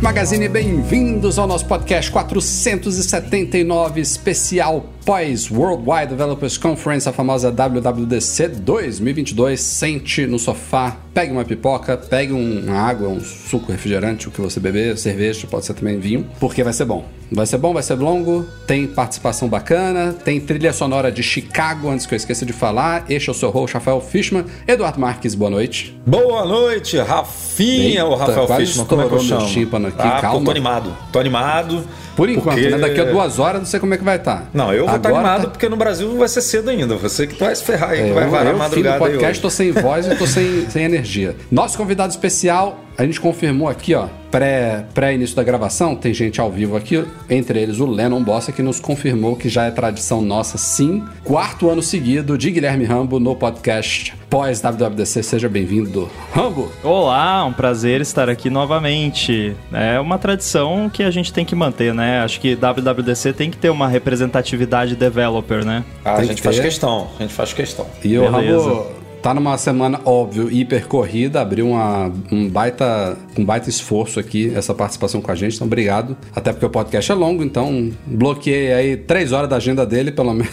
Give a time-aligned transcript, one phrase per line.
[0.00, 9.60] Magazine, bem-vindos ao nosso podcast 479 especial pós Worldwide Developers Conference, a famosa WWDC 2022.
[9.60, 14.60] Sente no sofá, pegue uma pipoca, pegue uma água, um suco, refrigerante, o que você
[14.60, 17.04] beber, cerveja, pode ser também vinho, porque vai ser bom.
[17.32, 22.06] Vai ser bom, vai ser longo, tem participação bacana, tem trilha sonora de Chicago, antes
[22.06, 23.04] que eu esqueça de falar.
[23.08, 24.44] Este é o seu host, Rafael Fishman.
[24.66, 26.00] Eduardo Marques, boa noite.
[26.06, 29.86] Boa noite, Rafinha, o Eita, Rafael quase Fishman, como é que eu chamo?
[29.88, 30.44] aqui, ah, calma.
[30.44, 31.84] tô animado, tô animado.
[32.20, 32.76] Por enquanto, porque- né?
[32.76, 34.50] Daqui a duas horas, não sei como é que vai estar.
[34.52, 36.94] Não, eu vou estar Agora animado tá- porque no Brasil vai ser cedo ainda.
[36.96, 39.40] Você que vai se ferrar aí, que É, vai eu, varar eu, madrugada aí podcast,
[39.40, 41.34] tô sem voz e tô sem, sem energia.
[41.50, 46.50] Nosso convidado especial, a gente confirmou aqui, ó, pré- pré-início da gravação, tem gente ao
[46.50, 50.58] vivo aqui, entre eles o Lennon Bossa, que nos confirmou que já é tradição nossa,
[50.58, 51.02] sim.
[51.24, 55.22] Quarto ano seguido de Guilherme Rambo no podcast pós WWDC.
[55.24, 56.70] Seja bem-vindo, Rambo.
[56.84, 59.56] Olá, um prazer estar aqui novamente.
[59.72, 62.20] É uma tradição que a gente tem que manter, né?
[62.20, 65.84] Acho que WWDC tem que ter uma representatividade developer, né?
[66.04, 67.86] Ah, a gente faz questão, a gente faz questão.
[68.04, 68.68] E o Beleza.
[68.68, 74.52] Rambo tá numa semana, óbvio, hiper corrida, abriu uma, um baita um baita esforço aqui,
[74.54, 76.16] essa participação com a gente, então obrigado.
[76.34, 80.32] Até porque o podcast é longo, então bloqueei aí três horas da agenda dele, pelo
[80.34, 80.52] menos.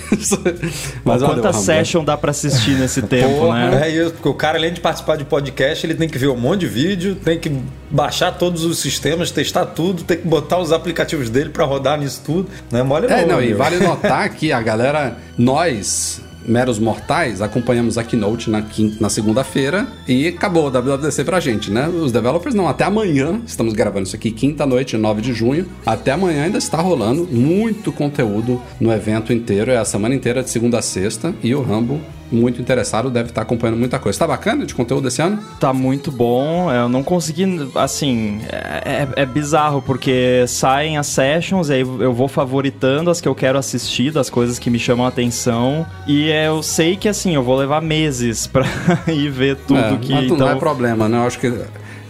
[1.04, 1.64] Mas valeu, Quanta Rambo.
[1.64, 3.88] session dá pra assistir nesse tempo, Porra, né?
[3.88, 6.38] É isso, porque o cara, além de participar de podcast, ele tem que ver um
[6.38, 7.52] monte de vídeo, tem que
[7.90, 12.22] baixar todos os sistemas, testar tudo, tem que botar os aplicativos dele pra rodar nisso
[12.26, 12.50] tudo.
[12.72, 17.98] Não é mole É, não, e vale notar que a galera, nós, meros mortais, acompanhamos
[17.98, 21.88] a Keynote na, quin- na segunda-feira e acabou o WWDC pra gente, né?
[21.90, 26.44] Os developers não, até amanhã, estamos gravando isso aqui quinta-noite, 9 de junho, até amanhã
[26.46, 30.82] ainda está rolando muito conteúdo no evento inteiro, é a semana inteira de segunda a
[30.82, 32.00] sexta e o Rambo
[32.32, 34.20] muito interessado, deve estar acompanhando muita coisa.
[34.20, 35.40] Tá bacana de conteúdo esse ano?
[35.60, 36.72] Tá muito bom.
[36.72, 37.46] Eu não consegui,
[37.76, 43.28] assim, é, é- é bizarro porque saem as sessions, aí eu vou favoritando as que
[43.28, 45.86] eu quero assistir, das coisas que me chamam a atenção.
[46.08, 48.66] E eu sei que, assim, eu vou levar meses pra
[49.08, 50.12] ir ver tudo é, que.
[50.14, 51.18] mas tu então, não é problema, né?
[51.18, 51.52] Eu acho que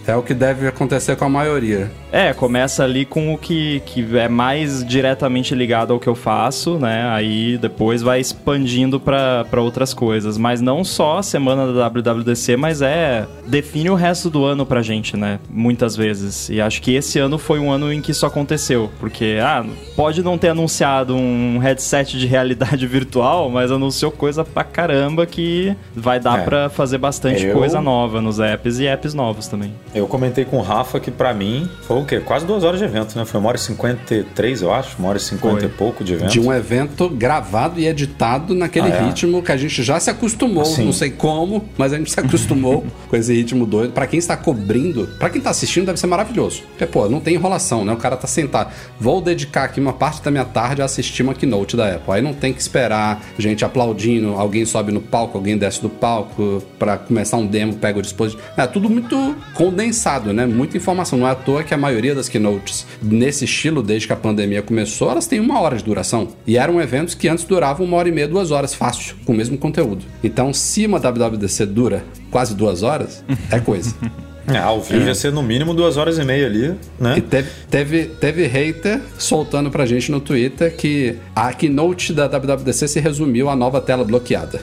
[0.07, 1.91] é o que deve acontecer com a maioria.
[2.11, 6.77] É, começa ali com o que, que é mais diretamente ligado ao que eu faço,
[6.79, 7.07] né?
[7.09, 10.37] Aí depois vai expandindo pra pra outras coisas.
[10.37, 13.25] Mas não só a semana da WWDC, mas é.
[13.45, 15.39] define o resto do ano pra gente, né?
[15.49, 16.49] Muitas vezes.
[16.49, 18.89] E acho que esse ano foi um ano em que isso aconteceu.
[18.99, 19.65] Porque, ah,
[19.95, 25.75] pode não ter anunciado um headset de realidade virtual, mas anunciou coisa pra caramba que
[25.95, 26.43] vai dar É.
[26.43, 29.73] pra fazer bastante Eu- coisa nova nos apps e apps novos também.
[29.97, 32.19] Eu comentei com o Rafa que pra mim foi o quê?
[32.19, 33.25] Quase duas horas de evento, né?
[33.25, 35.65] Foi uma hora e 53, eu acho, uma hora e 50 Foi.
[35.67, 36.31] e pouco de evento.
[36.31, 39.03] De um evento gravado e editado naquele Ah, é?
[39.05, 40.85] ritmo que a gente já se acostumou, Sim.
[40.85, 43.91] não sei como, mas a gente se acostumou com esse ritmo doido.
[43.93, 46.61] Pra quem está cobrindo, pra quem tá assistindo deve ser maravilhoso.
[46.69, 47.93] Porque, pô, não tem enrolação, né?
[47.93, 48.71] O cara tá sentado.
[48.99, 52.13] Vou dedicar aqui uma parte da minha tarde a assistir uma keynote da Apple.
[52.13, 56.61] Aí não tem que esperar gente aplaudindo, alguém sobe no palco, alguém desce do palco
[56.77, 58.43] pra começar um demo, pega o dispositivo.
[58.55, 59.86] É tudo muito condensado,
[60.33, 60.45] né?
[60.45, 61.19] Muita informação.
[61.19, 64.61] Não é à toa que a maioria das keynotes nesse estilo, desde que a pandemia
[64.61, 66.29] começou, elas têm uma hora de duração.
[66.45, 69.35] E eram eventos que antes duravam uma hora e meia, duas horas, fácil, com o
[69.35, 70.05] mesmo conteúdo.
[70.23, 73.93] Então, se uma WWDC dura quase duas horas, é coisa.
[74.47, 77.17] É, ao vivo ia ser no mínimo duas horas e meia ali, né?
[77.17, 82.87] E teve, teve, teve hater soltando pra gente no Twitter que a keynote da WWDC
[82.87, 84.61] se resumiu à nova tela bloqueada.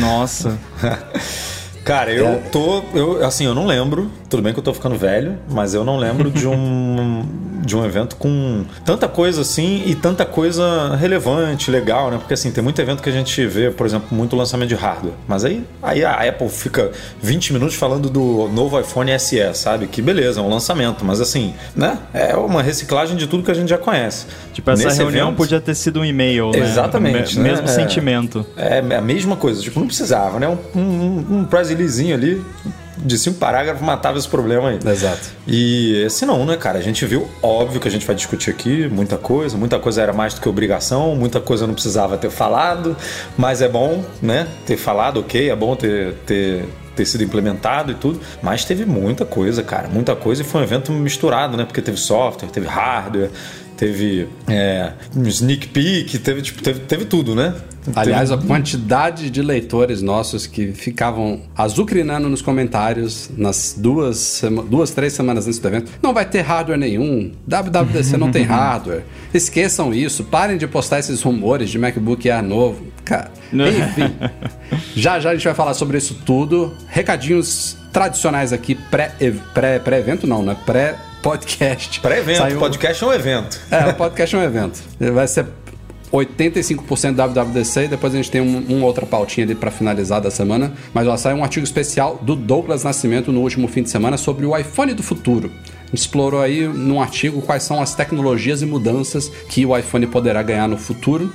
[0.00, 0.58] Nossa.
[1.84, 2.82] Cara, eu tô.
[2.94, 4.10] Eu, assim, eu não lembro.
[4.30, 7.24] Tudo bem que eu tô ficando velho, mas eu não lembro de um.
[7.64, 12.18] de um evento com tanta coisa assim e tanta coisa relevante, legal, né?
[12.18, 15.14] Porque assim, tem muito evento que a gente vê, por exemplo, muito lançamento de hardware.
[15.28, 16.90] Mas aí, aí a Apple fica
[17.22, 19.86] 20 minutos falando do novo iPhone SE, sabe?
[19.86, 21.98] Que beleza, é um lançamento, mas assim, né?
[22.12, 24.26] É uma reciclagem de tudo que a gente já conhece.
[24.52, 26.58] Tipo, essa Nesse reunião evento- podia ter sido um e-mail, né?
[26.58, 27.50] Exatamente, Me- né?
[27.50, 27.68] Mesmo É.
[27.68, 28.44] sentimento.
[28.56, 30.48] É a mesma coisa, tipo, não precisava, né?
[30.74, 31.44] Um, um, um
[32.12, 32.42] ali,
[33.04, 34.78] de cinco parágrafos matava esse problema aí.
[34.84, 35.30] Exato.
[35.46, 36.78] E esse não, né, cara?
[36.78, 40.12] A gente viu, óbvio que a gente vai discutir aqui muita coisa, muita coisa era
[40.12, 42.96] mais do que obrigação, muita coisa não precisava ter falado,
[43.36, 46.64] mas é bom, né, ter falado, ok, é bom ter, ter,
[46.94, 50.64] ter sido implementado e tudo, mas teve muita coisa, cara, muita coisa e foi um
[50.64, 53.30] evento misturado, né, porque teve software, teve hardware,
[53.76, 57.54] teve é, um sneak peek, teve, tipo, teve, teve tudo, né?
[57.94, 65.12] Aliás, a quantidade de leitores nossos que ficavam azucrinando nos comentários nas duas, duas três
[65.12, 65.90] semanas antes do evento.
[66.02, 67.32] Não vai ter hardware nenhum.
[67.46, 69.02] WWDC não tem hardware.
[69.34, 70.24] Esqueçam isso.
[70.24, 72.86] Parem de postar esses rumores de MacBook Air novo.
[73.04, 74.14] Cara, enfim.
[74.94, 76.72] já já a gente vai falar sobre isso tudo.
[76.88, 80.56] Recadinhos tradicionais aqui, pré-evento pré, pré-evento não, né?
[80.64, 82.00] Pré-podcast.
[82.00, 83.60] Pré-evento, Saiu- podcast é um evento.
[83.70, 84.80] é, o podcast é um evento.
[85.12, 85.46] Vai ser
[86.12, 90.30] 85% WWDC e depois a gente tem um, uma outra pautinha ali para finalizar da
[90.30, 90.72] semana.
[90.92, 94.44] Mas ó, saiu um artigo especial do Douglas Nascimento no último fim de semana sobre
[94.44, 95.50] o iPhone do futuro.
[95.92, 100.68] Explorou aí num artigo quais são as tecnologias e mudanças que o iPhone poderá ganhar
[100.68, 101.32] no futuro.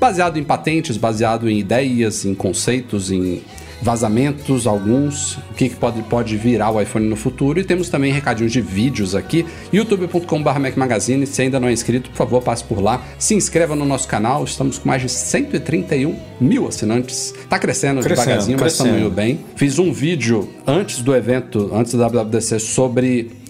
[0.00, 3.42] baseado em patentes, baseado em ideias, em conceitos, em
[3.82, 7.58] vazamentos, alguns, o que, que pode, pode virar o iPhone no futuro.
[7.58, 11.26] E temos também recadinhos de vídeos aqui, youtube.com.br Mac Magazine.
[11.26, 13.02] Se ainda não é inscrito, por favor, passe por lá.
[13.18, 17.34] Se inscreva no nosso canal, estamos com mais de 131 mil assinantes.
[17.48, 19.14] Tá crescendo, Crescendo, devagarzinho, mas estamos crescendo.
[19.14, 19.40] bem.
[19.56, 23.42] Fiz um vídeo antes do evento, antes da WWDC, sobre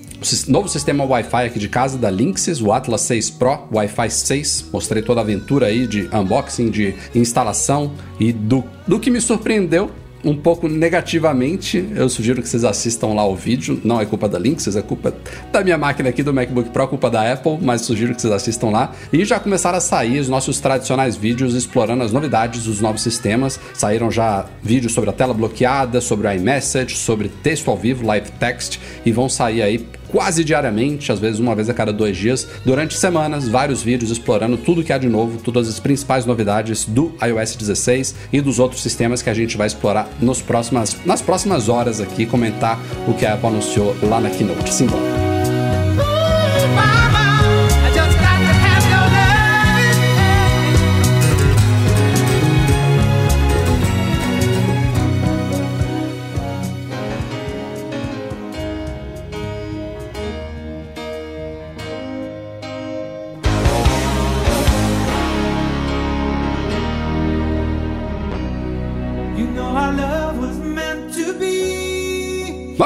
[0.49, 4.67] novo sistema Wi-Fi aqui de casa da Linksys, o Atlas 6 Pro Wi-Fi 6.
[4.73, 9.90] Mostrei toda a aventura aí de unboxing, de instalação e do, do que me surpreendeu
[10.24, 11.84] um pouco negativamente.
[11.94, 13.80] Eu sugiro que vocês assistam lá o vídeo.
[13.84, 15.14] Não é culpa da Linksys, é culpa
[15.50, 18.70] da minha máquina aqui do MacBook Pro, culpa da Apple, mas sugiro que vocês assistam
[18.70, 18.92] lá.
[19.12, 23.58] E já começaram a sair os nossos tradicionais vídeos explorando as novidades dos novos sistemas.
[23.74, 28.30] Saíram já vídeos sobre a tela bloqueada, sobre o iMessage, sobre texto ao vivo, live
[28.32, 32.47] text, e vão sair aí quase diariamente, às vezes uma vez a cada dois dias,
[32.64, 37.14] durante semanas, vários vídeos explorando tudo que há de novo, todas as principais novidades do
[37.26, 41.69] iOS 16 e dos outros sistemas que a gente vai explorar nos próximas, nas próximas
[41.69, 42.79] horas aqui, comentar
[43.09, 44.73] o que a Apple anunciou lá na Keynote.
[44.73, 45.21] Simbora.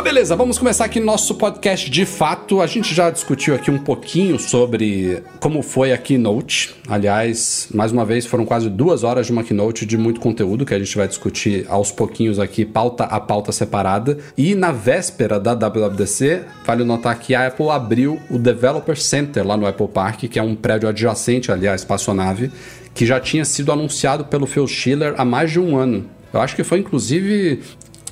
[0.07, 2.61] Beleza, vamos começar aqui nosso podcast de fato.
[2.61, 6.77] A gente já discutiu aqui um pouquinho sobre como foi a Keynote.
[6.87, 10.73] Aliás, mais uma vez, foram quase duas horas de uma Keynote de muito conteúdo que
[10.73, 14.17] a gente vai discutir aos pouquinhos aqui, pauta a pauta separada.
[14.39, 19.57] E na véspera da WWDC, vale notar que a Apple abriu o Developer Center lá
[19.57, 22.53] no Apple Park, que é um prédio adjacente ali à espaçonave,
[22.95, 26.09] que já tinha sido anunciado pelo Phil Schiller há mais de um ano.
[26.33, 27.63] Eu acho que foi inclusive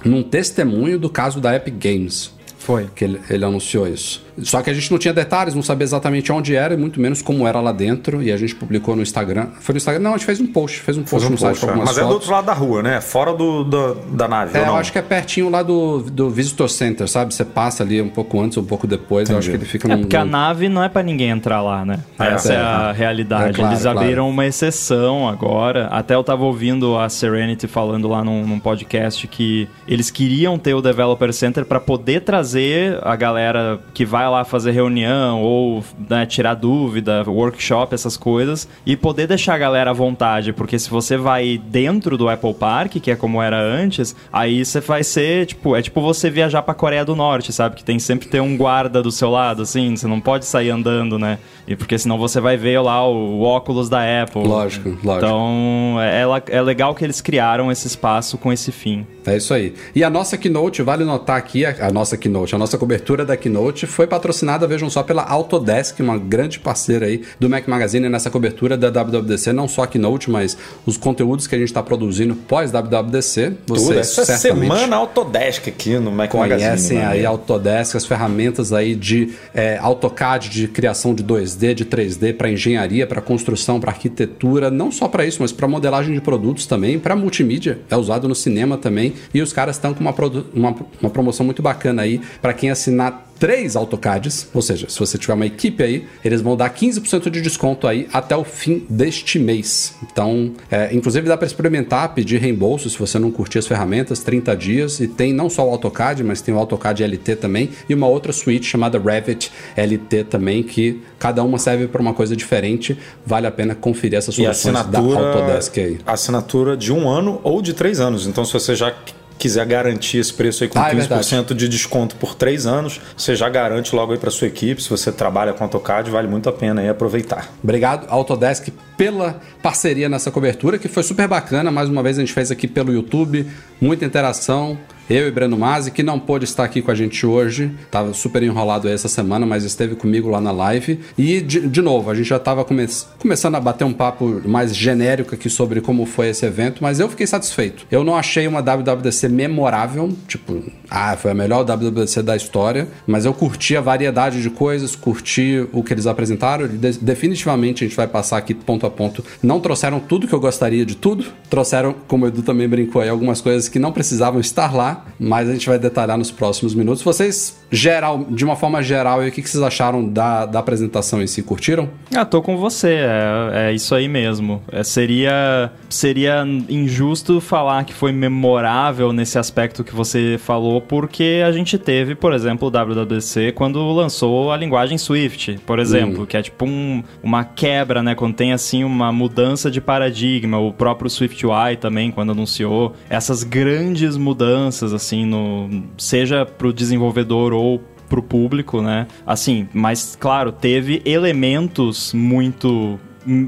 [0.05, 2.34] num testemunho do caso da Epic Games.
[2.65, 2.89] Foi.
[2.95, 4.23] Que ele, ele anunciou isso.
[4.43, 7.23] Só que a gente não tinha detalhes, não sabia exatamente onde era e muito menos
[7.23, 8.21] como era lá dentro.
[8.21, 9.47] E a gente publicou no Instagram.
[9.61, 10.03] Foi no Instagram?
[10.03, 10.81] Não, a gente fez um post.
[10.81, 11.85] Fez um post Fez um no site post, com é.
[11.85, 12.15] Mas é do fotos.
[12.15, 13.01] outro lado da rua, né?
[13.01, 14.73] Fora do, do- da nave, É, ou não?
[14.75, 17.33] eu acho que é pertinho lá do, do Visitor Center, sabe?
[17.33, 19.31] Você passa ali um pouco antes, um pouco depois.
[19.31, 20.01] Eu acho que ele fica É num.
[20.03, 22.01] porque a nave não é pra ninguém entrar lá, né?
[22.19, 22.99] Essa é, é, a é.
[22.99, 23.51] realidade.
[23.51, 23.99] É, claro, Eles claro.
[24.01, 25.87] abriram uma exceção agora.
[25.93, 30.75] Até eu tava ouvindo a Serenity falando lá num, num podcast que eles queriam ter
[30.75, 32.54] o Developer Center pra poder trazer
[33.03, 38.97] a galera que vai lá fazer reunião ou né, tirar dúvida, workshop, essas coisas, e
[38.97, 40.53] poder deixar a galera à vontade.
[40.53, 44.81] Porque se você vai dentro do Apple Park, que é como era antes, aí você
[44.81, 47.77] vai ser, tipo, é tipo você viajar pra Coreia do Norte, sabe?
[47.77, 51.19] Que tem sempre ter um guarda do seu lado, assim, você não pode sair andando,
[51.19, 51.39] né?
[51.67, 54.47] E porque senão você vai ver lá o, óculos da Apple.
[54.47, 55.17] Lógico, lógico.
[55.17, 59.07] Então, é, é legal que eles criaram esse espaço com esse fim.
[59.27, 59.75] É isso aí.
[59.95, 63.37] E a nossa Keynote, vale notar aqui, a, a nossa Keynote, a nossa cobertura da
[63.37, 68.31] Keynote foi patrocinada, vejam só, pela Autodesk, uma grande parceira aí do Mac Magazine nessa
[68.31, 72.35] cobertura da WWDC, não só a Keynote, mas os conteúdos que a gente está produzindo
[72.35, 73.53] pós-WWDC.
[73.67, 73.81] Tudo.
[73.81, 76.99] Vocês Essa certamente semana Autodesk aqui no Mac conhecem Magazine.
[76.99, 77.07] né?
[77.07, 82.35] aí a Autodesk, as ferramentas aí de é, AutoCAD, de criação de 2D, de 3D,
[82.35, 86.67] para engenharia, para construção, para arquitetura, não só para isso, mas para modelagem de produtos
[86.67, 90.15] também, para multimídia, é usado no cinema também, e os caras estão com uma,
[90.55, 95.19] uma, uma promoção muito bacana aí para quem assinar três AutoCADs, ou seja, se você
[95.19, 99.39] tiver uma equipe aí, eles vão dar 15% de desconto aí até o fim deste
[99.39, 99.95] mês.
[100.03, 104.57] Então, é, inclusive dá para experimentar, pedir reembolso se você não curtir as ferramentas, 30
[104.57, 108.07] dias, e tem não só o AutoCAD, mas tem o AutoCAD LT também, e uma
[108.07, 113.47] outra suite chamada Revit LT também, que cada uma serve para uma coisa diferente, vale
[113.47, 115.99] a pena conferir essas soluções da Autodesk aí.
[116.07, 118.27] assinatura de um ano ou de três anos.
[118.27, 118.95] Então, se você já
[119.39, 123.35] quiser garantir esse preço aí com Ah, é 15% de desconto por três anos, você
[123.35, 124.83] já garante logo aí para sua equipe.
[124.83, 127.53] Se você trabalha com AutoCAD, vale muito a pena aí aproveitar.
[127.63, 131.71] Obrigado, Autodesk, pela parceria nessa cobertura, que foi super bacana.
[131.71, 133.47] Mais uma vez a gente fez aqui pelo YouTube,
[133.81, 134.79] muita interação.
[135.09, 138.43] Eu e Breno Mazzi, que não pôde estar aqui com a gente hoje, estava super
[138.43, 140.99] enrolado essa semana, mas esteve comigo lá na live.
[141.19, 142.87] E, de, de novo, a gente já estava come
[143.19, 147.09] começando a bater um papo mais genérico aqui sobre como foi esse evento, mas eu
[147.09, 147.87] fiquei satisfeito.
[147.91, 153.25] Eu não achei uma WWDC memorável, tipo, ah, foi a melhor WWDC da história, mas
[153.25, 156.67] eu curti a variedade de coisas, curti o que eles apresentaram.
[156.67, 159.25] De definitivamente a gente vai passar aqui ponto a ponto.
[159.43, 163.09] Não trouxeram tudo que eu gostaria de tudo, trouxeram, como o Edu também brincou aí,
[163.09, 167.03] algumas coisas que não precisavam estar lá, mas a gente vai detalhar nos próximos minutos.
[167.03, 171.27] Vocês, geral, de uma forma geral, o que que vocês acharam da, da apresentação em
[171.27, 171.43] si?
[171.43, 171.89] Curtiram?
[172.15, 174.63] Ah, tô com você, é, é isso aí mesmo.
[174.71, 181.53] É, seria, seria injusto falar que foi memorável nesse aspecto que você falou, porque a
[181.53, 186.43] gente teve, por exemplo, o WWDC quando lançou a linguagem Swift, por exemplo, que é
[186.43, 188.15] tipo um- uma quebra, né?
[188.15, 193.43] Quando tem assim uma mudança de paradigma, o próprio Swift UI também, quando anunciou essas
[193.43, 199.07] grandes mudanças, assim, no, seja pro desenvolvedor ou pro público, né?
[199.27, 202.99] Assim, mas claro, teve elementos muito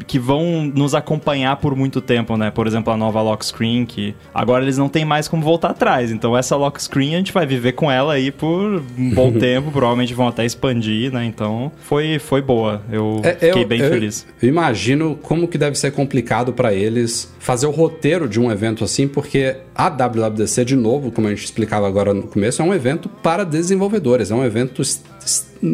[0.07, 2.51] que vão nos acompanhar por muito tempo, né?
[2.51, 6.11] Por exemplo, a nova lock screen, que agora eles não têm mais como voltar atrás.
[6.11, 9.71] Então essa lock screen a gente vai viver com ela aí por um bom tempo,
[9.71, 11.25] provavelmente vão até expandir, né?
[11.25, 12.83] Então foi, foi boa.
[12.91, 14.27] Eu É, fiquei eu- bem eu feliz.
[14.43, 19.07] Imagino como que deve ser complicado para eles fazer o roteiro de um evento assim,
[19.07, 23.09] porque a WWDC, de novo, como a gente explicava agora no começo, é um evento
[23.09, 25.03] para desenvolvedores, é um evento es-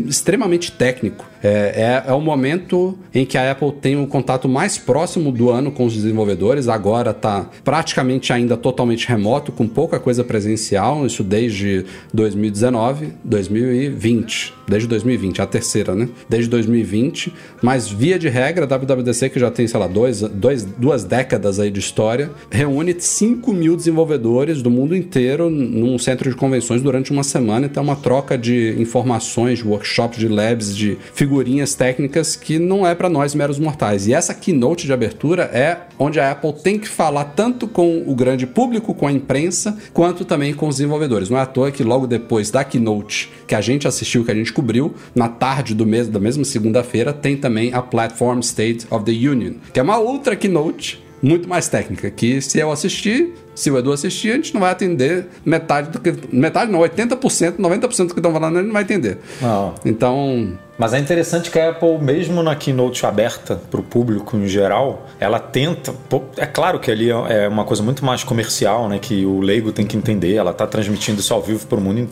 [0.08, 1.24] extremamente técnico.
[1.42, 5.50] É, é, é o momento em que a Apple tem o contato mais próximo do
[5.50, 6.68] ano com os desenvolvedores.
[6.68, 14.54] Agora está praticamente ainda totalmente remoto, com pouca coisa presencial, isso desde 2019, 2020.
[14.72, 16.08] Desde 2020, a terceira, né?
[16.26, 17.30] Desde 2020.
[17.60, 21.60] Mas via de regra, a WWDC, que já tem, sei lá, dois, dois, duas décadas
[21.60, 27.12] aí de história, reúne 5 mil desenvolvedores do mundo inteiro num centro de convenções durante
[27.12, 27.66] uma semana.
[27.66, 32.86] Então, é uma troca de informações, de workshops, de labs, de figurinhas técnicas que não
[32.86, 34.06] é para nós meros mortais.
[34.06, 38.14] E essa keynote de abertura é onde a Apple tem que falar tanto com o
[38.14, 41.28] grande público, com a imprensa, quanto também com os desenvolvedores.
[41.28, 44.34] Não é à toa que logo depois da keynote que a gente assistiu, que a
[44.34, 49.04] gente cobriu, na tarde do mês, da mesma segunda-feira, tem também a Platform State of
[49.04, 53.70] the Union, que é uma outra keynote muito mais técnica, que se eu assistir, se
[53.70, 56.12] o Edu assistir, a gente não vai atender metade do que...
[56.34, 59.18] Metade não, 80%, 90% do que estão falando, a gente não vai entender.
[59.40, 59.74] Não.
[59.84, 64.48] Então, Mas é interessante que a Apple, mesmo na keynote aberta para o público em
[64.48, 65.94] geral, ela tenta.
[66.36, 68.98] É claro que ali é uma coisa muito mais comercial, né?
[68.98, 70.34] Que o leigo tem que entender.
[70.34, 72.08] Ela está transmitindo isso ao vivo para o mundo,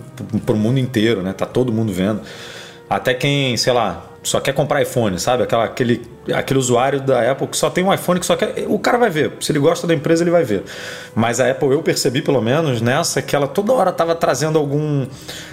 [0.47, 1.33] pro mundo inteiro, né?
[1.33, 2.21] Tá todo mundo vendo.
[2.88, 5.43] Até quem, sei lá, só quer comprar iPhone, sabe?
[5.43, 6.02] Aquela, aquele,
[6.35, 8.65] aquele usuário da Apple que só tem um iPhone que só quer.
[8.69, 9.33] O cara vai ver.
[9.41, 10.62] Se ele gosta da empresa, ele vai ver.
[11.15, 15.07] Mas a Apple, eu percebi pelo menos nessa que ela toda hora estava trazendo algum.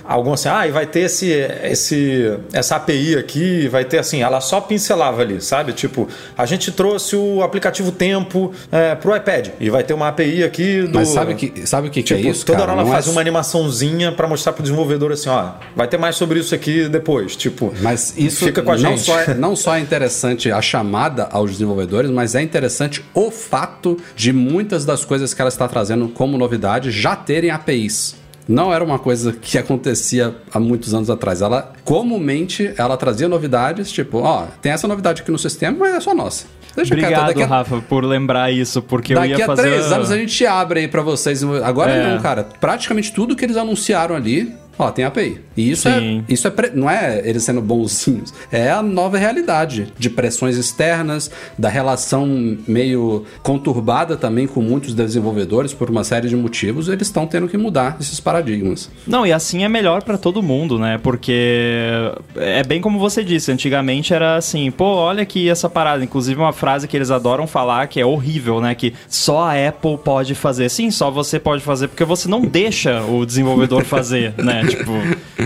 [0.03, 1.29] Algum assim, ah, e vai ter esse,
[1.63, 4.21] esse, essa API aqui, vai ter assim.
[4.21, 5.73] Ela só pincelava ali, sabe?
[5.73, 6.07] Tipo,
[6.37, 10.83] a gente trouxe o aplicativo Tempo é, pro iPad e vai ter uma API aqui
[10.83, 10.99] do.
[10.99, 12.71] mas sabe o que, sabe o que, que Tipo, é isso, toda cara?
[12.71, 15.87] hora ela Não é faz só- uma animaçãozinha pra mostrar pro desenvolvedor assim, ó, vai
[15.87, 17.73] ter mais sobre isso aqui depois, tipo.
[17.81, 19.01] Mas isso fica com a não, gente.
[19.01, 23.97] Só é, não só é interessante a chamada aos desenvolvedores, mas é interessante o fato
[24.15, 28.15] de muitas das coisas que ela está trazendo como novidade já terem APIs.
[28.47, 31.41] Não era uma coisa que acontecia há muitos anos atrás.
[31.41, 35.99] Ela comumente ela trazia novidades, tipo, ó, tem essa novidade aqui no sistema, mas é
[35.99, 36.45] só nossa.
[36.75, 39.63] Deixa quieto, Obrigado, daqui a- Rafa, por lembrar isso, porque eu Daqui ia a fazer...
[39.63, 41.43] três anos a gente abre aí pra vocês.
[41.63, 42.13] Agora É.
[42.13, 42.43] não, cara.
[42.43, 45.41] Praticamente tudo que eles anunciaram ali, ó, tem API.
[45.55, 46.23] E isso Sim.
[46.27, 51.31] é, isso é não é eles sendo bonzinhos, é a nova realidade de pressões externas,
[51.57, 56.87] da relação meio conturbada também com muitos desenvolvedores por uma série de motivos.
[56.87, 58.89] Eles estão tendo que mudar esses paradigmas.
[59.05, 60.99] Não, e assim é melhor pra todo mundo, né?
[61.01, 66.39] Porque é bem como você disse, antigamente era assim, pô, olha aqui essa parada, inclusive
[66.39, 68.75] uma frase que eles adoram falar que é horrível, né?
[68.75, 70.69] Que só a Apple pode fazer.
[70.69, 74.66] Sim, só você pode fazer porque você não deixa o desenvolvedor fazer, né?
[74.67, 74.91] Tipo,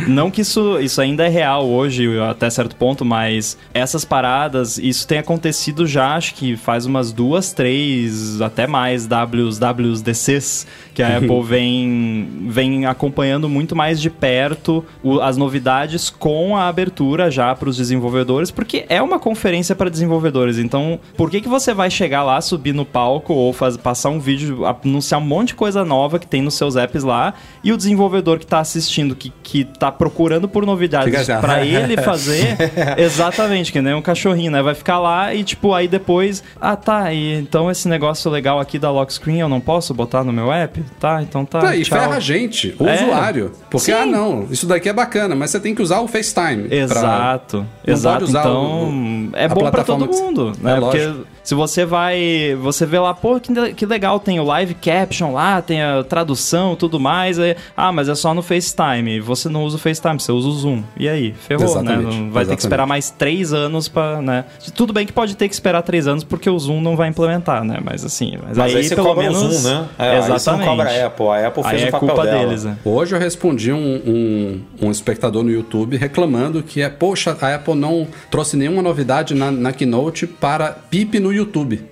[0.08, 5.08] não que isso, isso ainda é real hoje, até certo ponto, mas essas paradas, isso
[5.08, 11.18] tem acontecido já, acho que faz umas duas, três, até mais Ws, WSDCs, que a
[11.18, 17.54] Apple vem, vem acompanhando muito mais de perto o- as novidades com a abertura já
[17.56, 20.58] para os desenvolvedores, porque é uma conferência para desenvolvedores.
[20.58, 24.20] Então, por que, que você vai chegar lá, subir no palco ou faz, passar um
[24.20, 27.78] vídeo, anunciar um monte de coisa nova que tem nos seus apps lá, e o
[27.78, 32.58] desenvolvedor que está assistindo, que, que tá procurando por novidades para ele fazer,
[32.98, 34.62] exatamente, que nem um cachorrinho, né?
[34.62, 38.78] Vai ficar lá e, tipo, aí depois, ah, tá, e então esse negócio legal aqui
[38.80, 40.82] da lock screen eu não posso botar no meu app?
[41.00, 41.60] Tá, então tá.
[41.60, 43.04] Tá, e ferra a gente, o É.
[43.04, 43.52] usuário.
[43.70, 43.94] Porque, Sim.
[43.94, 46.68] ah, não, isso daqui é bacana, mas você tem que usar o FaceTime.
[46.68, 48.26] pra- Exato, Não exato.
[48.30, 50.80] Então, o- é a bom pra todo mundo, É né?
[50.80, 51.26] Porque lógico.
[51.44, 55.62] Se você vai, você vê lá, pô, que, que legal, tem o live caption lá,
[55.62, 57.40] tem a tradução, tudo mais.
[57.40, 59.20] aí, ah, mas é só no FaceTime.
[59.20, 60.84] Você não usa o FaceTime, você usa o Zoom.
[60.98, 61.72] E aí, ferrou, né?
[61.72, 62.56] Exatamente, Não- Vai ter exatamente.
[62.58, 64.46] que esperar mais três anos pra, né?
[64.76, 67.64] Tudo bem que pode ter que esperar três anos porque o Zoom não vai implementar,
[67.64, 67.80] né?
[67.84, 69.86] Mas assim, mas, Mas aí, aí, você pelo cobra menos, o Zoom, né?
[69.98, 70.70] É, aí você não exatamente.
[70.70, 71.28] cobra a Apple.
[71.28, 72.46] A Apple fez aí o é papel culpa dela.
[72.46, 72.78] deles, né?
[72.86, 77.76] Hoje eu respondi um, um, um espectador no YouTube reclamando que é, poxa, a Apple
[77.76, 81.84] não trouxe nenhuma novidade na, na Keynote para PIP no YouTube.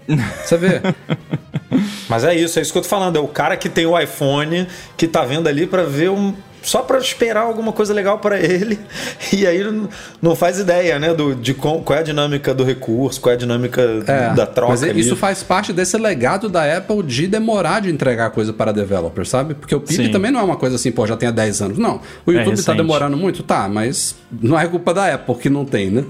[0.44, 0.82] Você vê?
[2.10, 3.16] Mas é isso, é isso que eu tô falando.
[3.18, 4.68] É o cara que tem o iPhone,
[4.98, 6.34] que tá vendo ali pra ver um.
[6.62, 8.78] Só pra esperar alguma coisa legal pra ele.
[9.32, 9.64] E aí
[10.22, 11.14] não- faz ideia, né?
[11.14, 14.46] Do, de com- qual é a dinâmica do recurso, qual é a dinâmica É, da
[14.48, 14.72] troca.
[14.72, 15.00] mas ali.
[15.00, 19.54] isso faz parte desse legado da Apple de demorar de entregar coisa para developers, sabe?
[19.54, 20.10] Porque o Sim.
[20.12, 21.78] também não é uma coisa assim, pô, já tem há 10 anos.
[21.78, 22.02] Não.
[22.26, 22.78] O YouTube tá recente.
[22.78, 23.44] demorando muito?
[23.44, 26.04] Tá, mas não é culpa da Apple que não tem, né?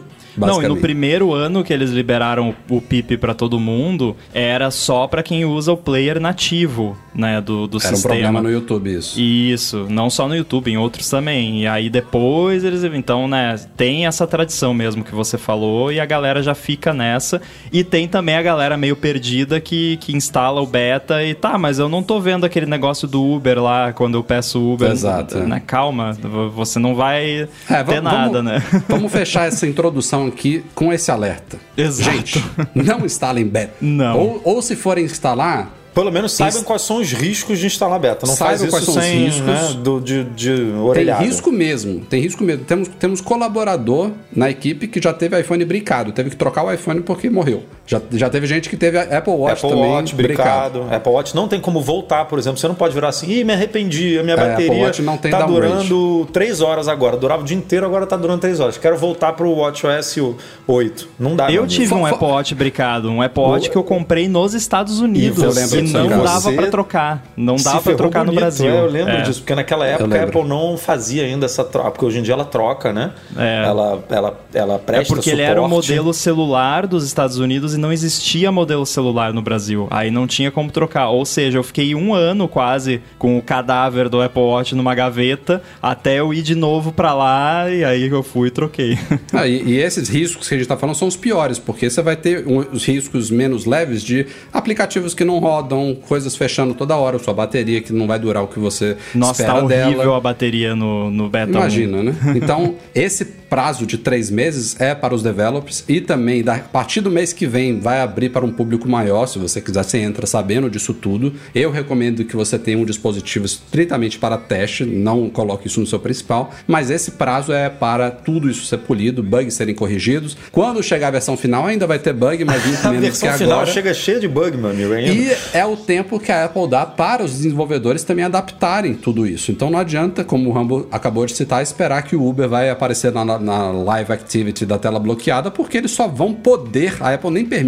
[0.47, 5.07] Não, e no primeiro ano que eles liberaram o PIP pra todo mundo, era só
[5.07, 8.13] pra quem usa o player nativo, né, do, do Era um sistema.
[8.15, 9.19] problema no YouTube isso.
[9.19, 11.61] Isso, não só no YouTube, em outros também.
[11.61, 12.83] E aí depois eles.
[12.83, 17.41] Então, né, tem essa tradição mesmo que você falou e a galera já fica nessa.
[17.71, 21.79] E tem também a galera meio perdida que, que instala o beta e tá, mas
[21.79, 24.91] eu não tô vendo aquele negócio do Uber lá quando eu peço Uber.
[24.91, 25.45] Exato, é.
[25.45, 25.61] Né?
[25.65, 26.13] Calma,
[26.55, 28.63] você não vai É, ter nada, vamos- né?
[28.87, 31.57] Vamos fechar essa introdução aqui com esse alerta.
[31.77, 32.11] Exato.
[32.17, 33.73] Gente, não instalem beta.
[33.81, 34.17] Não.
[34.17, 38.25] Ou, ou se forem instalar, Pelo menos saibam quais são os riscos de instalar beta.
[38.25, 39.45] Não Saibam faz quais isso são os sem riscos.
[39.45, 41.23] né, do, de, de tem orelhada.
[41.23, 42.01] risco mesmo.
[42.01, 42.63] Tem risco mesmo.
[42.63, 46.11] Temos, temos colaborador na equipe que já teve iPhone brincado.
[46.11, 47.63] Teve que trocar o iPhone porque morreu.
[47.89, 50.85] Já, já teve gente que teve a Apple Watch Apple também Watch brincado.
[50.91, 52.59] Apple Watch não tem como voltar, por exemplo.
[52.59, 55.29] Você não pode virar assim, ih, me arrependi, a minha É, Apple bateria não tá
[55.29, 55.87] downgrade.
[55.87, 57.17] durando 3 horas agora.
[57.17, 58.77] Durava o dia inteiro, agora tá durando 3 horas.
[58.77, 60.35] Quero voltar pro WatchOS
[60.67, 61.09] 8.
[61.19, 61.67] Não dá, Eu amigo.
[61.67, 65.49] tive um Apple Watch brincado, um Apple Watch que eu comprei nos Estados Unidos Eu
[65.51, 66.21] lembro e disso, não cara.
[66.21, 68.69] dava pra trocar, não dava pra ferrou trocar no bonito, Brasil.
[68.69, 69.21] é, eu lembro É.
[69.23, 70.23] disso, porque naquela época a.
[70.25, 73.13] Apple não fazia ainda essa troca, porque hoje em dia ela troca, né?
[73.35, 73.63] É.
[73.65, 75.89] Ela, ela, ela É presta porque ele era o suporte.
[75.89, 79.87] modelo celular dos Estados Unidos e não existia modelo celular no Brasil.
[79.89, 81.09] Aí não tinha como trocar.
[81.09, 85.61] Ou seja, eu fiquei um ano quase com o cadáver do Apple Watch numa gaveta
[85.81, 88.97] até eu ir de novo pra lá e aí eu fui e troquei.
[89.31, 92.01] Ah, e, e esses riscos que a gente está falando são os piores, porque você
[92.01, 96.95] vai ter um- os riscos menos leves de aplicativos que não rodam, coisas fechando toda
[96.97, 100.17] hora, sua bateria que não vai durar o que você Nossa, espera tá horrível dela.
[100.17, 101.55] a bateria no, no beta 1.
[101.55, 102.15] Imagina, né?
[102.35, 107.01] Então, esse prazo de três meses é para os developers e também, da- a partir
[107.01, 109.25] do mês que vem, vai abrir para um público maior.
[109.27, 111.33] Se você quiser, você entra sabendo disso tudo.
[111.53, 115.99] Eu recomendo que você tenha um dispositivo estritamente para teste, não coloque isso no seu
[115.99, 120.37] principal, mas esse prazo é para tudo isso ser polido, bugs serem corrigidos.
[120.51, 123.37] Quando chegar a versão final, ainda vai ter bug, mas muito A menos que versão
[123.37, 123.71] final agora.
[123.73, 124.93] chega cheia de bug, meu amigo.
[124.93, 125.11] Ainda.
[125.11, 129.51] E é o tempo que a Apple dá para os desenvolvedores também adaptarem tudo isso.
[129.51, 133.11] Então não adianta, como o Rambo acabou de citar, esperar que o Uber vai aparecer
[133.11, 137.45] na, na live activity da tela bloqueada, porque eles só vão poder, a Apple nem
[137.45, 137.58] permite,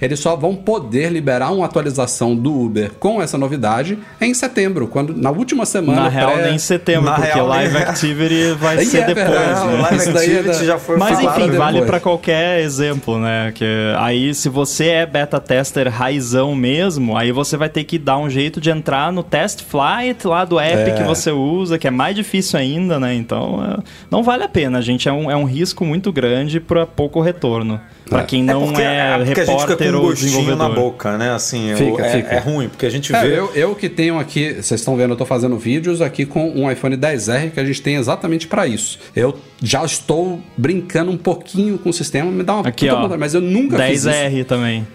[0.00, 5.14] eles só vão poder liberar uma atualização do Uber com essa novidade em setembro, quando
[5.16, 6.02] na última semana.
[6.02, 8.98] Na real, pré- nem em setembro, Na porque real, Live nem- Activity vai Aí ser
[8.98, 9.74] é depois, verdade, né?
[9.74, 11.84] o Live é Activity já foi Mas enfim, vale depois.
[11.90, 13.52] pra qualquer exemplo, né?
[13.54, 13.64] Que
[13.98, 18.28] aí, se você é beta tester raizão mesmo, aí você vai ter que dar um
[18.30, 20.94] jeito de entrar no test flight lá do app É.
[20.94, 23.14] que você usa, que é mais difícil ainda, né?
[23.14, 25.08] Então, é, não vale a pena, gente.
[25.08, 27.80] É um, é um risco muito grande pra pouco retorno.
[28.12, 31.16] Pra quem não porque, é, porque a gente fica repórter com um gostinho na boca,
[31.18, 31.30] né?
[31.32, 32.34] Assim, Fica, o- é, fica.
[32.34, 33.38] é ruim, porque a gente É, vê.
[33.38, 36.70] eu, eu que tenho aqui, vocês estão vendo, eu tô fazendo vídeos aqui com um
[36.70, 38.98] iPhone 10R que a gente tem exatamente para isso.
[39.16, 43.02] Eu já estou brincando um pouquinho com o sistema, me dá uma Aqui, puta ó.
[43.02, 44.08] vontade, mas eu nunca fiz isso.
[44.08, 44.86] 10R também.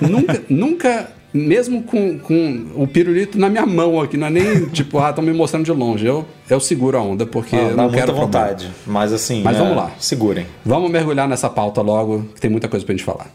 [0.00, 4.98] nunca, nunca mesmo com, com o pirulito na minha mão aqui, não é nem tipo,
[4.98, 6.06] ah, estão me mostrando de longe.
[6.06, 8.26] Eu, eu seguro a onda porque Ah, eu não muita quero problema.
[8.46, 8.70] vontade.
[8.86, 9.42] Mas assim.
[9.42, 9.92] Mas é, vamos lá.
[9.98, 10.46] Segurem.
[10.64, 13.30] Vamos mergulhar nessa pauta logo, que tem muita coisa pra gente falar.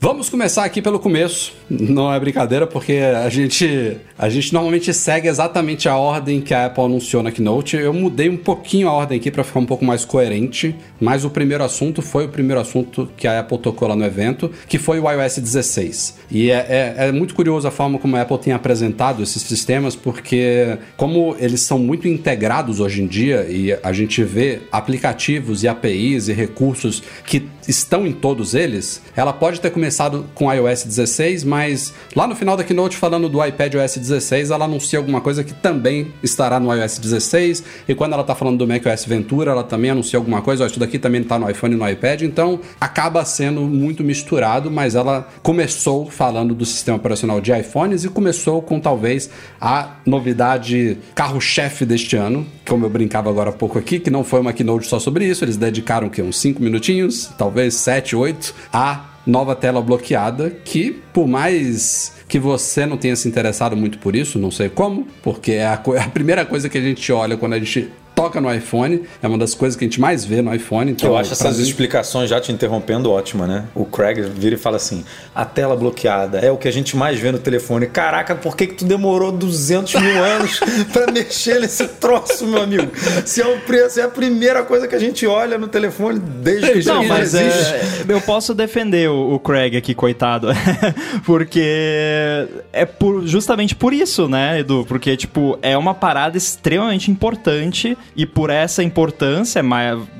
[0.00, 1.52] Vamos começar aqui pelo começo.
[1.68, 6.66] Não é brincadeira, porque a gente, a gente normalmente segue exatamente a ordem que a
[6.66, 7.76] Apple anunciou na Keynote.
[7.76, 11.30] Eu mudei um pouquinho a ordem aqui para ficar um pouco mais coerente, mas o
[11.30, 15.00] primeiro assunto foi o primeiro assunto que a Apple tocou lá no evento, que foi
[15.00, 16.18] o iOS 16.
[16.30, 19.96] E é, é, é muito curioso a forma como a Apple tem apresentado esses sistemas,
[19.96, 25.68] porque como eles são muito integrados hoje em dia e a gente vê aplicativos e
[25.68, 31.44] APIs e recursos que estão em todos eles, ela pode ter começado com iOS 16,
[31.44, 35.44] mas lá no final da keynote falando do iPad OS 16, ela anuncia alguma coisa
[35.44, 39.62] que também estará no iOS 16, e quando ela está falando do macOS Ventura, ela
[39.62, 42.58] também anuncia alguma coisa, ó, isso daqui também está no iPhone e no iPad, então
[42.80, 48.62] acaba sendo muito misturado, mas ela começou falando do sistema operacional de iPhones e começou
[48.62, 49.28] com talvez
[49.60, 54.40] a novidade carro-chefe deste ano, como eu brincava agora há pouco aqui, que não foi
[54.40, 56.22] uma keynote só sobre isso, eles dedicaram o quê?
[56.22, 62.86] uns 5 minutinhos, talvez 7, 8, a nova tela bloqueada, que por mais que você
[62.86, 66.08] não tenha se interessado muito por isso, não sei como, porque é a, é a
[66.08, 69.54] primeira coisa que a gente olha quando a gente toca no iPhone, é uma das
[69.54, 70.90] coisas que a gente mais vê no iPhone.
[70.90, 73.64] Então, Eu acho essas gente- explicações, já te interrompendo, ótima, né?
[73.76, 75.04] O Craig vira e fala assim:
[75.34, 77.86] a tela bloqueada é o que a gente mais vê no telefone.
[77.86, 80.58] Caraca, por que, que tu demorou 200 mil anos
[80.92, 82.90] pra mexer nesse troço, meu amigo?
[83.24, 86.72] Se é, o preço, é a primeira coisa que a gente olha no telefone desde
[86.72, 87.72] que Não, mas existe.
[87.72, 90.48] é, eu posso defender o, o Craig aqui, coitado.
[91.24, 94.84] Porque é por, justamente por isso, né, Edu?
[94.88, 99.60] Porque, tipo, é uma parada extremamente importante e por essa importância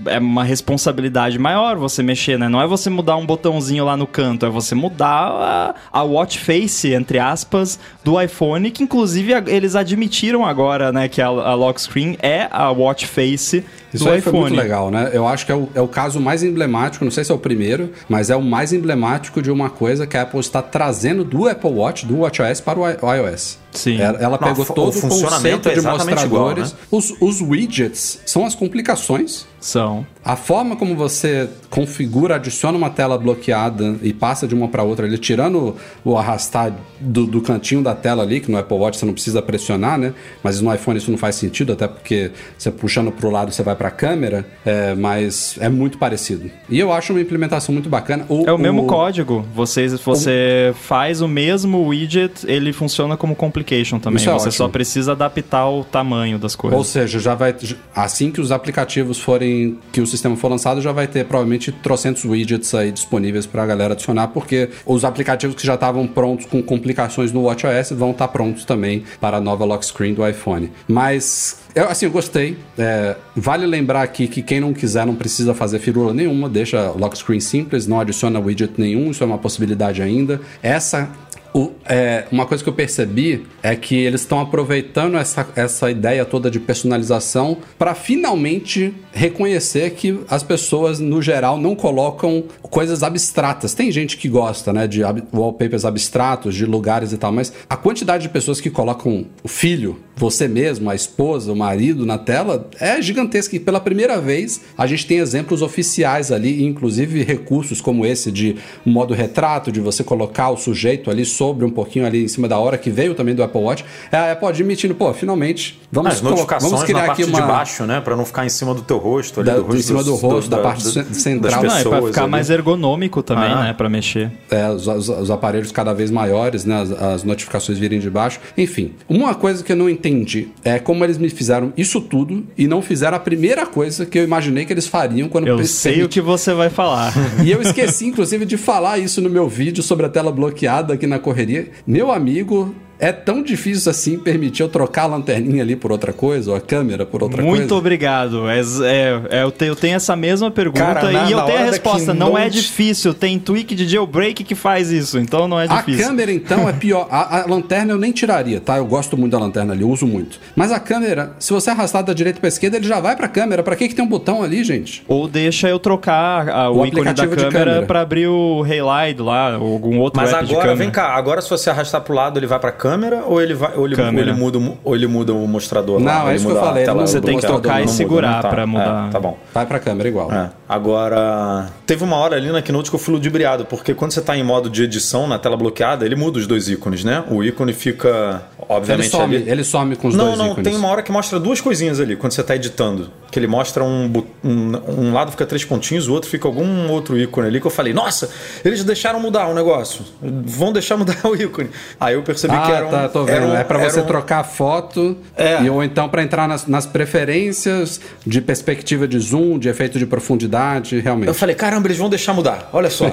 [0.06, 2.48] é, uma responsabilidade maior você mexer, né?
[2.48, 6.38] Não é você mudar um botãozinho lá no canto, é você mudar a, a watch
[6.38, 11.80] face, entre aspas, do iPhone, que inclusive eles admitiram agora, né, que a, a lock
[11.80, 14.32] screen é a watch face Isso do aí iPhone.
[14.32, 15.10] foi muito legal, né?
[15.12, 17.38] Eu acho que é o, é o caso mais emblemático, não sei se é o
[17.38, 21.48] primeiro, mas é o mais emblemático de uma coisa que a Apple está trazendo do
[21.48, 23.58] Apple Watch, do WatchOS para o o iOS.
[23.72, 24.00] Sim.
[24.00, 26.72] Ela, ela pegou o todo o funcionamento conceito é de exatamente igual, mostradores.
[26.72, 26.78] né?
[26.90, 30.06] os, os widgets são as complicações São.
[30.24, 35.06] a forma como você configura, adiciona uma tela bloqueada e passa de uma para outra,
[35.06, 39.06] ali, tirando o arrastar do, do cantinho da tela ali, que no Apple Watch você
[39.06, 40.12] não precisa pressionar, né?
[40.42, 43.62] Mas no iPhone isso não faz sentido, até porque você puxando para o lado você
[43.62, 46.50] vai para a câmera, é, mas é muito parecido.
[46.68, 48.26] E eu acho uma implementação muito bacana.
[48.46, 49.44] É o mesmo código.
[49.54, 54.20] Você, você faz o mesmo widget, ele funciona como complication também.
[54.20, 56.86] Isso é você só precisa adaptar o tamanho das Ou coisas.
[56.86, 57.54] seja, já vai.
[57.94, 59.47] Assim que os aplicativos forem.
[59.92, 63.94] Que o sistema for lançado, já vai ter provavelmente trocentos widgets aí disponíveis pra galera
[63.94, 68.64] adicionar, porque os aplicativos que já estavam prontos com complicações no WatchOS vão estar prontos
[68.64, 70.70] também para a nova lock screen do iPhone.
[70.86, 71.60] Mas.
[71.74, 72.56] Eu, assim, eu gostei.
[72.76, 77.16] É, vale lembrar aqui que quem não quiser não precisa fazer firula nenhuma, deixa lock
[77.16, 80.40] screen simples, não adiciona widget nenhum, isso é uma possibilidade ainda.
[80.62, 81.10] Essa
[81.54, 86.24] o- é, uma coisa que eu percebi é que eles estão aproveitando essa, essa ideia
[86.24, 93.74] toda de personalização para finalmente reconhecer que as pessoas, no geral, não colocam coisas abstratas.
[93.74, 98.22] Tem gente que gosta, né, de wallpapers abstratos, de lugares e tal, mas a quantidade
[98.24, 103.00] de pessoas que colocam o filho, você mesmo, a esposa, o marido na tela é
[103.00, 103.56] gigantesca.
[103.56, 108.56] E pela primeira vez a gente tem exemplos oficiais ali, inclusive recursos como esse de
[108.84, 112.58] modo retrato, de você colocar o sujeito ali sobre um pouquinho ali em cima da
[112.58, 113.84] hora, que veio também do Apple Watch.
[114.10, 117.30] É a Apple admitindo, pô, finalmente vamos, As colocar- notificações vamos criar na parte aqui
[117.30, 117.40] uma.
[117.40, 118.00] de baixo, né?
[118.00, 120.14] Pra não ficar em cima do teu rosto, ali, Da- do rosto em cima do
[120.16, 121.62] rosto, da parte do- central.
[121.62, 122.30] Não, é pra pessoas ficar ali.
[122.30, 123.62] mais ergonômico também, Ah.
[123.64, 123.72] né?
[123.72, 124.30] Pra mexer.
[124.50, 126.80] É, os, os- os aparelhos cada vez maiores, né?
[126.82, 128.40] As, as notificações virem de baixo.
[128.56, 132.66] Enfim, uma coisa que eu não entendi é como eles me fizeram isso tudo e
[132.66, 136.08] não fizeram a primeira coisa que eu imaginei que eles fariam quando Eu sei o
[136.08, 137.12] que você vai falar.
[137.44, 141.06] E eu esqueci, inclusive, de falar isso no meu vídeo sobre a tela bloqueada aqui
[141.06, 141.68] na correria.
[141.86, 146.50] Meu amigo, é tão difícil assim permitir eu trocar a lanterninha ali por outra coisa,
[146.50, 147.74] ou a câmera por outra Muito coisa.
[147.76, 148.48] obrigado.
[148.48, 151.58] É, é- é, eu, te- eu tenho essa mesma pergunta Cara, na- e eu tenho
[151.58, 152.12] a resposta.
[152.14, 153.14] Não é difícil.
[153.14, 156.06] Tem tweak de jailbreak que faz isso, então não é A difícil.
[156.06, 157.06] câmera, então, é pior.
[157.10, 158.76] A, a lanterna eu nem tiraria, tá?
[158.78, 160.38] Eu gosto muito da lanterna ali, eu uso muito.
[160.56, 163.62] Mas a câmera, se você arrastar da direita pra esquerda, ele já vai pra câmera.
[163.62, 165.04] Pra que, que tem um botão ali, gente?
[165.06, 167.86] Ou deixa eu trocar a- o, O ícone da aplicativo de câmera, câmera.
[167.86, 170.76] pra abrir o Halide lá, ou algum outro Mas app de agora, câmera.
[170.84, 173.54] vem cá, agora se você arrastar pro lado, ele vai pra câmera câmera ou ele
[173.54, 174.30] vai ou ele, ou Câmera.
[174.30, 175.98] ele muda o- ou ele muda o mostrador?
[176.00, 177.86] Não, lá, é ele isso que eu falei, tela não- Você tem que tocar e
[177.86, 178.42] não segurar?
[178.42, 179.08] Tá, pra mudar.
[179.08, 179.36] é, tá bom.
[179.52, 180.32] Vai pra câmera igual.
[180.32, 180.50] É.
[180.68, 184.36] Agora, teve uma hora ali na Keynote que eu fui ludibriado, porque quando você tá
[184.36, 187.24] em modo de edição na tela bloqueada, ele muda os dois ícones, né?
[187.30, 189.48] O ícone fica, Ele obviamente, some, ali.
[189.50, 190.64] ele some com os Não, dois não, ícones.
[190.68, 193.10] tem uma hora que mostra duas coisinhas ali, quando você tá editando.
[193.30, 194.10] Que ele mostra um,
[194.42, 194.72] um.
[195.08, 197.92] Um lado fica três pontinhos, o outro fica algum outro ícone ali, que eu falei,
[197.92, 198.28] nossa,
[198.64, 200.02] eles deixaram mudar o negócio.
[200.22, 201.70] Vão deixar mudar o ícone.
[202.00, 202.90] Aí eu percebi Ah, que era um.
[202.90, 203.46] tá, tô vendo.
[203.48, 205.62] um- é pra era você um- trocar a foto É.
[205.62, 210.06] e, ou então pra entrar nas, nas preferências de perspectiva de zoom, de efeito de
[210.06, 211.28] profundidade, realmente.
[211.28, 213.06] Eu falei, caramba, eles vão deixar mudar, olha só.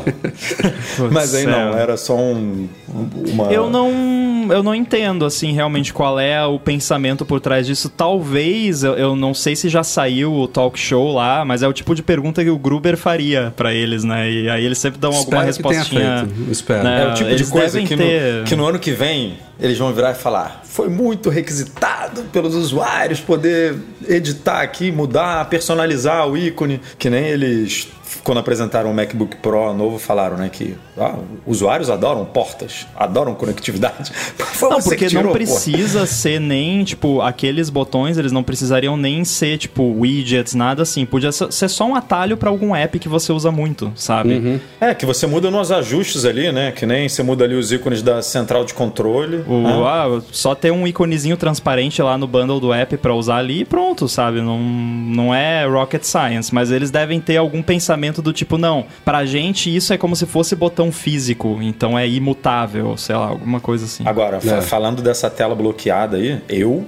[1.12, 2.68] Mas aí não, era só um.
[2.88, 3.52] Uma...
[3.52, 7.90] Eu não, eu não entendo, assim, realmente qual é o pensamento por trás disso.
[7.90, 11.74] Talvez, eu, eu não sei se já saiu o talk show lá, mas é o
[11.74, 14.30] tipo de pergunta que o Gruber faria pra eles, né?
[14.30, 16.28] E aí eles sempre dão alguma Espero que tenha respostinha.
[16.36, 16.52] feito.
[16.52, 16.84] Espero.
[16.84, 17.04] né?
[17.04, 19.38] É o tipo de Eles coisa devem que, ter- no, que no ano que vem
[19.60, 23.76] eles vão virar e falar: foi muito requisitado pelos usuários poder
[24.08, 27.88] editar aqui, mudar, personalizar o ícone, que nem eles.
[28.26, 31.14] Quando apresentaram o MacBook Pro novo, falaram né, que ah,
[31.46, 34.12] usuários adoram portas, adoram conectividade.
[34.62, 39.24] Não, porque que tirou, não precisa ser nem, tipo, aqueles botões, eles não precisariam nem
[39.24, 41.06] ser, tipo, widgets, nada assim.
[41.06, 44.60] Podia ser só um atalho pra algum app que você usa muito, sabe?
[44.80, 46.72] É, que você muda nos ajustes ali, né?
[46.72, 49.44] Que nem você muda ali os ícones da central de controle.
[49.48, 49.74] O, né?
[49.86, 53.66] ah, só ter um iconezinho transparente lá no bundle do app pra usar ali e
[53.66, 54.42] pronto, sabe?
[54.42, 59.26] Não, não é rocket science, mas eles devem ter algum pensamento do tipo, não, pra
[59.26, 63.86] gente isso é como se fosse botão físico, então é imutável, sei lá, alguma coisa
[63.86, 64.04] assim.
[64.08, 64.62] Agora, É.
[64.62, 66.86] falando dessa tela bloqueada aí, eu.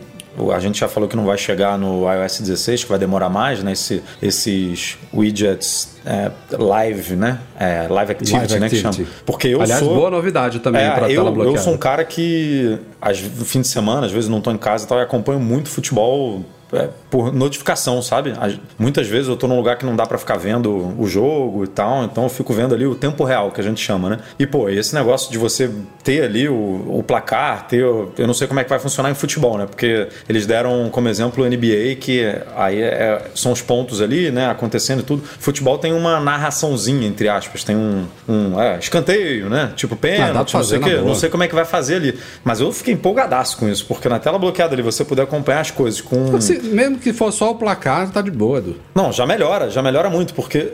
[0.53, 3.63] A gente já falou que não vai chegar no iOS 16, que vai demorar mais,
[3.63, 3.71] né?
[3.71, 7.39] Esse- esses widgets é, live, né?
[7.59, 8.69] É, live activity, Live né?
[8.69, 8.97] Que activity.
[9.03, 9.09] chama.
[9.25, 9.95] Porque eu Aliás, sou.
[9.95, 11.57] boa novidade também É, pra eu, tela bloqueada.
[11.57, 14.57] eu sou um cara que, às, no fim de semana, às vezes não tô em
[14.57, 18.33] casa e tal, e acompanho muito futebol é, por notificação, sabe?
[18.39, 21.63] As- muitas vezes eu tô num lugar que não dá pra ficar vendo o jogo
[21.63, 24.19] e tal, então eu fico vendo ali o tempo real, que a gente chama, né?
[24.37, 25.69] E, pô, esse negócio de você
[26.03, 26.53] ter ali o,
[26.89, 27.83] o placar, ter.
[27.85, 29.65] o- eu não sei como é que vai funcionar em futebol, né?
[29.65, 32.23] Porque eles deram como exemplo o NBA, que
[32.55, 34.49] aí é- é- são os pontos ali, né?
[34.49, 35.23] Acontecendo e tudo.
[35.23, 39.71] Futebol tem uma narraçãozinha, entre aspas, tem um, um é, escanteio, né?
[39.75, 40.89] Tipo Ah, pênalti, não sei o quê.
[40.95, 41.07] boa.
[41.07, 42.17] Não sei como é que vai fazer ali.
[42.43, 45.71] Mas eu fiquei empolgadaço com isso, porque na tela bloqueada ali você puder acompanhar as
[45.71, 46.31] coisas com.
[46.63, 48.75] Mesmo que for só o placar, tá de boa, Edu.
[48.95, 50.73] Não, já melhora, já melhora muito, porque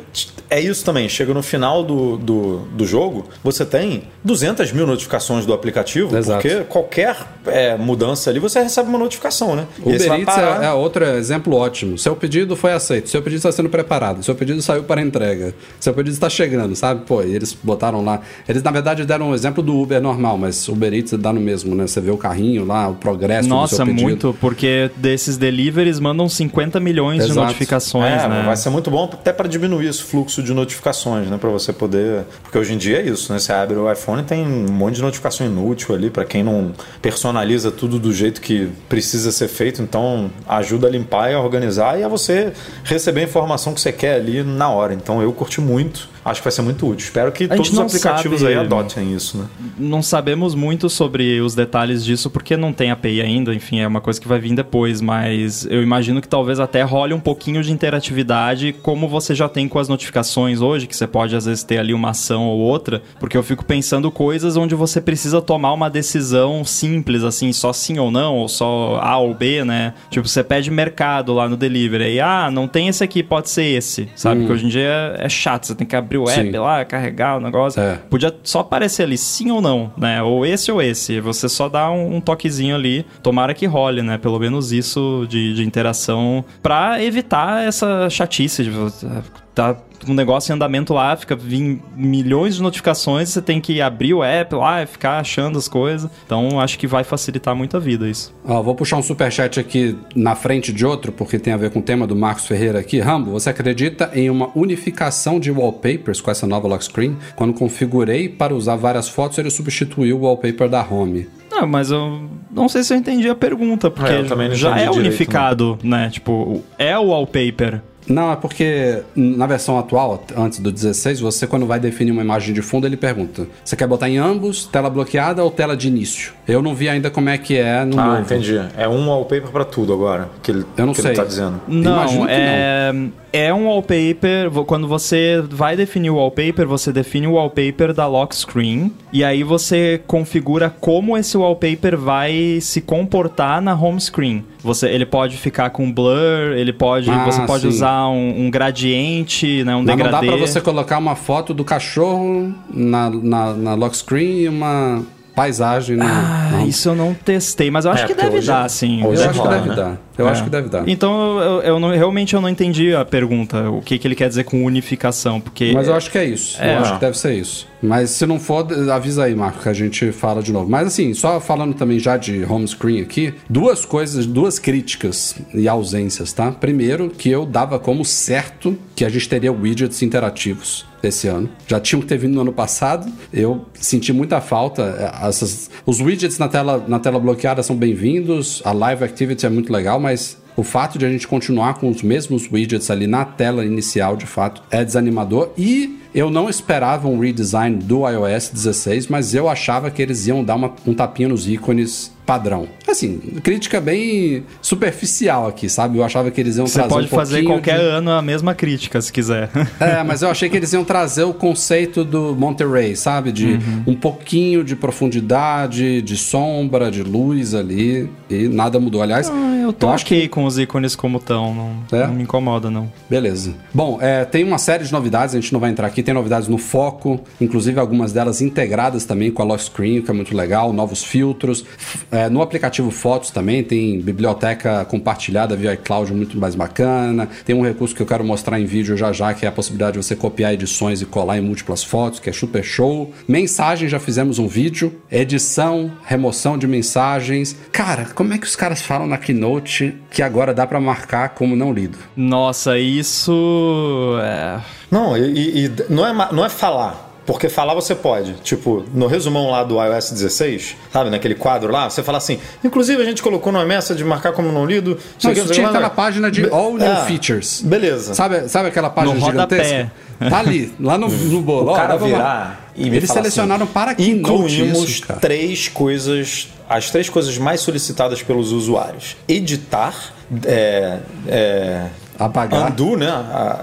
[0.50, 1.08] é isso também.
[1.10, 6.41] Chega no final do, do, do jogo, você tem 200 mil notificações do aplicativo, Exato.
[6.41, 7.17] porque qualquer
[7.48, 9.65] é, mudança ali você recebe uma notificação, né?
[9.84, 10.63] O E Uber Eats parar.
[10.63, 11.98] é, é outro exemplo ótimo.
[11.98, 15.93] Seu pedido foi aceito, seu pedido está sendo preparado, seu pedido saiu para entrega, seu
[15.93, 17.06] pedido está chegando, sabe?
[17.06, 18.22] Pô, e eles botaram lá.
[18.48, 21.41] Eles, na verdade, deram um exemplo do Uber normal, mas o Uber Eats dá no
[21.41, 21.88] mesmo, né?
[21.88, 24.04] Você vê o carrinho lá, o progresso do Nossa, seu pedido.
[24.04, 25.38] muito, porque desses
[25.73, 27.47] deliveries mandam 50 milhões de Exato.
[27.47, 28.43] notificações, É, né?
[28.45, 31.38] vai ser muito bom até para diminuir esse fluxo de notificações, né?
[31.38, 32.23] Para você poder.
[32.43, 33.39] Porque hoje em dia é isso, né?
[33.39, 36.71] Você abre o iPhone e tem um monte de notificação inútil ali para quem não
[37.01, 39.81] personaliza tudo do jeito que precisa ser feito.
[39.81, 43.91] Então ajuda a limpar e a organizar e a você receber a informação que você
[43.91, 44.93] quer ali na hora.
[44.93, 46.12] Então eu curti muito.
[46.25, 47.05] Acho que vai ser muito útil.
[47.05, 49.45] Espero que todos os aplicativos sabe- aí adotem isso, né?
[49.77, 53.99] Não sabemos muito sobre os detalhes disso porque não tem API ainda, enfim, é uma
[54.01, 57.71] coisa que vai vir depois, mas eu imagino que talvez até role um pouquinho de
[57.71, 61.77] interatividade, como você já tem com as notificações hoje, que você pode às vezes ter
[61.77, 65.89] ali uma ação ou outra, porque eu fico pensando coisas onde você precisa tomar uma
[65.89, 69.93] decisão simples, assim, só sim ou não, ou só A ou B, né?
[70.09, 73.63] Tipo, você pede mercado lá no delivery, aí, ah, não tem esse aqui, pode ser
[73.63, 74.41] esse, sabe?
[74.41, 76.58] Porque hoje em dia é chato, você tem que abrir o app Sim.
[76.58, 77.82] lá, carregar o negócio.
[77.82, 77.99] É.
[78.10, 80.21] Podia só aparecer ali sim ou não, né?
[80.21, 81.19] Ou esse ou esse.
[81.19, 83.06] Você só dá um, um toquezinho ali.
[83.21, 84.17] Tomara que role, né?
[84.17, 89.08] Pelo menos isso de, de interação pra evitar essa chatice de você
[89.54, 89.76] tá
[90.07, 94.23] um negócio em andamento lá, fica vim milhões de notificações, você tem que abrir o
[94.23, 96.09] app lá e ficar achando as coisas.
[96.25, 98.33] Então acho que vai facilitar muito a vida isso.
[98.45, 101.79] Ó, vou puxar um superchat aqui na frente de outro, porque tem a ver com
[101.79, 102.99] o tema do Marcos Ferreira aqui.
[102.99, 107.17] Rambo, você acredita em uma unificação de wallpapers com essa nova lock screen?
[107.35, 111.27] Quando configurei para usar várias fotos, ele substituiu o wallpaper da home.
[111.51, 114.97] Não, mas eu não sei se eu entendi a pergunta, porque É, já é direito,
[114.97, 116.09] unificado, né?
[116.11, 117.81] Tipo, é o wallpaper.
[118.07, 122.53] Não, é porque na versão atual, antes do 16, você quando vai definir uma imagem
[122.53, 126.33] de fundo, ele pergunta: você quer botar em ambos, tela bloqueada ou tela de início?
[126.47, 128.21] Eu não vi ainda como é que é no Ah, novo.
[128.21, 128.59] entendi.
[128.77, 131.11] É um wallpaper para tudo agora, que ele, Eu não que sei.
[131.11, 131.61] ele tá dizendo.
[131.67, 132.93] Não, Imagino que é.
[133.31, 134.51] é um wallpaper.
[134.65, 138.91] Quando você vai definir o wallpaper, você define o wallpaper da lock screen.
[139.11, 144.43] E aí você configura como esse wallpaper vai se comportar na home screen.
[144.63, 147.67] Você, ele pode ficar com blur, ele pode, Ah, você pode sim.
[147.67, 150.26] usar um, um gradiente, né, um Mas não degradê.
[150.28, 155.04] dá pra você colocar uma foto do cachorro na, na, na lock screen e uma
[155.36, 156.06] paisagem na.
[156.06, 159.04] Ah, na- isso eu não testei, mas eu acho É, que deve hoje- dar, sim.
[159.06, 159.76] hoje Eu é acho que rola, deve né?
[159.76, 159.98] dar.
[160.15, 160.32] Eu É.
[160.32, 160.88] acho que deve dar.
[160.88, 164.30] Então, eu, eu não- realmente eu não entendi a pergunta, o que, que ele quer
[164.30, 165.72] dizer com unificação, porque...
[165.74, 166.62] Mas eu acho que é isso.
[166.62, 166.76] É.
[166.76, 167.67] eu acho que deve ser isso.
[167.82, 170.69] Mas se não for, avisa aí, Marco, que a gente fala de novo.
[170.69, 175.67] Mas assim, só falando também já de home screen aqui, duas coisas, duas críticas e
[175.67, 176.52] ausências, tá?
[176.52, 181.49] Primeiro, que eu dava como certo que a gente teria widgets interativos esse ano.
[181.67, 183.11] Já tinham que ter vindo no ano passado.
[183.31, 184.81] Eu senti muita falta.
[185.21, 188.61] É, Essas, os widgets na tela, na tela bloqueada são bem-vindos.
[188.65, 192.01] A Live Activity é muito legal, mas o fato de a gente continuar com os
[192.03, 195.49] mesmos widgets ali na tela inicial, de fato, é desanimador.
[195.57, 200.43] E eu não esperava um redesign do iOS 16, mas eu achava que eles iam
[200.43, 202.67] dar uma- um tapinha nos ícones padrão.
[202.88, 205.97] Assim, crítica bem superficial aqui, sabe?
[205.97, 208.53] Eu achava que eles iam Você trazer pode um fazer qualquer de- ano a mesma
[208.55, 209.49] crítica, se quiser.
[209.79, 213.31] é, mas eu achei que eles iam trazer o conceito do Monterey, sabe?
[213.31, 213.83] De Uhum.
[213.88, 218.09] um pouquinho de profundidade, de sombra, de luz ali.
[218.29, 219.01] E nada mudou.
[219.01, 222.07] Aliás, Ah, eu tô acho ok com os ícones como estão, não, É?
[222.07, 222.91] não me incomoda, não.
[223.09, 223.53] Beleza.
[223.73, 226.01] Bom, é, tem uma série de novidades, a gente não vai entrar aqui.
[226.03, 230.12] Tem novidades no foco, inclusive algumas delas integradas também com a lock screen, o que
[230.12, 230.73] é muito legal.
[230.73, 231.65] Novos filtros.
[232.13, 237.28] É, no aplicativo Fotos também tem biblioteca compartilhada via iCloud muito mais bacana.
[237.43, 239.97] Tem um recurso que eu quero mostrar em vídeo já já, que é a possibilidade
[239.97, 243.12] de você copiar edições e colar em múltiplas fotos, que é super show.
[243.28, 244.93] Mensagem, já fizemos um vídeo.
[245.12, 247.56] Edição, remoção de mensagens.
[247.71, 251.56] Cara, como é que os caras falam na Keynote que agora dá pra marcar como
[251.56, 251.97] não lido?
[252.15, 254.17] Nossa, isso.
[254.21, 254.62] É...
[254.91, 257.02] Não, e, e- e não, é, não é falar.
[257.25, 258.33] Porque falar você pode.
[258.43, 262.38] Tipo, no resumão lá do iOS 16, sabe, naquele quadro lá, você fala assim.
[262.63, 264.91] Inclusive, a gente colocou no messa de marcar como não lido.
[264.91, 264.97] Não,
[265.33, 267.62] que, isso tinha que que na página de Be- All New é, Features.
[267.62, 268.13] Beleza.
[268.13, 269.63] Sabe, sabe aquela página No rodapé.
[269.63, 269.91] gigantesca?
[270.29, 271.71] Tá ali, lá no, no bolo.
[271.71, 275.19] o cara virar e me Eles falar selecionaram assim, para Keynote Incluímos isso, cara.
[275.19, 280.13] três coisas, as três coisas mais solicitadas pelos usuários: editar,
[280.45, 281.86] é, é,
[282.19, 282.71] Apagar.
[282.71, 283.08] undo, né?
[283.10, 283.60] A-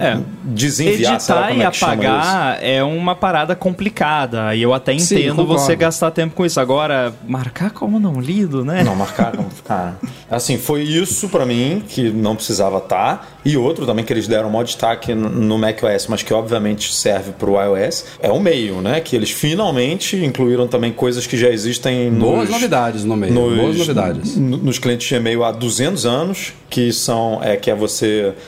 [0.00, 0.18] a- É.
[0.42, 2.02] Desenviar, sei lá Editar como e é que chama isso.
[2.06, 4.54] apagar é uma parada complicada.
[4.54, 5.60] E eu até Sim, entendo concordo.
[5.62, 6.58] você gastar tempo com isso.
[6.60, 8.82] Agora, marcar como não lido, né?
[8.82, 9.96] Não, marcar, não, cara.
[10.30, 13.38] Assim, foi isso pra mim, que não precisava estar.
[13.44, 17.32] E outro também que eles deram maior destaque no- no macOS, mas que obviamente serve
[17.32, 19.00] pro iOS, é o meio, né?
[19.00, 23.32] Que eles finalmente incluíram também coisas que já existem Boas nos, novidades no meio.
[23.32, 24.36] nos, Boas novidades.
[24.36, 27.89] Nos clientes de e-mail há 200 anos, que são é que é você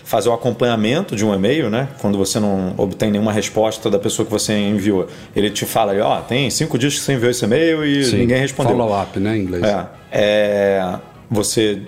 [0.04, 1.88] fazer o acompanhamento de um e-mail, né?
[2.00, 6.20] Quando você não obtém nenhuma resposta da pessoa que você enviou, ele te fala, ó,
[6.20, 8.18] tem cinco dias que você enviou esse e-mail e Sim.
[8.18, 8.76] ninguém respondeu.
[8.76, 9.62] Follow-up, né, em inglês.
[9.64, 10.98] É, é
[11.30, 11.82] você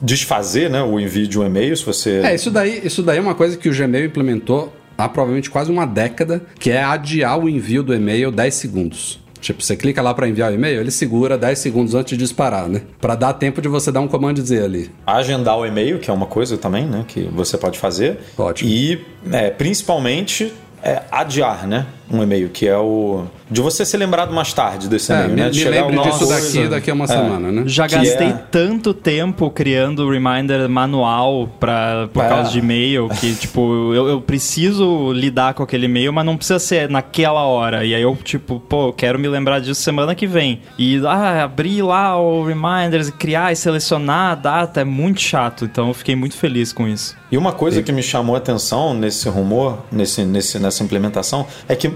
[0.00, 2.20] desfazer né, o envio de um e-mail, se você.
[2.24, 5.70] É, isso daí, isso daí é uma coisa que o Gmail implementou há provavelmente quase
[5.70, 9.25] uma década, que é adiar o envio do e-mail 10 segundos.
[9.46, 12.68] Tipo, você clica lá para enviar o e-mail, ele segura 10 segundos antes de disparar,
[12.68, 12.82] né?
[13.00, 14.90] Para dar tempo de você dar um comando Z ali.
[15.06, 17.04] Agendar o e-mail, que é uma coisa também, né?
[17.06, 18.18] Que você pode fazer.
[18.36, 18.68] Ótimo.
[18.68, 21.86] E é, principalmente é, adiar, né?
[22.10, 23.24] Um e-mail, que é o.
[23.50, 25.44] De você ser lembrado mais tarde desse É, e-mail, me, né?
[25.46, 26.34] me De chegar lembre disso coisa.
[26.40, 27.62] daqui daqui a uma semana, né?
[27.66, 32.28] Já Que gastei é- tanto tempo criando reminder manual pra, por É.
[32.28, 36.58] causa de e-mail que, tipo, eu, eu preciso lidar com aquele e-mail, mas não precisa
[36.58, 37.84] ser naquela hora.
[37.84, 40.60] E aí eu, tipo, pô, quero me lembrar disso semana que vem.
[40.78, 45.64] E ah, abrir lá o reminders, criar e selecionar a data é muito chato.
[45.64, 47.16] Então eu fiquei muito feliz com isso.
[47.30, 51.74] E uma coisa que me chamou a atenção nesse rumor, nesse, nesse, nessa implementação, é
[51.74, 51.95] que.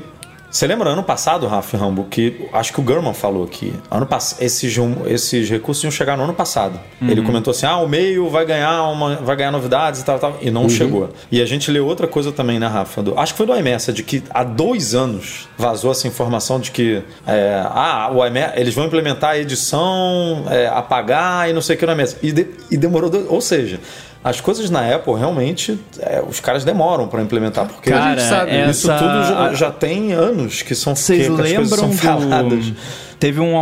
[0.51, 4.07] Você lembra ano passado, Rafa Rambo, que acho que o Gurman falou que ano
[4.41, 6.79] esses, esses recursos iam chegar no ano passado.
[7.01, 10.37] Ele comentou assim: ah, o meio vai ganhar, uma, vai ganhar novidades e tal, tal.
[10.43, 11.11] E não chegou.
[11.31, 13.01] E a gente leu outra coisa também, né, Rafa?
[13.01, 16.73] Do- acho que foi do iMessage, de que há dois anos vazou essa informação de
[16.73, 21.77] que é, ah, o iMe- eles vão implementar a edição, é, apagar e não sei
[21.77, 22.19] o que no iMessage.
[22.27, 23.09] E, de- e demorou.
[23.09, 23.79] dois- ou seja.
[24.23, 28.29] As coisas na Apple realmente é, os caras demoram para implementar porque Cara, a gente
[28.29, 31.59] sabe essa- isso tudo já, já tem anos que são Vocês que, que as coisas
[31.79, 32.67] lembram são faladas.
[32.67, 32.77] do...
[33.19, 33.55] Teve um,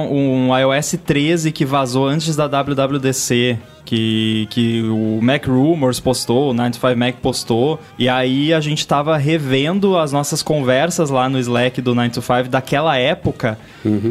[0.50, 6.54] um iOS 13 que vazou antes da WWDC, que, que o Mac Rumors postou, o
[6.54, 11.94] 95Mac postou, e aí a gente tava revendo as nossas conversas lá no Slack do
[11.94, 13.58] 9to5 daquela época,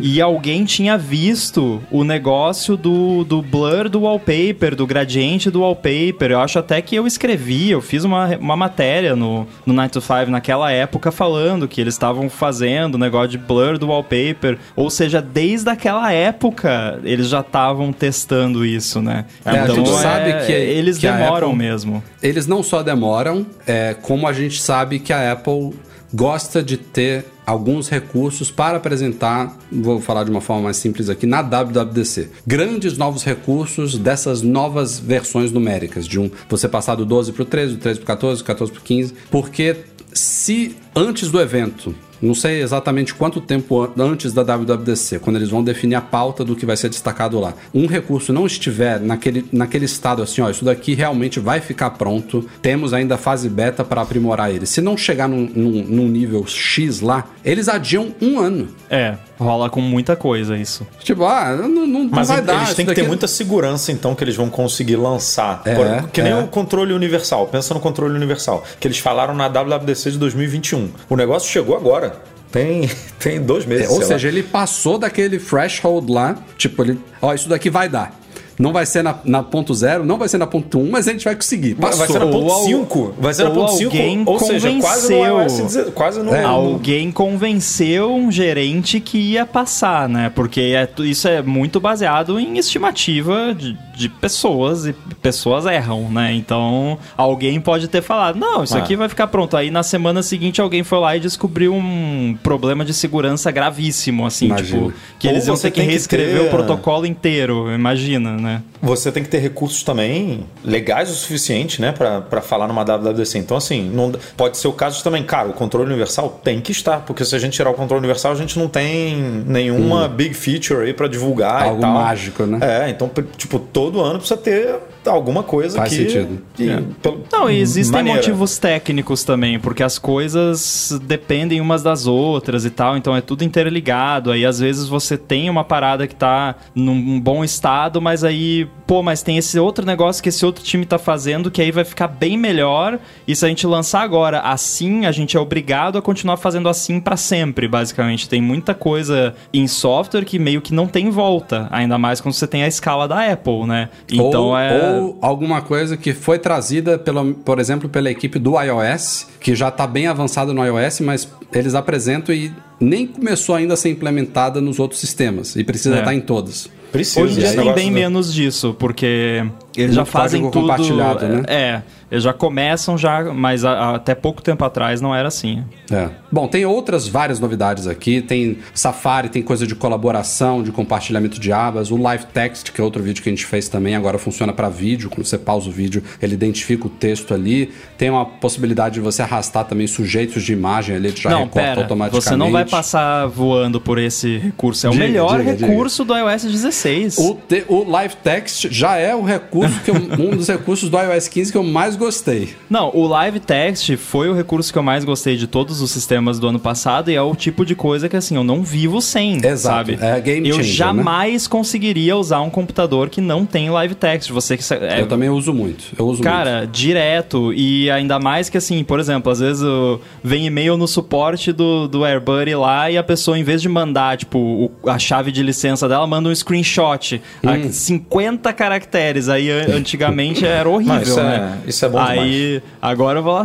[0.01, 6.31] e alguém tinha visto o negócio do, do blur do wallpaper, do gradiente do wallpaper.
[6.31, 10.71] Eu acho até que eu escrevi, eu fiz uma, uma matéria no, no 9to5 naquela
[10.71, 14.57] época falando que eles estavam fazendo o negócio de blur do wallpaper.
[14.75, 19.25] Ou seja, desde aquela época eles já estavam testando isso, né?
[19.45, 22.03] É, a gente é- sabe que- eles que a demoram Apple- mesmo.
[22.21, 25.73] Eles não só demoram, é, como a gente sabe que a Apple
[26.13, 31.25] gosta de ter alguns recursos para apresentar, vou falar de uma forma mais simples aqui,
[31.25, 32.29] na WWDC.
[32.45, 37.45] Grandes novos recursos dessas novas versões numéricas, de um você passar do 12 para o
[37.45, 39.75] 13, do 13 para o 14, do 14 para o 15, porque
[40.13, 45.49] se antes do evento não sei exatamente quanto tempo an- antes da WWDC, quando eles
[45.49, 47.53] vão definir a pauta do que vai ser destacado lá.
[47.73, 52.47] Um recurso não estiver naquele, naquele estado assim, ó, isso daqui realmente vai ficar pronto,
[52.61, 54.65] temos ainda a fase beta para aprimorar ele.
[54.65, 58.67] Se não chegar num, num- num nível X lá, eles adiam um ano.
[58.89, 60.85] É, rola com muita coisa isso.
[61.03, 62.65] Tipo, ah, não, não, não Mas vai eles dar.
[62.75, 65.61] têm que ter daqui- muita segurança, então, que eles vão conseguir lançar.
[65.65, 66.35] É, Por- que nem é.
[66.39, 67.47] o controle universal.
[67.47, 68.63] Pensa no controle universal.
[68.79, 70.89] Que eles falaram na WWDC de 2021.
[71.09, 72.15] O negócio chegou agora.
[72.51, 73.85] Tem, tem dois meses.
[73.85, 74.07] É, ou sei lá.
[74.07, 78.13] seja, ele passou daquele threshold lá, tipo, ele, ó, isso daqui vai dar.
[78.59, 81.11] Não vai ser na, na ponto zero, não vai ser na ponto um, mas a
[81.11, 81.73] gente vai conseguir.
[81.75, 81.99] Vai- Passou.
[81.99, 83.13] Vai ser na ponto al- 5.
[83.19, 83.85] Vai ser na ponto 5.
[83.95, 85.41] alguém Ou seja, quase no convenceu.
[85.41, 86.33] iOS 10 quase no.
[86.35, 90.31] É, no- Alguém convenceu um gerente que ia passar, né?
[90.33, 96.33] Porque é isso é muito baseado em estimativa de, de pessoas e pessoas erram, né?
[96.33, 98.79] Então alguém pode ter falado: não, isso Ah.
[98.79, 99.55] aqui vai ficar pronto.
[99.55, 104.47] Aí na semana seguinte alguém foi lá e descobriu um problema de segurança gravíssimo, assim,
[104.47, 104.79] Imagina.
[104.87, 108.46] tipo, que Ou eles iam ter que reescrever ter- o protocolo inteiro, imagina, né?
[108.81, 113.37] Você tem que ter recursos também legais o suficiente, né, pra falar numa WWDC.
[113.39, 116.99] Então, assim, não, pode ser o caso também, cara, o controle universal tem que estar,
[117.01, 120.85] porque se a gente tirar o controle universal, a gente não tem nenhuma big feature
[120.85, 121.69] aí pra divulgar Hum.
[121.69, 121.93] Algo e tal.
[121.93, 122.59] mágico, né?
[122.61, 124.75] É, então, tipo, todo ano precisa ter
[125.05, 125.95] alguma coisa Faz que...
[126.09, 126.41] sentido.
[126.55, 126.81] que- É.
[127.01, 128.17] pelo- Não, e existem maneira.
[128.19, 133.43] motivos técnicos também, porque as coisas dependem umas das outras e tal, então é tudo
[133.43, 134.31] interligado.
[134.31, 139.01] Aí às vezes você tem uma parada que tá num bom estado, mas aí, pô,
[139.03, 142.07] mas tem esse outro negócio que esse outro time tá fazendo que aí vai ficar
[142.07, 142.99] bem melhor.
[143.27, 146.99] E se a gente lançar agora assim, a gente é obrigado a continuar fazendo assim
[146.99, 148.27] pra sempre, basicamente.
[148.29, 152.47] Tem muita coisa em software que meio que não tem volta, ainda mais quando você
[152.47, 153.89] tem a escala da Apple, né?
[154.11, 154.95] Então ou, é.
[154.95, 159.69] ou alguma coisa que foi trazida, pelo, por exemplo, pela equipe do iOS, que já
[159.69, 164.61] está bem avançada no iOS, mas eles apresentam e nem começou ainda a ser implementada
[164.61, 165.99] nos outros sistemas e precisa É.
[165.99, 166.69] estar em todos.
[166.91, 167.21] Precisa.
[167.21, 169.43] Hoje em dia tem bem do- menos disso, porque
[169.75, 170.61] eles já fazem tudo.
[170.61, 171.43] compartilhado, né?
[171.47, 175.63] É, eles já começam já, mas a- a- até pouco tempo atrás não era assim.
[175.91, 176.09] É.
[176.31, 178.21] Bom, tem outras várias novidades aqui.
[178.21, 181.91] Tem Safari, tem coisa de colaboração, de compartilhamento de abas.
[181.91, 184.69] O Live Text, que é outro vídeo que a gente fez também, agora funciona para
[184.69, 185.09] vídeo.
[185.09, 187.71] Quando você pausa o vídeo, ele identifica o texto ali.
[187.97, 191.59] Tem uma possibilidade de você arrastar também sujeitos de imagem ali, ele já não, recorta
[191.69, 192.23] pera, automaticamente.
[192.29, 194.85] você não vai passar voando por esse recurso.
[194.85, 195.67] É o Diga, melhor diga, diga.
[195.67, 197.17] recurso do iOS 16.
[197.17, 200.97] O, te- o Live Text já é o recurso que eu- um dos recursos do
[200.97, 202.55] iOS 15 que eu mais gostei.
[202.69, 206.39] Não, o Live Text foi o recurso que eu mais gostei de todos os sistemas
[206.39, 209.35] do ano passado e é o tipo de coisa que assim, eu não vivo sem,
[209.37, 209.97] Exato, sabe?
[210.01, 214.29] é game eu changer, jamais conseguiria usar um computador que não tem Live Text.
[214.31, 215.85] Você que é, eu também uso muito.
[215.97, 216.23] Eu uso muito.
[216.23, 217.51] Cara, direto.
[217.53, 221.87] E ainda mais que assim, por exemplo, às vezes eu- vem e-mail no suporte do,
[221.87, 225.41] do AirBuddy lá e a pessoa, em vez de mandar, tipo, o- a chave de
[225.43, 227.21] licença dela, manda um screenshot.
[227.43, 227.49] Hum.
[227.49, 229.29] a 50 caracteres.
[229.29, 231.57] Aí an- antigamente era horrível, Não, isso é- né?
[231.67, 233.43] isso é bom Aí agora eu vou lá,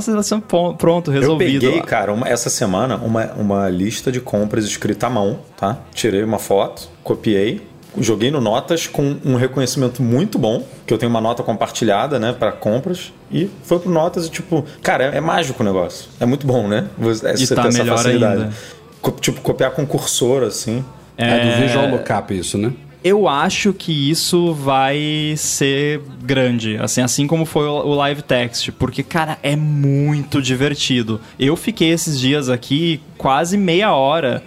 [0.48, 1.60] pô, pronto, Eu resolvido.
[1.60, 5.78] peguei, cara, uma- essa semana, uma, uma lista de compras escrita à mão, tá?
[5.94, 7.60] Tirei uma foto, copiei,
[7.98, 12.32] joguei no Notas com um reconhecimento muito bom, que eu tenho uma nota compartilhada, né,
[12.32, 16.08] para compras, e foi pro Notas e, tipo, cara, é, é mágico o negócio.
[16.18, 16.86] É muito bom, né?
[16.98, 18.42] Você, é, E você tá essa melhor facilidade.
[18.42, 18.54] ainda.
[19.00, 20.84] Co- tipo, copiar com cursor, assim.
[21.18, 22.72] É, do Visual Lookup isso, né?
[23.04, 29.02] Eu acho que isso vai ser grande, assim, assim como foi o live text, porque
[29.02, 31.20] cara, é muito divertido.
[31.38, 34.42] Eu fiquei esses dias aqui quase meia hora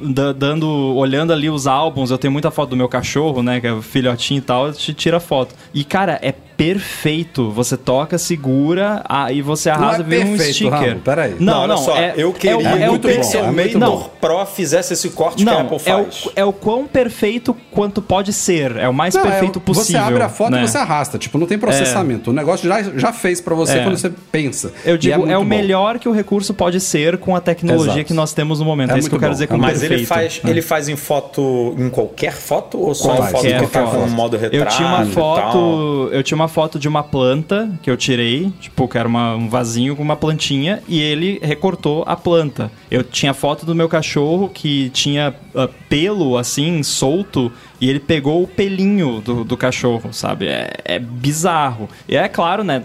[0.00, 2.10] da- dando, olhando ali os álbuns.
[2.10, 5.20] Eu tenho muita foto do meu cachorro, né, que é filhotinho e tal, gente tira
[5.20, 5.54] foto.
[5.72, 6.34] E cara, é
[6.66, 7.50] perfeito.
[7.50, 10.72] Você toca, segura, aí você arrasa é e vira um perfeito, sticker.
[10.72, 11.34] Rambo, peraí.
[11.38, 14.10] Não, olha não, só, é, eu queria é, é muito o bom, é Pixelmator Não,
[14.20, 16.28] Pro fizesse esse corte que a não Apple é, o, faz.
[16.36, 18.76] é o quão perfeito quanto pode ser.
[18.76, 20.00] É o mais Não, é, perfeito possível.
[20.00, 20.62] Você abre a foto né?
[20.62, 21.18] e você arrasta.
[21.18, 22.30] Tipo, não tem processamento.
[22.30, 23.82] O negócio já, já fez pra você É.
[23.82, 24.72] quando você pensa.
[24.84, 25.46] Eu digo, é, o bom.
[25.46, 28.04] melhor que o recurso pode ser com a tecnologia Exato.
[28.06, 28.90] que nós temos no momento.
[28.92, 29.34] É É, isso que eu quero bom.
[29.34, 29.92] dizer É com Mas perfeito.
[29.94, 33.86] ele faz, ele faz em foto, em qualquer foto ou só Qualquer foto que tá
[33.86, 33.98] foto.
[33.98, 34.56] com modo retrato?
[34.56, 38.86] Eu tinha uma foto, eu tinha uma foto de uma planta que eu tirei, tipo,
[38.86, 42.70] que era uma- um vasinho com uma plantinha e ele recortou a planta.
[42.90, 47.50] Eu tinha foto do meu cachorro que tinha ah, pelo assim solto
[47.80, 50.46] e ele pegou o pelinho do, do cachorro, sabe?
[50.46, 51.88] É, é bizarro.
[52.08, 52.84] E é claro, né?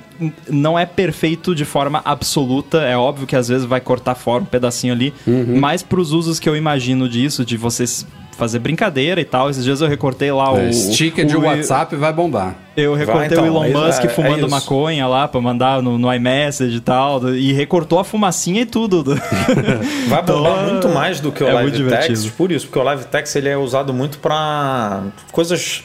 [0.50, 2.80] Não é perfeito de forma absoluta.
[2.82, 5.14] É óbvio que às vezes vai cortar fora um pedacinho ali.
[5.26, 5.60] Uhum.
[5.60, 8.06] Mas pros usos que eu imagino disso, de vocês
[8.38, 9.50] fazer brincadeira e tal.
[9.50, 10.58] Esses dias eu recortei lá o.
[10.58, 12.56] É, sticker de o- WhatsApp vai bombar.
[12.78, 14.50] Eu recortei então, o Elon é- Musk é- é fumando isso.
[14.52, 17.28] maconha lá pra mandar no, no iMessage e tal.
[17.34, 19.02] E recortou a fumacinha e tudo.
[19.02, 19.16] do-
[20.08, 22.34] Vai bombar Então, muito mais do que o é Live muito Text, divertido.
[22.38, 25.02] por isso, porque o Live Text ele é usado muito pra
[25.32, 25.84] coisas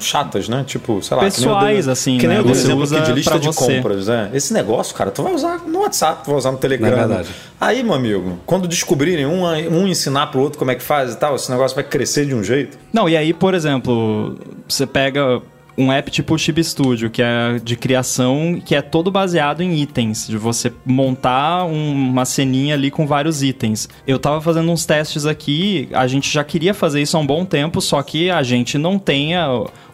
[0.00, 0.64] chatas, né?
[0.66, 2.42] Tipo, sei lá, Pessoais, assim, que nem né?
[2.42, 3.76] o exemplo usa aqui de lista de você.
[3.76, 4.30] compras, né?
[4.32, 6.88] Esse negócio, cara, tu vai usar no WhatsApp, vai usar no Telegram.
[6.90, 7.28] Não é verdade.
[7.60, 11.18] Aí, meu amigo, quando descobrirem um, um ensinar pro outro como é que faz e
[11.18, 12.78] tal, esse negócio vai crescer de um jeito.
[12.90, 15.42] Não, e aí, por exemplo, você pega
[15.76, 19.74] um app tipo o Chib Studio, que é de criação, que é todo baseado em
[19.80, 23.88] itens, de você montar um- uma ceninha ali com vários itens.
[24.06, 27.44] Eu tava fazendo uns testes aqui, a gente já queria fazer isso há um bom
[27.44, 29.32] tempo, só que a gente não tem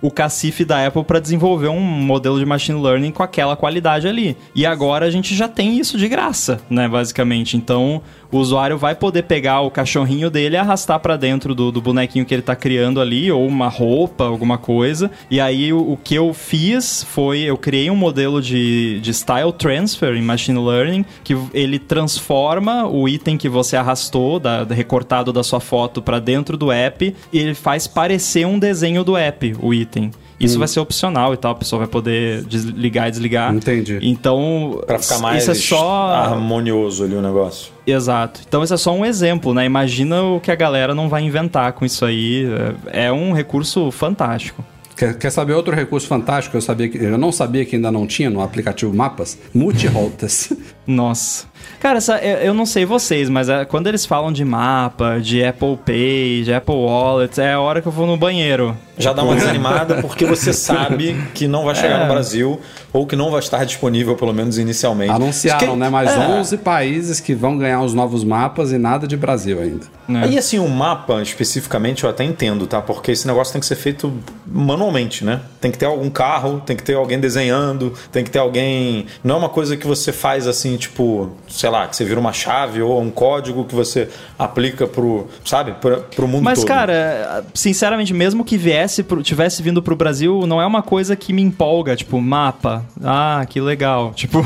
[0.03, 4.37] o cacife da Apple para desenvolver um modelo de machine learning com aquela qualidade ali.
[4.55, 7.57] E agora a gente já tem isso de graça, né, basicamente.
[7.57, 11.81] Então, o usuário vai poder pegar o cachorrinho dele e arrastar para dentro do, do
[11.81, 15.11] bonequinho que ele tá criando ali, ou uma roupa, alguma coisa.
[15.31, 19.53] E aí o, o que eu fiz foi, eu criei um modelo de, de style
[19.53, 25.43] transfer em machine learning, que ele transforma o item que você arrastou, da, recortado da
[25.43, 29.73] sua foto, para dentro do app, e ele faz parecer um desenho do app, o
[29.73, 30.11] item.
[30.39, 33.55] Isso vai ser opcional e tal, a pessoa vai poder desligar e desligar.
[33.55, 33.99] Entendi.
[34.03, 37.73] Então, Pra ficar mais isso é só harmonioso ali o negócio.
[37.87, 38.41] Exato.
[38.47, 39.65] Então esse é só um exemplo, né?
[39.65, 42.47] Imagina o que a galera não vai inventar com isso aí.
[42.93, 44.65] É é um recurso fantástico.
[44.97, 46.53] Quer, quer saber outro recurso fantástico?
[46.53, 49.39] que Eu, sabia que, eu não sabia que ainda não tinha no aplicativo Mapas?
[49.55, 50.53] Multirotas.
[50.87, 51.47] Nossa.
[51.81, 55.45] Cara, essa- eu eu não sei vocês, mas é, quando eles falam de mapa, de
[55.45, 58.77] Apple Pay, de Apple Wallet, é a hora que eu vou no banheiro.
[58.99, 62.03] Já dá uma desanimada porque você sabe que não vai chegar É.
[62.07, 62.61] no Brasil
[62.93, 65.11] ou que não vai estar disponível, pelo menos inicialmente.
[65.13, 65.89] Anunciaram, Que- né?
[65.91, 66.19] Mais é.
[66.19, 69.87] 11 países que vão ganhar os novos mapas e nada de Brasil ainda.
[70.09, 70.23] né?
[70.25, 72.81] Aí, assim, o mapa especificamente eu até entendo, tá?
[72.81, 74.13] Porque esse negócio tem que ser feito
[74.47, 75.41] manualmente, né?
[75.61, 79.07] Tem que ter algum carro, tem que ter alguém desenhando, tem que ter alguém.
[79.25, 82.33] Não é uma coisa que você faz assim, tipo, sei lá, que você vira uma
[82.33, 84.09] chave ou um código que você
[84.39, 86.69] aplica pro, sabe, pro, pro mundo Mas, todo.
[86.69, 91.33] cara, sinceramente, mesmo que viesse pro, tivesse vindo pro Brasil, não é uma coisa que
[91.33, 92.85] me empolga, tipo, mapa.
[93.03, 94.13] Ah, que legal.
[94.27, 94.39] Tipo,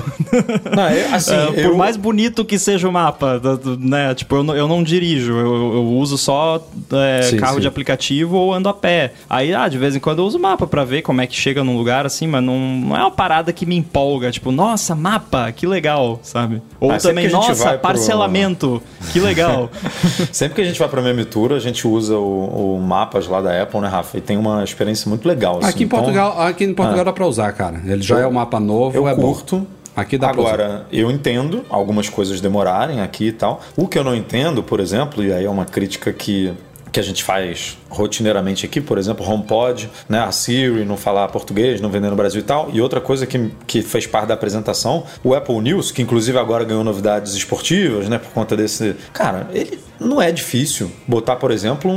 [0.77, 3.41] Não, é, assim, é, por eu- mais bonito que seja o mapa,
[3.79, 4.15] né?
[4.15, 6.63] Tipo, eu, não- eu não dirijo, eu, eu uso só
[6.93, 7.61] é, Sim, carro sim.
[7.61, 9.13] de aplicativo ou ando a pé.
[9.29, 11.65] Aí, ah, de vez em quando eu uso mapa pra ver como é que chega
[11.65, 14.31] num lugar assim, mas não, não é uma parada que me empolga.
[14.31, 16.63] Tipo, nossa, mapa, que legal, sabe?
[16.79, 19.71] Ou Ah, também, nossa, vai pro- parcelamento, que legal.
[20.33, 23.41] Sempre que a gente vai pra Meme Tour, a gente usa o, o mapas lá
[23.41, 24.19] da Apple, né, Rafa?
[24.19, 25.59] E tem uma experiência muito legal.
[25.59, 25.69] assim.
[25.69, 27.05] Aqui em Então, Portugal, aqui em Portugal Ah.
[27.05, 27.81] dá pra usar, cara.
[27.85, 29.23] Ele já é um mapa novo, Eu é bom.
[29.23, 29.67] curto.
[29.97, 30.31] Aqui dá.
[30.31, 33.61] Agora, eu entendo algumas coisas demorarem aqui e tal.
[33.77, 36.53] O que eu não entendo, por exemplo, e aí é uma crítica que,
[36.93, 41.81] que a gente faz rotineiramente aqui, por exemplo, HomePod, né, a Siri não falar português,
[41.81, 42.71] não vender no Brasil e tal.
[42.73, 46.65] E outra coisa que, que fez parte da apresentação, o Apple News, que inclusive agora
[46.65, 48.97] ganhou novidades esportivas, né, por conta desse...
[49.13, 51.95] Cara, ele não é difícil botar, por exemplo, um...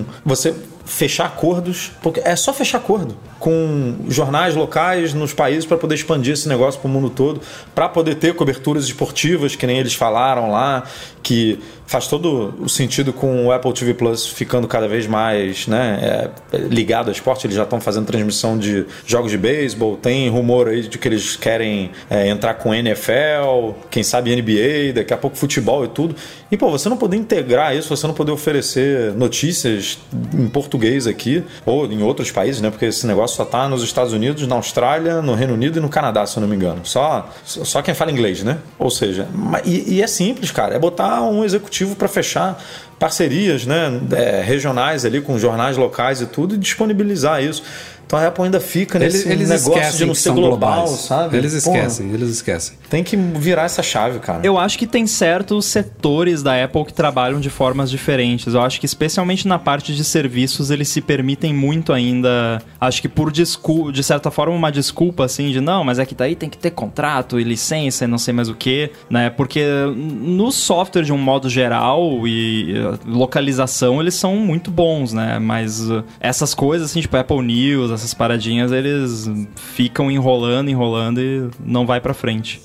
[0.00, 0.54] um- você
[0.86, 6.32] fechar acordos, porque é só fechar acordo com jornais locais nos países para poder expandir
[6.32, 7.40] esse negócio para o mundo todo,
[7.74, 10.84] para poder ter coberturas esportivas, que nem eles falaram lá,
[11.22, 16.30] que faz todo o sentido com o Apple TV Plus ficando cada vez mais né,
[16.52, 17.46] é, ligado ao esporte.
[17.46, 21.36] Eles já estão fazendo transmissão de jogos de beisebol, tem rumor aí de que eles
[21.36, 26.16] querem é, entrar com NFL, quem sabe NBA, daqui a pouco futebol e tudo.
[26.50, 29.98] E pô, você não poder integrar isso, você não poder oferecer notícias
[30.34, 30.75] em português
[31.06, 32.70] aqui, ou em outros países, né?
[32.70, 35.88] Porque esse negócio só tá nos Estados Unidos, na Austrália, no Reino Unido e no
[35.88, 36.80] Canadá, se eu não me engano.
[36.84, 38.58] Só, só quem fala inglês, né?
[38.78, 39.28] Ou seja,
[39.64, 40.74] e, e é simples, cara.
[40.74, 42.62] É botar um executivo para fechar
[42.98, 47.62] parcerias né, é, regionais ali com jornais locais e tudo e disponibilizar isso.
[48.06, 50.90] Então a Apple ainda fica Eles, nesse eles negócio esquecem de não ser global, globais.
[51.00, 51.36] sabe?
[51.36, 52.78] Eles esquecem, eles esquecem.
[52.88, 54.40] tem que virar essa chave, cara.
[54.44, 58.54] Eu acho que tem certos setores da Apple que trabalham de formas diferentes.
[58.54, 63.08] Eu acho que especialmente na parte de serviços eles se permitem muito ainda, acho que
[63.08, 66.48] por desculpa, de certa forma uma desculpa assim de não, mas é que daí tem
[66.48, 69.30] que ter contrato e licença e não sei mais o que, né?
[69.30, 69.64] Porque
[69.96, 75.38] no software de um modo geral e localização eles são muito bons, né?
[75.38, 81.48] Mas eh, essas coisas assim, tipo Apple News, essas paradinhas, eles ficam enrolando, enrolando e
[81.64, 82.60] não vai pra frente.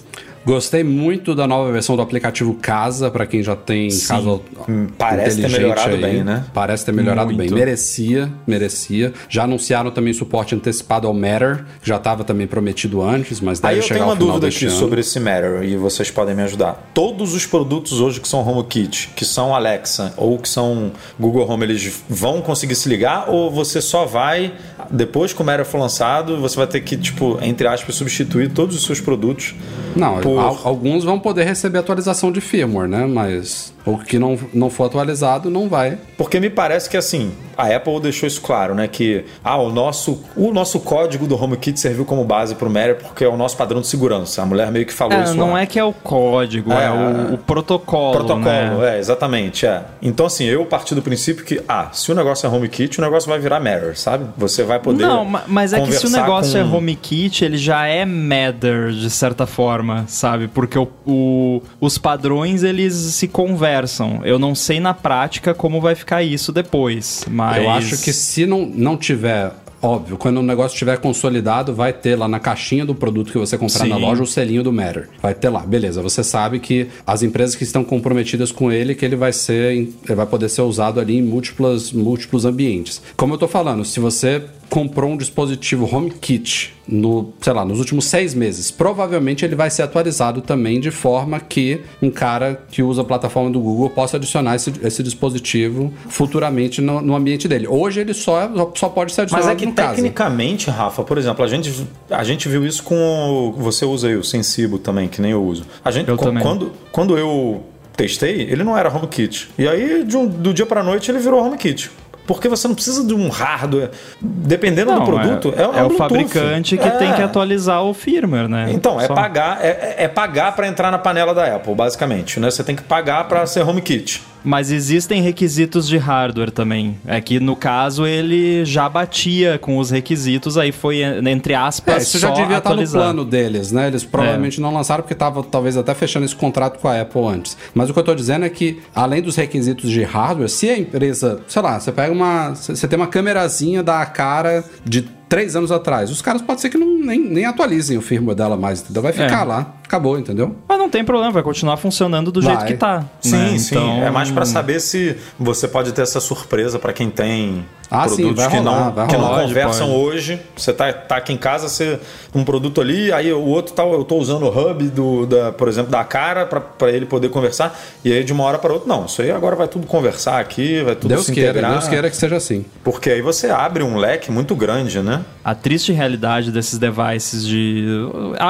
[0.45, 4.07] Gostei muito da nova versão do aplicativo Casa, pra quem já tem Sim.
[4.07, 6.01] casa Hum, parece ter melhorado aí.
[6.01, 6.45] bem, né?
[6.53, 7.49] Parece ter melhorado Muito.
[7.49, 7.59] bem.
[7.59, 9.13] Merecia, merecia.
[9.29, 13.73] Já anunciaram também suporte antecipado ao Matter, que já estava também prometido antes, mas deve
[13.73, 14.79] Aí eu chegar tenho uma ao final dúvida deste aqui ano.
[14.79, 16.89] sobre esse Matter e vocês podem me ajudar.
[16.93, 21.65] Todos os produtos hoje que são HomeKit, que são Alexa ou que são Google Home,
[21.65, 24.53] eles vão conseguir se ligar ou você só vai
[24.89, 28.75] depois que o Matter for lançado, você vai ter que tipo entre aspas substituir todos
[28.75, 29.53] os seus produtos?
[29.95, 33.05] Não, alguns vão poder receber atualização de firmware, né?
[33.05, 35.97] Mas o que não, não for atualizado não vai.
[36.17, 38.87] Porque me parece que assim, a Apple deixou isso claro, né?
[38.87, 42.97] Que ah, o, nosso, o nosso código do HomeKit serviu como base para o Matter
[42.97, 44.41] porque é o nosso padrão de segurança.
[44.41, 45.61] A mulher meio que falou É, isso não lá.
[45.61, 48.95] é que é o código, é, É, o, o protocolo, Protocolo, né?
[48.95, 49.83] é, exatamente, é.
[50.01, 53.29] Então, assim, eu parti do princípio que, ah, se o negócio é HomeKit, o negócio
[53.29, 54.25] vai virar Matter, sabe?
[54.37, 55.03] Você vai poder.
[55.05, 58.91] Não, ma- mas é que se o negócio com- é HomeKit, ele já é Matter,
[58.91, 60.47] de certa forma, sabe?
[60.47, 63.27] Porque o, o- os padrões, eles se
[63.71, 64.21] conversam.
[64.23, 67.63] Eu não sei na prática como vai ficar isso depois, mas...
[67.63, 69.51] Eu acho que se não, não tiver.
[69.83, 73.57] Óbvio, quando o negócio estiver consolidado, vai ter lá na caixinha do produto que você
[73.57, 74.01] comprar na Sim.
[74.01, 75.09] loja o selinho do Matter.
[75.19, 76.03] Vai ter lá, beleza.
[76.03, 80.15] Você sabe que as empresas que estão comprometidas com ele, que ele vai ser, ele
[80.15, 83.01] vai poder ser usado ali em múltiplas, múltiplos ambientes.
[83.17, 88.05] Como eu tô falando, se você comprou um dispositivo HomeKit no, sei lá, nos últimos
[88.05, 93.01] seis meses, provavelmente ele vai ser atualizado também de forma que um cara que usa
[93.01, 97.67] a plataforma do Google possa adicionar esse, esse dispositivo futuramente no, no ambiente dele.
[97.67, 101.47] Hoje ele só, só pode ser adicionado Mas é que tecnicamente, Rafa, por exemplo, a
[101.49, 102.95] gente, a gente viu isso com.
[102.95, 105.65] o- Você usa aí o Sensibo também, que nem eu uso.
[105.83, 106.41] A gente, Eu também.
[106.41, 107.61] Quando, quando eu
[107.97, 109.49] testei, ele não era HomeKit.
[109.57, 111.91] E aí, de um- do dia pra noite, ele virou HomeKit.
[112.27, 113.89] Porque você não precisa de um hardware.
[114.21, 115.97] Dependendo do Não, produto, é, é, um é o Bluetooth.
[115.97, 116.91] fabricante que É.
[116.91, 118.67] tem que atualizar o firmware, né?
[118.71, 119.13] Então, é Só.
[119.13, 122.39] pagar, é, é pagar para entrar na panela da Apple, basicamente.
[122.39, 122.49] Né?
[122.49, 124.21] Você tem que pagar para ser HomeKit.
[124.43, 126.97] Mas existem requisitos de hardware também.
[127.05, 131.97] É que no caso ele já batia com os requisitos, aí foi entre aspas É,
[131.99, 133.01] isso já devia estar no atualizar.
[133.01, 133.87] plano deles, né?
[133.87, 134.61] Eles provavelmente É.
[134.61, 137.57] não lançaram porque estava talvez até fechando esse contrato com a Apple antes.
[137.73, 140.77] Mas o que eu tô dizendo é que, além dos requisitos de hardware, se a
[140.77, 142.55] empresa, sei lá, você pega uma.
[142.55, 146.77] Você tem uma câmerazinha da cara de três anos atrás, os caras pode ser que
[146.77, 149.01] não, nem, nem atualizem o firmware dela mais, entendeu?
[149.01, 149.45] Vai ficar É.
[149.45, 150.57] lá, acabou, entendeu?
[150.67, 152.53] Mas não tem problema, vai continuar funcionando do Vai.
[152.57, 153.05] jeito que tá.
[153.21, 153.57] Sim, né?
[153.57, 153.75] sim.
[153.77, 158.07] Então, É mais para saber se você pode ter essa surpresa para quem tem Ah,
[158.07, 159.41] sim, produtos vai que rolar, não, vai que não rolar.
[159.41, 160.39] conversam Pode, hoje.
[160.55, 161.99] Você tá, tá aqui em casa, você
[162.33, 165.67] um produto ali, aí o outro tá, eu tô usando o hub do, da, por
[165.67, 167.77] exemplo, da cara para ele poder conversar.
[168.05, 170.81] E aí de uma hora para outra, não, isso aí agora vai tudo conversar aqui,
[170.81, 171.71] vai tudo Deus se queira, integrar.
[171.73, 172.65] Deus queira que seja assim.
[172.81, 175.25] Porque aí você abre um leque muito grande, né?
[175.43, 177.85] A triste realidade desses devices de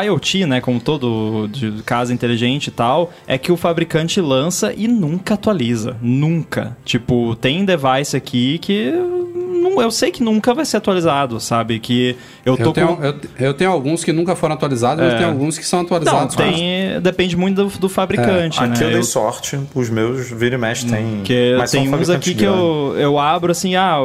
[0.05, 4.87] IoT, né, como todo de casa inteligente e tal, é que o fabricante lança e
[4.87, 6.77] nunca atualiza, nunca.
[6.85, 8.93] Tipo, tem device aqui que
[9.62, 11.80] não, eu sei que nunca vai ser atualizado, sabe?
[11.80, 15.13] Que eu tô Eu tenho, com eu, eu tenho alguns que nunca foram atualizados, mas
[15.13, 15.17] É.
[15.17, 16.35] tem alguns que são Não, atualizados.
[16.35, 18.67] tem, depende muito do, do fabricante, né?
[18.73, 21.17] Aqui eu dei Eu- sorte, os meus vira e mexe tem.
[21.17, 23.97] Porque mas são tem uns aqui que eu, eu abro assim, ah,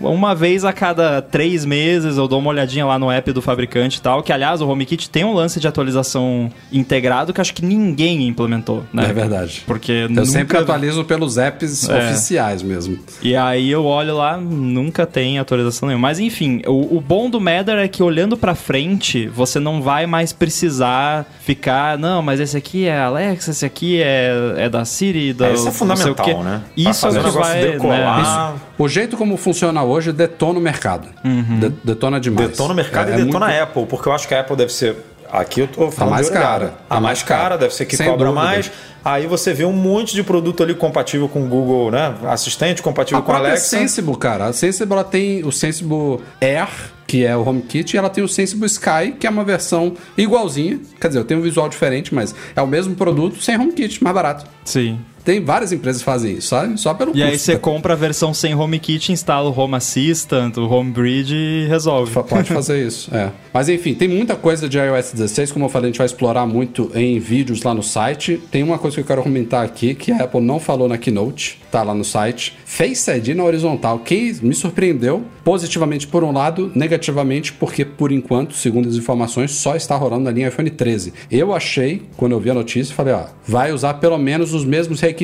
[0.00, 3.98] uma vez a cada três meses eu dou uma olhadinha lá no app do fabricante
[3.98, 4.22] e tal.
[4.22, 8.84] Que aliás, o HomeKit tem um lance de atualização integrado que acho que ninguém implementou,
[8.92, 9.06] né?
[9.08, 9.62] É verdade.
[9.66, 10.26] Porque Eu nunca...
[10.26, 11.98] sempre atualizo pelos apps É.
[11.98, 12.98] oficiais mesmo.
[13.22, 16.08] E aí eu olho lá, nunca tem atualização nenhuma.
[16.08, 20.06] Mas enfim, o, o bom do Matter é que olhando pra frente, você não vai
[20.06, 25.32] mais precisar ficar, não, mas esse aqui é Alexa, esse aqui é, é da Siri,
[25.32, 26.62] da É, isso é fundamental, né?
[26.74, 28.52] Pra Isso é fazer o o que negócio vai, decolar.
[28.54, 28.60] né?
[28.78, 31.08] O jeito como funciona hoje detona o mercado.
[31.24, 32.48] De- detona demais.
[32.50, 34.40] Detona o mercado É- e é detona muito- a Apple, porque eu acho que a
[34.40, 34.96] Apple deve ser.
[35.36, 36.74] Aqui eu tô falando A mais cara.
[36.88, 38.44] A mais cara, deve ser que Sem cobra dúvida.
[38.44, 38.72] mais.
[39.04, 42.14] Aí você vê um monte de produto ali compatível com o Google, né?
[42.24, 43.76] Assistente compatível A com a Alexa.
[43.76, 44.46] Sensible, cara.
[44.46, 46.68] A Sensible ela tem o Sensible Air,
[47.06, 50.80] que é o HomeKit, e ela tem o Sensible Sky, que é uma versão igualzinha.
[50.98, 54.14] Quer dizer, eu tenho um visual diferente, mas é o mesmo produto sem HomeKit, mais
[54.14, 54.46] barato.
[54.64, 54.98] Sim.
[55.26, 56.78] Tem várias empresas que fazem isso, sabe?
[56.80, 57.44] Só pelo E aí custo.
[57.46, 62.12] você compra a versão sem HomeKit, instala o Home Assistant, o Home Bridge e resolve.
[62.22, 63.32] Pode fazer isso, é.
[63.52, 66.46] Mas enfim, tem muita coisa de iOS 16, como eu falei, a gente vai explorar
[66.46, 68.40] muito em vídeos lá no site.
[68.52, 71.60] Tem uma coisa que eu quero comentar aqui, que a Apple não falou na Keynote,
[71.72, 72.56] tá lá no site.
[72.64, 78.54] Face ID na horizontal, que me surpreendeu positivamente por um lado, negativamente porque por enquanto,
[78.54, 81.12] segundo as informações, só está rolando na linha iPhone 13.
[81.30, 85.00] Eu achei, quando eu vi a notícia, falei, ó, vai usar pelo menos os mesmos
[85.00, 85.15] requisitos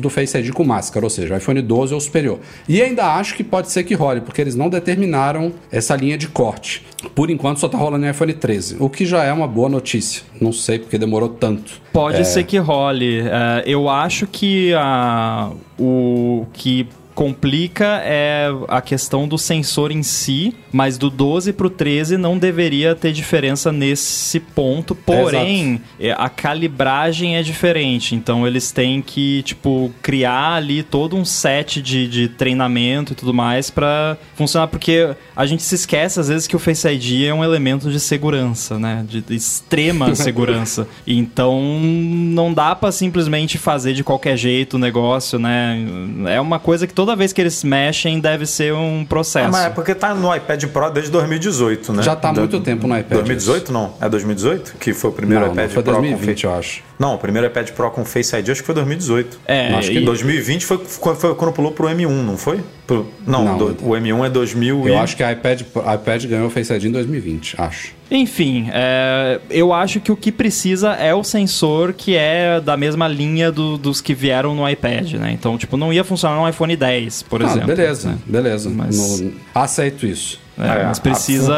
[0.00, 2.38] do Face ID com máscara, ou seja, iPhone 12 ou superior.
[2.68, 6.28] E ainda acho que pode ser que role, porque eles não determinaram essa linha de
[6.28, 6.84] corte.
[7.14, 10.22] Por enquanto só tá rolando no iPhone 13, o que já é uma boa notícia.
[10.40, 11.80] Não sei porque demorou tanto.
[11.92, 13.20] Pode ser que role.
[13.20, 16.88] É, eu acho que a, o que
[17.18, 22.94] complica é a questão do sensor em si, mas do 12 pro 13 não deveria
[22.94, 24.94] ter diferença nesse ponto.
[24.94, 28.14] Porém, é, a calibragem é diferente.
[28.14, 33.34] Então eles têm que, tipo, criar ali todo um set de, de treinamento e tudo
[33.34, 34.68] mais pra funcionar.
[34.68, 37.98] Porque a gente se esquece, às vezes, que o Face ID é um elemento de
[37.98, 39.04] segurança, né?
[39.08, 40.86] De, de extrema segurança.
[41.04, 45.84] Então não dá pra simplesmente fazer de qualquer jeito o negócio, né?
[46.28, 49.46] É uma coisa que toda vez que eles mexem deve ser um processo.
[49.46, 52.02] Ah, mas é porque tá no iPad Pro desde 2018, né?
[52.02, 53.14] Já tá há Da- muito tempo no iPad.
[53.14, 53.94] 2018 não?
[53.98, 54.74] É 2018?
[54.78, 56.82] Que foi o primeiro Não, iPad não foi Pro 2020, com eu acho.
[56.98, 59.40] Não, o primeiro iPad Pro com Face ID acho que foi 2018.
[59.46, 62.60] É, Acho que e- 2020 foi, foi, foi quando pulou pro M1, não foi?
[62.88, 63.58] Pro- não, Não.
[63.58, 64.96] do- o M1 é 2000 Eu e...
[64.96, 67.92] acho que a iPad, a iPad ganhou o Face ID em 2020, acho.
[68.10, 73.06] Enfim, é, eu acho que o que precisa é o sensor que é da mesma
[73.06, 75.30] linha do- dos que vieram no iPad, né?
[75.32, 77.66] Então, tipo, não ia funcionar no iPhone 10, por ah, exemplo.
[77.66, 78.18] beleza, né?
[78.24, 78.70] beleza.
[78.70, 80.40] Mas- Não- aceito isso.
[80.58, 81.54] É, É, mas precisa.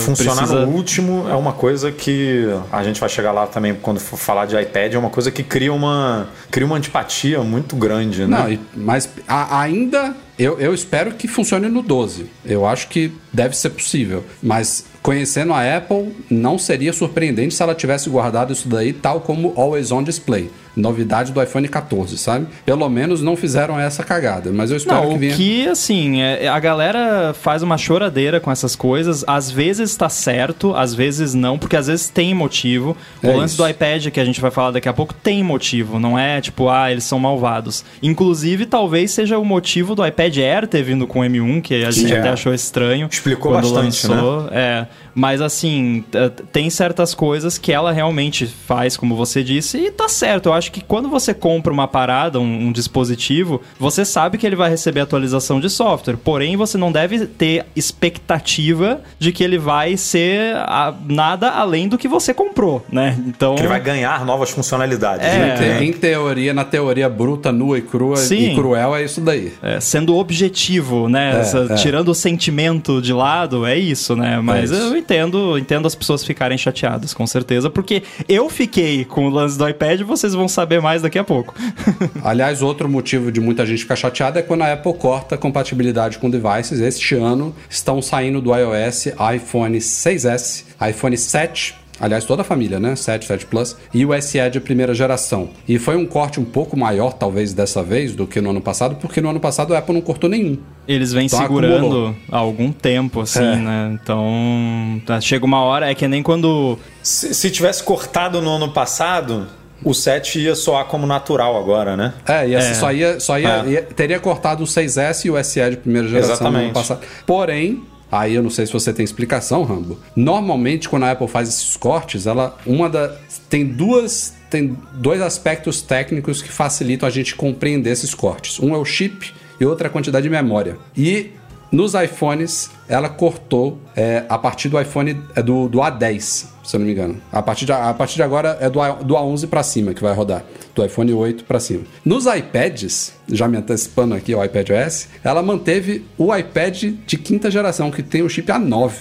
[0.00, 0.66] Funcionar precisa...
[0.66, 4.46] no último é uma coisa que a gente vai chegar lá também quando for falar
[4.46, 8.58] de iPad, é uma coisa que cria uma, cria uma antipatia muito grande, né?
[8.74, 12.26] Não, mas a- ainda eu, eu espero que funcione no 12.
[12.44, 14.24] Eu acho que deve ser possível.
[14.42, 19.52] Mas conhecendo a Apple, não seria surpreendente se ela tivesse guardado isso daí, tal como
[19.56, 20.50] Always On Display.
[20.78, 22.46] Novidade do iPhone 14, sabe?
[22.64, 24.50] Pelo menos não fizeram essa cagada.
[24.52, 25.34] Mas eu espero Não, que venha.
[25.36, 29.24] que, assim, é- a galera faz uma choradeira com essas coisas.
[29.26, 32.96] Às vezes tá certo, às vezes não, porque às vezes tem motivo.
[33.22, 33.62] O É lance isso.
[33.62, 35.98] do iPad, que a gente vai falar daqui a pouco, tem motivo.
[35.98, 37.84] Não é tipo, ah, eles são malvados.
[38.02, 41.90] Inclusive, talvez seja o motivo do iPad Air ter vindo com o M1, que a
[41.90, 42.18] gente É.
[42.18, 43.08] até achou estranho.
[43.10, 44.14] Explicou quando bastante, né?
[44.14, 44.48] lançou.
[44.52, 44.86] É.
[45.18, 46.04] Mas assim,
[46.52, 50.46] tem certas coisas que ela realmente faz, como você disse, e tá certo.
[50.48, 54.54] Eu acho que quando você compra uma parada, um, um dispositivo, você sabe que ele
[54.54, 56.16] vai receber atualização de software.
[56.16, 61.98] Porém, você não deve ter expectativa de que ele vai ser a- nada além do
[61.98, 63.16] que você comprou, né?
[63.26, 63.54] Então.
[63.54, 65.26] Que ele vai ganhar novas funcionalidades.
[65.26, 65.38] É.
[65.38, 65.54] né?
[65.54, 68.52] Em te- Em teoria, na teoria bruta, nua e crua Sim.
[68.52, 69.52] e cruel, é isso daí.
[69.62, 71.36] É, sendo objetivo, né?
[71.36, 71.74] É, Essa- é.
[71.74, 74.40] Tirando o sentimento de lado, é isso, né?
[74.42, 74.84] Mas É isso.
[74.84, 79.56] eu entendo, entendo as pessoas ficarem chateadas, com certeza, porque eu fiquei com o lance
[79.56, 81.54] do iPad vocês vão saber mais daqui a pouco.
[82.22, 86.18] Aliás, outro motivo de muita gente ficar chateada é quando a Apple corta a compatibilidade
[86.18, 86.80] com devices.
[86.80, 91.87] Este ano estão saindo do iOS iPhone 6S, iPhone 7.
[92.00, 92.94] Aliás, toda a família, né?
[92.94, 93.76] 7, 7 Plus.
[93.92, 95.50] E o SE de primeira geração.
[95.68, 98.96] E foi um corte um pouco maior, talvez, dessa vez, do que no ano passado,
[98.96, 100.58] porque no ano passado a Apple não cortou nenhum.
[100.86, 102.14] Eles vêm Então, segurando acumulou.
[102.30, 103.56] há algum tempo, assim, É.
[103.56, 103.98] né?
[104.02, 106.78] Então, tá, chega uma hora, é que nem quando.
[107.02, 109.46] Se, se tivesse cortado no ano passado,
[109.84, 112.14] o 7 ia soar como natural agora, né?
[112.26, 112.74] É, e essa É.
[112.74, 113.68] só ia, só ia, É.
[113.68, 116.74] ia- teria cortado o 6S e o SE de primeira geração no ano Exatamente.
[116.74, 117.00] passado.
[117.26, 119.98] Porém, aí eu não sei se você tem explicação, Rambo.
[120.14, 123.16] Normalmente, quando a Apple faz esses cortes, ela uma da
[123.48, 128.58] tem duas tem dois aspectos técnicos que facilitam a gente compreender esses cortes.
[128.58, 130.78] Um é o chip e outro é a quantidade de memória.
[130.96, 131.32] E
[131.70, 136.78] nos iPhones, ela cortou é, a partir do iPhone é do, do A10, se eu
[136.80, 137.20] não me engano.
[137.30, 140.02] A partir de, a partir de agora é do, A- do A11 para cima que
[140.02, 140.44] vai rodar.
[140.74, 141.82] Do iPhone 8 para cima.
[142.04, 147.50] Nos iPads, já me antecipando aqui ao iPad OS, ela manteve o iPad de quinta
[147.50, 148.92] geração, que tem o chip A9.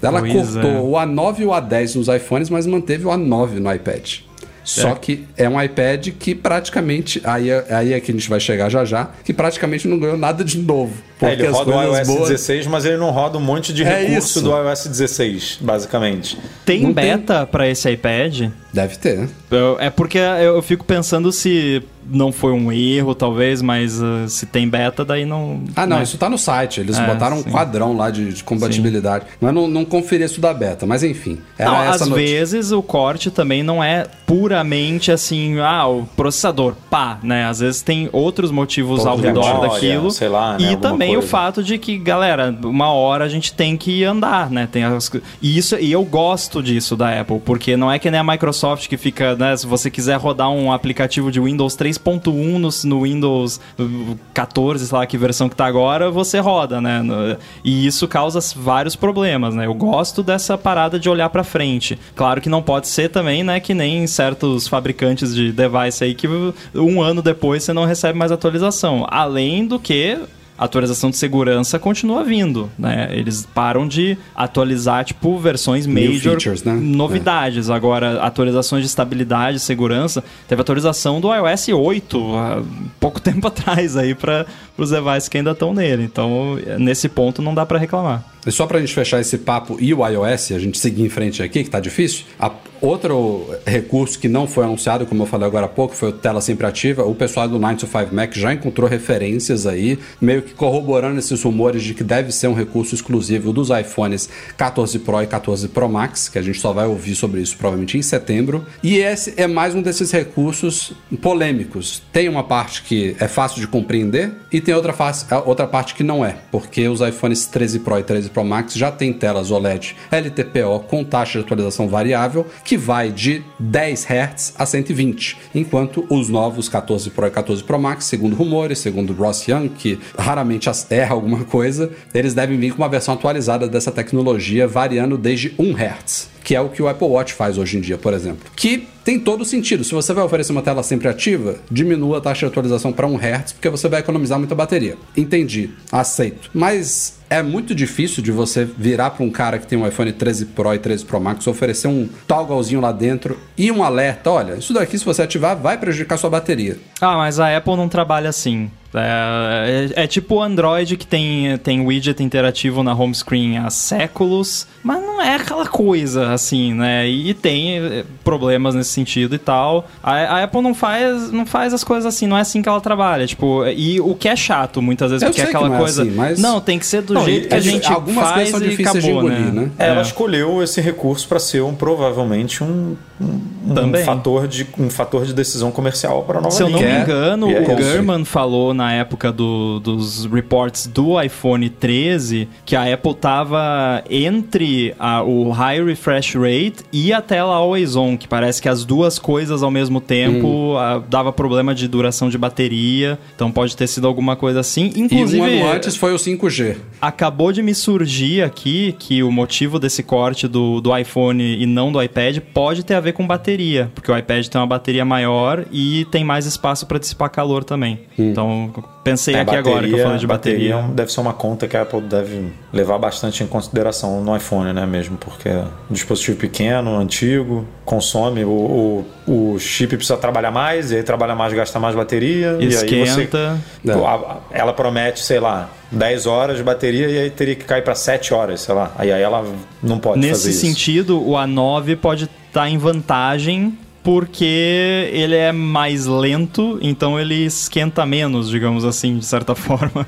[0.00, 0.80] ela pois cortou é.
[0.80, 4.20] o A9 e o A10 nos iPhones, mas manteve o A9 no iPad.
[4.64, 4.94] Só É.
[4.94, 8.68] que é um iPad que praticamente, aí é, aí é que a gente vai chegar
[8.68, 10.94] já já, que praticamente não ganhou nada de novo.
[11.20, 13.82] É, ele as roda o iOS boas- 16, mas ele não roda um monte de
[13.84, 14.40] É recurso isso.
[14.42, 16.36] do iOS 16, basicamente.
[16.64, 18.50] Tem Não tem- beta pra esse iPad?
[18.72, 19.28] Deve ter.
[19.54, 24.28] Eu- é porque eu, eu fico pensando se não foi um erro, talvez, mas uh,
[24.28, 25.62] se tem beta, daí não.
[25.76, 26.02] Ah, não, né?
[26.02, 26.80] isso tá no site.
[26.80, 27.50] Eles É, botaram um sim.
[27.50, 29.26] quadrão lá de, de compatibilidade.
[29.40, 30.84] Mas não, não conferi isso da beta.
[30.84, 31.38] Mas enfim.
[31.56, 36.74] Era Não, essa às vezes o corte também não é puramente assim, ah, o processador,
[36.90, 37.44] pá, né?
[37.46, 40.10] Às vezes tem outros motivos Pouco ao redor memória, daquilo.
[40.10, 41.28] sei lá, né, e também o coisa.
[41.28, 44.68] fato de que, galera, uma hora a gente tem que andar, né?
[44.70, 45.10] Tem as...
[45.40, 48.88] E isso e eu gosto disso da Apple, porque não é que nem a Microsoft
[48.88, 53.60] que fica, né, se você quiser rodar um aplicativo de Windows 3.1 no, no Windows
[53.78, 57.02] uh, 14, sei lá que versão que tá agora, você roda, né?
[57.02, 59.66] No- E isso causa vários problemas, né?
[59.66, 61.98] Eu gosto dessa parada de olhar pra frente.
[62.14, 66.28] Claro que não pode ser também, né, que nem certos fabricantes de device aí que
[66.74, 69.06] um ano depois você não recebe mais atualização.
[69.10, 70.18] Além do que
[70.64, 73.08] atualização de segurança continua vindo, né?
[73.12, 76.72] Eles param de atualizar, tipo, versões major, features, né?
[76.74, 77.70] novidades.
[77.70, 80.22] Agora, atualizações de estabilidade, segurança.
[80.48, 82.62] Teve atualização do iOS 8 há
[83.00, 84.46] pouco tempo atrás aí para
[84.76, 86.02] os devices que ainda estão nele.
[86.04, 88.24] Então, nesse ponto não dá para reclamar.
[88.44, 91.40] E só pra gente fechar esse papo e o iOS, a gente seguir em frente
[91.42, 92.24] aqui, que tá difícil.
[92.40, 92.50] A-
[92.80, 96.40] outro recurso que não foi anunciado, como eu falei agora há pouco, foi o tela
[96.40, 97.04] sempre ativa.
[97.04, 101.42] O pessoal do 9 to 5 Mac já encontrou referências aí, meio que corroborando esses
[101.42, 105.88] rumores de que deve ser um recurso exclusivo dos iPhones 14 Pro e 14 Pro
[105.88, 108.66] Max, que a gente só vai ouvir sobre isso provavelmente em setembro.
[108.82, 112.02] E esse é mais um desses recursos polêmicos.
[112.12, 116.02] Tem uma parte que é fácil de compreender e tem outra, face, outra parte que
[116.02, 119.96] não é, porque os iPhones 13 Pro e 13 Pro Max já têm telas OLED
[120.10, 126.28] LTPO com taxa de atualização variável que vai de 10 Hz a 120, enquanto os
[126.28, 129.98] novos 14 Pro e 14 Pro Max, segundo rumores, segundo Ross Young, que
[130.32, 135.18] raramente as- erra alguma coisa, eles devem vir com uma versão atualizada dessa tecnologia variando
[135.18, 138.12] desde 1 Hz que é o que o Apple Watch faz hoje em dia, por
[138.12, 138.50] exemplo.
[138.56, 139.84] Que tem todo sentido.
[139.84, 143.16] Se você vai oferecer uma tela sempre ativa, diminua a taxa de atualização para 1
[143.16, 144.96] Hz, porque você vai economizar muita bateria.
[145.16, 146.50] Entendi, aceito.
[146.52, 150.46] Mas é muito difícil de você virar para um cara que tem um iPhone 13
[150.46, 154.28] Pro e 13 Pro Max, oferecer um togglezinho lá dentro e um alerta.
[154.28, 156.76] Olha, isso daqui, se você ativar, vai prejudicar sua bateria.
[157.00, 158.68] Ah, mas a Apple não trabalha assim.
[158.94, 163.70] É, é- é tipo o Android que tem, tem widget interativo na home screen há
[163.70, 167.08] séculos, mas não é aquela coisa assim, né?
[167.08, 169.88] E tem eh, problemas nesse sentido e tal.
[170.02, 172.80] A, a Apple não faz, não faz as coisas assim, não é assim que ela
[172.80, 173.26] trabalha.
[173.26, 176.02] Tipo, e o que é chato muitas vezes, Eu porque é aquela não é coisa.
[176.02, 178.22] assim, mas- Não, tem que ser do Não, jeito e que a é gente algumas
[178.24, 179.70] faz coisas são e difíceis de acabou, engolir, né?
[179.78, 184.90] É, Ela escolheu esse recurso para ser um provavelmente um, um, um fator de um
[184.90, 187.62] fator de decisão comercial para a nova Se eu não me é- engano, é o
[187.62, 187.92] isso.
[187.96, 194.94] Gurman falou na época do- dos reports do iPhone 13 que a Apple tava entre
[194.98, 199.18] a- o high refresh rate e a tela always on, que parece que as duas
[199.18, 200.76] coisas ao mesmo tempo Hum.
[200.78, 203.18] ah, dava problema de duração de bateria.
[203.34, 204.90] Então pode ter sido alguma coisa assim.
[204.96, 206.76] E um Inclusive, ano antes foi o 5G.
[207.00, 211.92] acabou de me surgir aqui que o motivo desse corte do, do iPhone e não
[211.92, 215.64] do iPad pode ter a ver com bateria, porque o iPad tem uma bateria maior
[215.70, 218.00] e tem mais espaço para dissipar calor também.
[218.18, 218.70] Então,
[219.04, 220.74] pensei É, aqui agora que eu falei de bateria.
[220.74, 224.36] é um- deve ser uma conta que a Apple deve levar bastante em consideração no
[224.36, 225.16] iPhone, né, mesmo?
[225.16, 230.96] Porque é um dispositivo pequeno, antigo, consome, o, o, o chip precisa trabalhar mais, e
[230.96, 232.86] aí trabalha mais, gasta mais bateria, e aí você...
[233.02, 233.58] Esquenta.
[233.86, 233.92] É.
[233.92, 237.94] A- Ela promete, sei lá, 10 horas de bateria e aí teria que cair para
[237.94, 238.92] 7 horas, sei lá.
[238.96, 239.44] Aí, aí ela
[239.82, 240.60] não pode Nesse fazer isso.
[240.60, 248.04] sentido, o A9 pode estar em vantagem porque ele é mais lento, então ele esquenta
[248.04, 250.06] menos, digamos assim, de certa forma.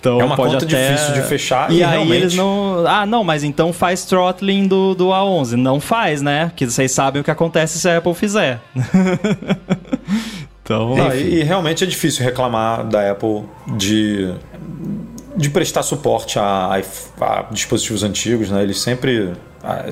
[0.00, 0.92] Então É uma pode conta até...
[0.92, 2.84] difícil de fechar E, e aí realmente- eles não.
[2.86, 5.52] Ah, não, mas então faz throttling do, do A11.
[5.56, 6.46] Não faz, né?
[6.46, 8.60] Porque vocês sabem o que acontece se a Apple fizer.
[10.62, 10.94] então.
[10.96, 13.42] Não, e, e realmente é difícil reclamar da Apple
[13.76, 14.32] de,
[15.36, 16.76] de prestar suporte a,
[17.20, 18.62] a- a dispositivos antigos, né?
[18.62, 19.32] Eles sempre,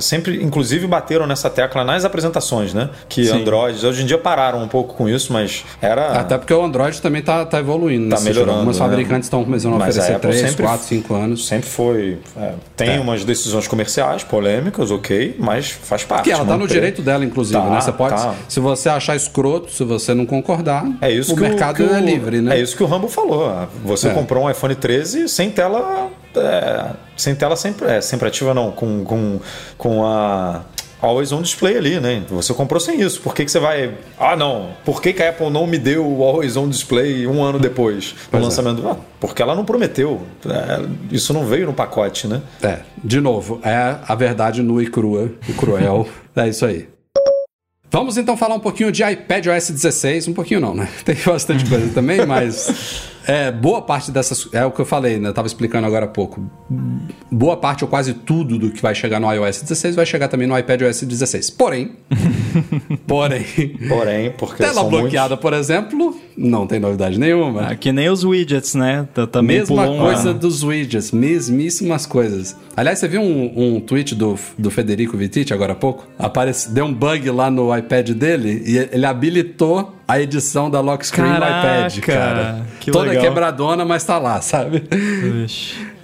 [0.00, 2.90] sempre, inclusive, bateram nessa tecla nas apresentações, né?
[3.08, 3.40] Que Sim.
[3.42, 6.12] Android, hoje em dia pararam um pouco com isso, mas era.
[6.20, 8.14] Até porque o Android também tá, tá evoluindo.
[8.14, 8.84] Tá melhorando, Algumas né?
[8.86, 11.46] fabricantes estão começando a Mas oferecer Apple 3, sempre- 4, 5 anos.
[11.46, 12.18] Sempre foi.
[12.36, 16.24] é, tem umas decisões comerciais polêmicas, ok, mas faz parte.
[16.24, 17.80] Que ela tá no direito dela, inclusive, Tá, né?
[17.80, 18.14] Você pode.
[18.14, 18.34] tá.
[18.48, 22.40] Se você achar escroto, se você não concordar, É isso o mercado que é livre,
[22.40, 22.56] né?
[22.56, 23.66] É isso que o Rambo falou.
[23.84, 24.12] Você É.
[24.12, 26.08] comprou um iPhone 13 sem tela.
[26.40, 28.70] É, sem tela sempre, é, sempre ativa, não.
[28.70, 29.40] Com, com,
[29.76, 30.62] com a
[31.00, 32.22] Always On Display ali, né?
[32.30, 33.20] Você comprou sem isso.
[33.20, 33.94] Por que, que você vai.
[34.18, 34.70] Ah, não.
[34.84, 38.12] Por que, que a Apple não me deu o Always On Display um ano depois
[38.12, 38.44] do Pois é.
[38.44, 38.88] lançamento?
[38.88, 40.22] Ah, porque ela não prometeu.
[40.46, 42.42] É, isso não veio no pacote, né?
[42.62, 46.08] É, de novo, é a verdade nua e crua e cruel.
[46.34, 46.88] é isso aí.
[47.90, 50.28] Vamos então falar um pouquinho de iPad OS 16.
[50.28, 50.88] Um pouquinho não, né?
[51.04, 54.48] Tem bastante coisa também, mas é, boa parte dessas.
[54.52, 55.28] É o que eu falei, né?
[55.28, 56.48] Eu tava explicando agora há pouco.
[57.30, 60.46] Boa parte ou quase tudo do que vai chegar no iOS 16 vai chegar também
[60.46, 61.50] no iPad OS 16.
[61.50, 61.96] Porém.
[63.06, 63.44] porém.
[63.88, 64.62] Porém, porque.
[64.62, 67.68] Tela são bloqueada, por exemplo, não tem novidade nenhuma.
[67.68, 69.08] Ah, que nem os widgets, né?
[69.32, 70.38] Também Mesma pulou um coisa ano.
[70.38, 72.56] dos widgets, mesmíssimas coisas.
[72.76, 76.06] Aliás, você viu um, um tweet do, do Federico Vittiti agora há pouco?
[76.18, 81.04] Aparece, deu um bug lá no iPad dele e ele habilitou a edição da lock
[81.06, 82.66] screen no Caraca, iPad, cara.
[82.80, 83.24] que Toda legal.
[83.24, 84.84] quebradona, mas tá lá, sabe?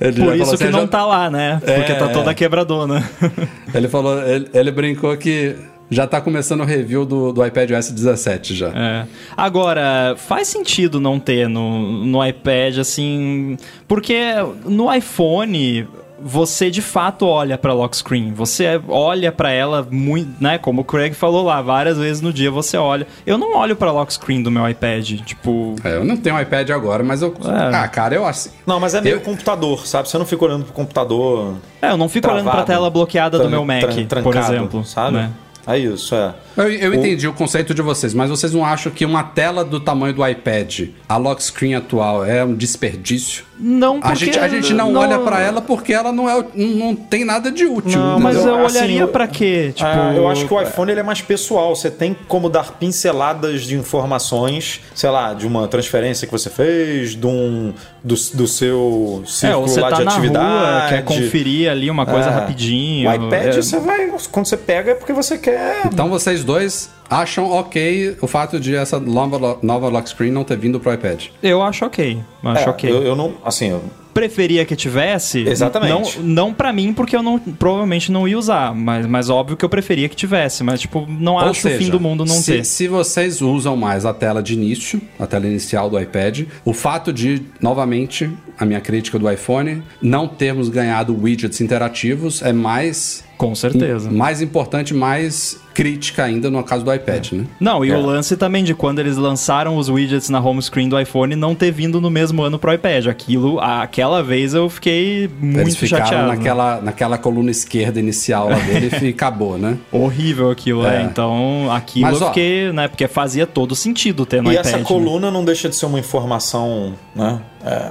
[0.01, 1.61] Já Por isso assim, que já- não tá lá, né?
[1.65, 3.09] Porque É, tá toda quebradona.
[3.75, 5.57] Ele falou, ele, ele brincou que
[5.91, 8.69] já tá começando o review do, do iPad OS 17 já.
[8.69, 9.07] É.
[9.37, 13.57] Agora, faz sentido não ter no, no iPad, assim.
[13.87, 14.19] Porque
[14.65, 15.87] no iPhone.
[16.25, 20.59] Você de fato olha pra lock screen, você olha pra ela muito, né?
[20.59, 23.07] Como o Craig falou lá, várias vezes no dia você olha.
[23.27, 26.71] Eu não olho pra lock screen do meu iPad, tipo, É, eu não tenho iPad
[26.71, 27.35] agora, mas eu.
[27.45, 27.75] É.
[27.77, 28.51] Ah, cara, eu acho.
[28.67, 30.09] Não, mas é meio Eu- computador, sabe?
[30.09, 31.57] Você não fica olhando pro computador.
[31.81, 34.55] é, eu não fico olhando pra travado, tela bloqueada do meu Mac, tran- por trancado,
[34.55, 35.17] exemplo, Sabe?
[35.17, 35.31] né?
[35.67, 36.35] É isso, é.
[36.57, 39.79] Eu, eu entendi o conceito de vocês, mas vocês não acham que uma tela do
[39.81, 43.45] tamanho do iPad, a lock screen atual, é um desperdício?
[43.65, 46.67] Não, porque A gente, a gente não, olha pra ela porque ela não, é, não,
[46.69, 47.97] não tem nada de útil.
[48.01, 49.73] Não, mas eu Assim, olharia eu- pra quê?
[49.73, 51.77] Tipo, É, eu acho que o iPhone ele é mais pessoal.
[51.77, 57.11] Você tem como dar pinceladas de informações, sei lá, de uma transferência que você fez,
[57.15, 60.45] de um, do, do seu É, círculo ou você lá tá de na atividade.
[60.47, 62.33] rua, quer conferir ali uma coisa É.
[62.33, 63.09] rapidinho.
[63.09, 64.11] O iPad, é- você vai.
[64.31, 65.52] Quando você pega é porque você quer.
[65.87, 70.57] Então vocês dois acham ok o fato de essa nova, nova lock screen não ter
[70.57, 71.27] vindo pro iPad.
[71.43, 72.19] Eu acho ok.
[72.45, 72.91] Acho É, ok.
[72.91, 73.35] eu, eu não.
[73.45, 73.83] Assim, eu-
[74.15, 75.39] Preferia que tivesse.
[75.41, 76.19] Exatamente.
[76.21, 78.75] Não, não para mim, porque eu não, provavelmente não ia usar.
[78.75, 80.63] Mas, mas óbvio que eu preferia que tivesse.
[80.63, 82.65] Mas, tipo, não Ou acho seja, o fim do mundo não se, ter.
[82.67, 87.11] se vocês usam mais a tela de início, a tela inicial do iPad, o fato
[87.11, 93.55] de, novamente, a minha crítica do iPhone, não termos ganhado widgets interativos é mais, Com
[93.57, 94.09] certeza.
[94.11, 97.45] mais importante, mais crítica ainda no caso do iPad, né?
[97.61, 97.97] Não, e É.
[97.97, 101.55] o lance também de quando eles lançaram os widgets na home screen do iPhone não
[101.55, 103.07] ter vindo no mesmo ano pro iPad.
[103.07, 106.29] Aquilo, aquela vez eu fiquei muito Eles ficaram chateado.
[106.31, 106.37] né?
[106.37, 109.79] naquela, naquela coluna esquerda inicial lá dele e acabou, né?
[109.91, 110.99] Horrível aquilo, é.
[110.99, 111.03] É.
[111.03, 112.89] Então, aquilo Mas, eu ó, fiquei, né?
[112.89, 114.67] Porque fazia todo sentido ter no E iPad.
[114.67, 114.85] essa né?
[114.85, 117.41] coluna não deixa de ser uma informação, né?
[117.65, 117.91] É,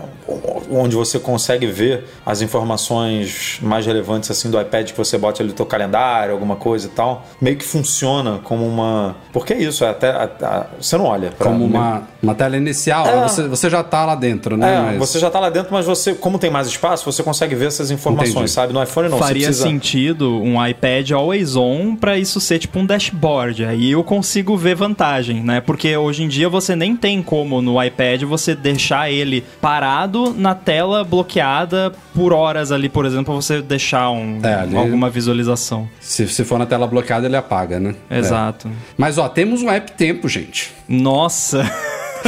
[0.69, 5.49] onde você consegue ver as informações mais relevantes assim do iPad que você bota ali
[5.49, 7.25] no teu calendário, alguma coisa e tal.
[7.39, 9.15] Meio que funciona como uma.
[9.31, 10.09] Porque é isso, é até.
[10.11, 13.23] a- a- você não olha pra Como uma, uma tela inicial, É.
[13.27, 14.73] você, você já tá lá dentro, né?
[14.75, 17.55] É, Mas- você já tá lá dentro, mas você, como tem mais espaço, você consegue
[17.55, 18.51] ver essas informações, Entendi.
[18.51, 18.73] sabe?
[18.73, 19.67] No iPhone não, Faria precisa...
[19.67, 23.65] sentido um iPad always on pra isso ser tipo um dashboard.
[23.65, 25.61] Aí eu consigo ver vantagem, né?
[25.61, 30.53] Porque hoje em dia você nem tem como no iPad você deixar ele parado na
[30.53, 35.87] tela bloqueada por horas ali, por exemplo, pra você deixar um, É, ali- alguma visualização.
[35.99, 37.95] Se, se for na tela bloqueada, ele apaga, né?
[38.09, 38.19] É.
[38.19, 38.69] Exato.
[38.97, 40.71] Mas ó, temos um app tempo, gente.
[40.87, 41.63] Nossa.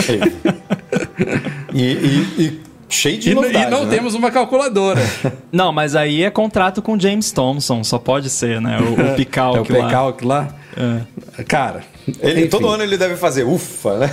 [0.02, 0.22] Cheio.
[1.74, 3.96] e, e- e cheio de E, novidade, e não né?
[3.96, 5.02] temos uma calculadora.
[5.52, 8.78] Não, mas aí é contrato com James Thompson, só pode ser, né?
[8.80, 10.40] O, o é o Picalc lá.
[10.40, 10.56] Lá.
[11.38, 11.44] É.
[11.44, 11.84] Cara,
[12.22, 14.12] Ele, todo ano ele deve fazer ufa, né?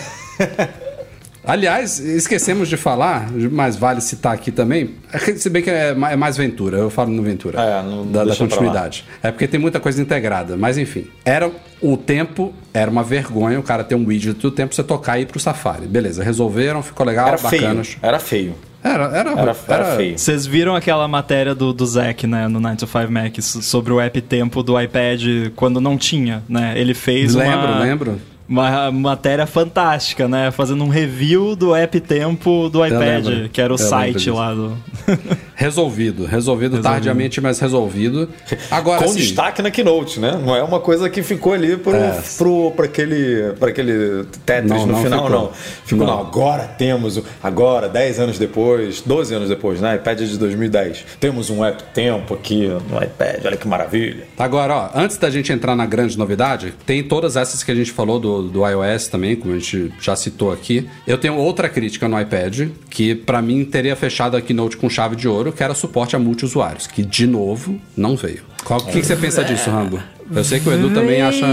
[1.44, 4.90] Aliás, esquecemos de falar, mas vale citar aqui também.
[5.36, 7.60] Se bem que é é mais Ventura, eu falo no Ventura.
[7.60, 9.04] É, não- da, da continuidade.
[9.22, 10.56] É porque tem muita coisa integrada.
[10.56, 14.68] Mas enfim, era o tempo, era uma vergonha o cara ter um widget do tempo
[14.68, 15.86] pra você tocar e ir pro Safari.
[15.86, 17.82] Beleza, resolveram, ficou legal, Era bacana.
[17.84, 17.98] feio.
[18.02, 18.54] Era feio.
[18.82, 20.18] Era, era, Era, era feio.
[20.18, 23.92] Vocês viram aquela matéria do, do Zack, né, no 9 to 5 Mac, so- sobre
[23.92, 25.22] o app tempo do iPad
[25.54, 26.72] quando não tinha, né?
[26.76, 28.20] Ele fez Lembro, uma, lembro.
[28.50, 30.50] Uma matéria fantástica, né?
[30.50, 34.76] Fazendo um review do app tempo do iPad, que era o Eu site lá do...
[35.60, 38.30] Resolvido, resolvido, tardiamente, mas resolvido.
[38.70, 40.40] Agora, Com assim, destaque na Keynote, né?
[40.42, 42.18] Não é uma coisa que ficou ali pro, É.
[42.38, 45.38] pro, aquele, pra aquele Tetris Não, no não final, ficou.
[45.38, 45.50] não.
[45.84, 46.14] Ficou, não.
[46.14, 46.20] Não.
[46.22, 49.96] Agora temos, agora, 10 anos depois, 12 anos depois, né?
[49.96, 51.04] iPad é de 2010.
[51.20, 54.24] Temos um app tempo aqui no iPad, olha que maravilha.
[54.38, 57.92] Agora, ó, antes da gente entrar na grande novidade, tem todas essas que a gente
[57.92, 60.88] falou do, do iOS também, como a gente já citou aqui.
[61.06, 65.16] Eu tenho outra crítica no iPad, que pra mim teria fechado a Keynote com chave
[65.16, 68.42] de ouro, primeiro, que era suporte a multiusuários, que de novo não veio.
[68.68, 70.00] O que, que você pensa disso, Rambo?
[70.32, 71.46] Eu sei que o Edu também acha.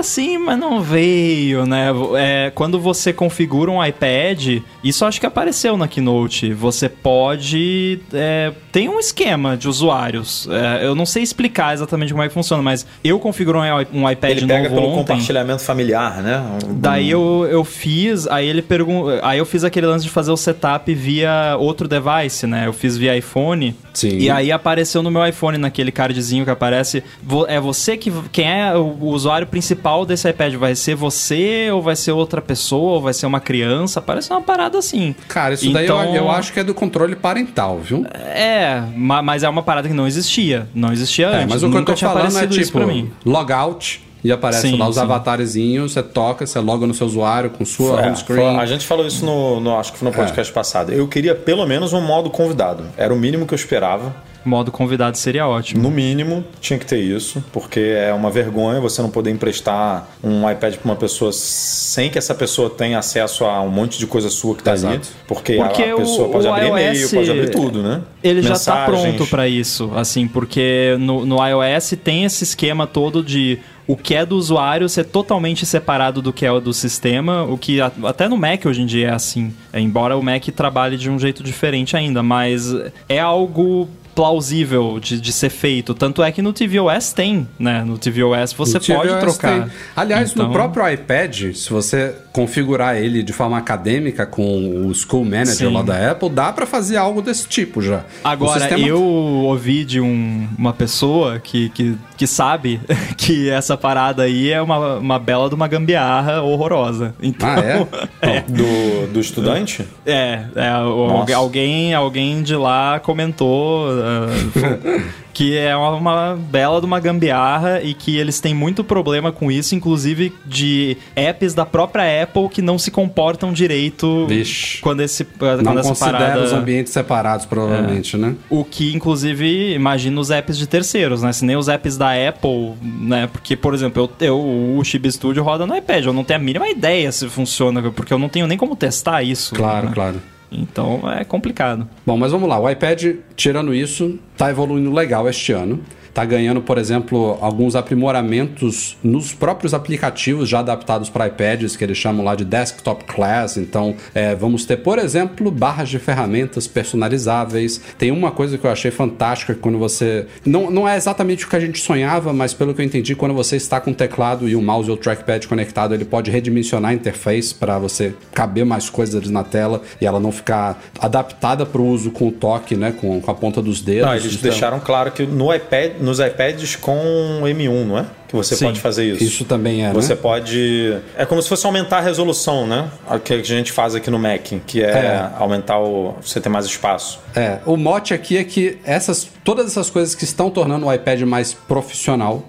[0.00, 1.88] Assim, mas não veio, né?
[2.16, 6.52] É, quando você configura um iPad, isso acho que apareceu na Keynote.
[6.54, 8.00] Você pode.
[8.12, 10.48] é, tem um esquema de usuários.
[10.50, 14.10] É, eu não sei explicar exatamente como é que funciona, mas eu configuro um, um
[14.10, 14.98] iPad Ele pega novo pelo ontem.
[15.00, 16.42] compartilhamento familiar, né?
[16.76, 20.36] Daí eu, eu fiz, aí ele pergunta, aí eu fiz aquele lance de fazer o
[20.36, 22.66] setup via outro device, né?
[22.66, 23.76] Eu fiz via iPhone.
[23.92, 24.16] Sim.
[24.18, 28.48] E aí apareceu no meu iPhone naquele cardzinho que aparece, vo- é você que quem
[28.50, 33.00] é o usuário principal desse iPad vai ser você ou vai ser outra pessoa ou
[33.02, 34.00] vai ser uma criança?
[34.00, 35.14] Parece uma parada assim.
[35.28, 38.04] Cara, isso daí eu, Então- eu acho que é do controle parental, viu?
[38.14, 41.48] É, ma- mas é uma parada que não existia, não existia É, antes.
[41.48, 42.78] mas o que eu tô falando é tipo,
[43.24, 45.00] logout e aparece Sim, lá os sim.
[45.02, 48.58] avatarezinhos, você toca, você loga no seu usuário com sua É, home screen.
[48.58, 50.92] a gente falou isso no, no- acho que foi no podcast passado.
[50.92, 52.84] Eu queria pelo menos um modo convidado.
[52.96, 54.14] Era o mínimo que eu esperava.
[54.44, 55.82] Modo convidado seria ótimo.
[55.82, 60.48] No mínimo, tinha que ter isso, porque é uma vergonha você não poder emprestar um
[60.50, 64.30] iPad para uma pessoa sem que essa pessoa tenha acesso a um monte de coisa
[64.30, 65.00] sua que tá ali.
[65.26, 68.00] Porque, Porque a, a pessoa o- pode o abrir e-mail, iOS, pode abrir tudo, né?
[68.22, 69.14] Ele já tá Mensagens.
[69.16, 74.14] pronto pra isso, assim, porque no, no iOS tem esse esquema todo de o que
[74.14, 78.36] é do usuário ser totalmente separado do que é do sistema, o que até no
[78.36, 79.52] Mac hoje em dia é assim.
[79.74, 82.72] Embora o Mac trabalhe de um jeito diferente ainda, mas
[83.08, 83.88] é algo
[84.20, 85.94] plausível de, de ser feito.
[85.94, 87.82] Tanto é que no tvOS tem, né?
[87.86, 89.62] No tvOS você No pode tvOS trocar.
[89.62, 89.72] tem.
[89.96, 95.24] Aliás, no Então- próprio iPad, se você configurar ele de forma acadêmica com o School
[95.24, 95.72] Manager Sim.
[95.72, 98.04] lá da Apple, dá pra fazer algo desse tipo já.
[98.22, 102.78] Agora, sistema- eu ouvi de um- uma pessoa que, que, que sabe
[103.16, 107.14] que essa parada aí é uma, uma bela de uma gambiarra horrorosa.
[107.22, 108.40] Então, Ah, é?
[108.50, 109.84] Do, do estudante?
[110.06, 111.34] é, é, Nossa.
[111.36, 113.86] alguém, alguém de lá comentou
[115.32, 119.74] que é uma, bela de uma gambiarra e que eles têm muito problema com isso,
[119.74, 124.80] inclusive de apps da própria Apple que não se comportam direito Vixe.
[124.80, 126.42] quando, esse, quando Não essa parada...
[126.42, 128.34] os ambientes separados, provavelmente, né?
[128.48, 131.32] O que, inclusive, imagina os apps de terceiros, né?
[131.32, 133.28] Se nem os apps da Apple, né?
[133.32, 136.04] Porque, por exemplo, eu, eu, o Chib Studio roda no iPad.
[136.04, 139.22] Eu não tenho a mínima ideia se funciona, porque eu não tenho nem como testar
[139.22, 139.54] isso.
[139.54, 139.92] Claro, né?
[139.94, 140.22] claro.
[140.50, 141.88] Então é complicado.
[142.04, 142.58] Bom, mas vamos lá.
[142.58, 145.80] O iPad, tirando isso, tá evoluindo legal este ano.
[146.12, 151.96] Tá ganhando, por exemplo, alguns aprimoramentos nos próprios aplicativos já adaptados para iPads, que eles
[151.96, 153.56] chamam lá de Desktop Class.
[153.56, 157.80] Então, é, vamos ter, por exemplo, barras de ferramentas personalizáveis.
[157.98, 160.26] Tem uma coisa que eu achei fantástica quando você.
[160.44, 163.34] Não, não é exatamente o que a gente sonhava, mas pelo que eu entendi, quando
[163.34, 166.90] você está com o teclado e o mouse ou o trackpad conectado, ele pode redimensionar
[166.90, 171.80] a interface para você caber mais coisas na tela e ela não ficar adaptada para
[171.80, 172.92] o uso com o toque, né?
[172.92, 174.06] Com, com a ponta dos dedos.
[174.06, 178.06] Não, eles Então, deixaram claro que no iPad, nos iPads com M1, não é?
[178.28, 178.66] Que você Sim.
[178.66, 179.22] pode fazer isso.
[179.24, 180.20] Isso também é, Você né?
[180.20, 180.96] pode.
[181.16, 182.88] É como se fosse aumentar a resolução, né?
[183.10, 185.30] O que a gente faz aqui no Mac, que é, É.
[185.38, 186.14] aumentar o.
[186.22, 187.20] você ter mais espaço.
[187.34, 191.20] É, o mote aqui é que essas, todas essas coisas que estão tornando o iPad
[191.22, 192.48] mais profissional,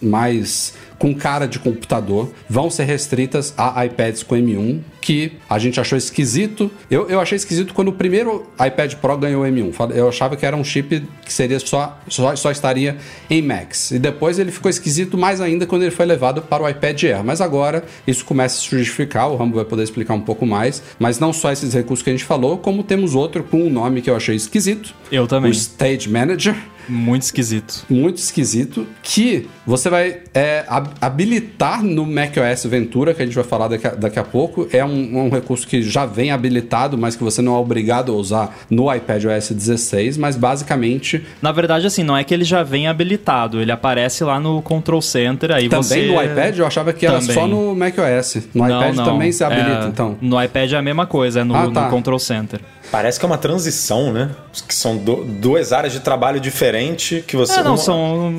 [0.00, 5.78] mais com cara de computador, vão ser restritas a iPads com M1, que a gente
[5.78, 6.68] achou esquisito.
[6.90, 9.72] Eu, eu achei esquisito quando o primeiro iPad Pro ganhou M1.
[9.72, 12.96] Fal- Eu achava que era um chip que seria só, só, só estaria
[13.30, 13.92] em Max.
[13.92, 17.24] E depois ele ficou esquisito mais ainda quando ele foi levado para o iPad Air.
[17.24, 20.82] Mas agora isso começa a se justificar, o Rambo vai poder explicar um pouco mais.
[20.98, 24.02] Mas não só esses recursos que a gente falou, como temos outro com um nome
[24.02, 24.92] que eu achei esquisito.
[25.12, 25.50] Eu também.
[25.50, 26.56] O Stage Manager
[26.88, 27.84] Muito esquisito.
[27.90, 33.42] muito esquisito que você vai é, hab- habilitar no macOS Ventura, que a gente vai
[33.44, 34.68] falar daqui a, daqui a pouco.
[34.72, 38.14] É um, um recurso que já vem habilitado, mas que você não é obrigado a
[38.16, 42.88] usar no iPadOS 16, mas basicamente Na verdade, assim, não é que ele já vem
[42.88, 46.06] habilitado, ele aparece lá no Control Center, aí também você...
[46.06, 47.34] no iPad eu achava que era Também.
[47.34, 48.36] só no macOS.
[48.54, 49.04] No Não, iPad não.
[49.04, 50.16] também se habilita, É, então.
[50.20, 51.84] No iPad é a mesma coisa, é no, Ah, tá.
[51.84, 52.60] no Control Center.
[52.90, 54.30] Parece que é uma transição, né?
[54.68, 57.58] Que são do- duas áreas de trabalho diferentes que você.
[57.58, 58.32] É, não, uma- são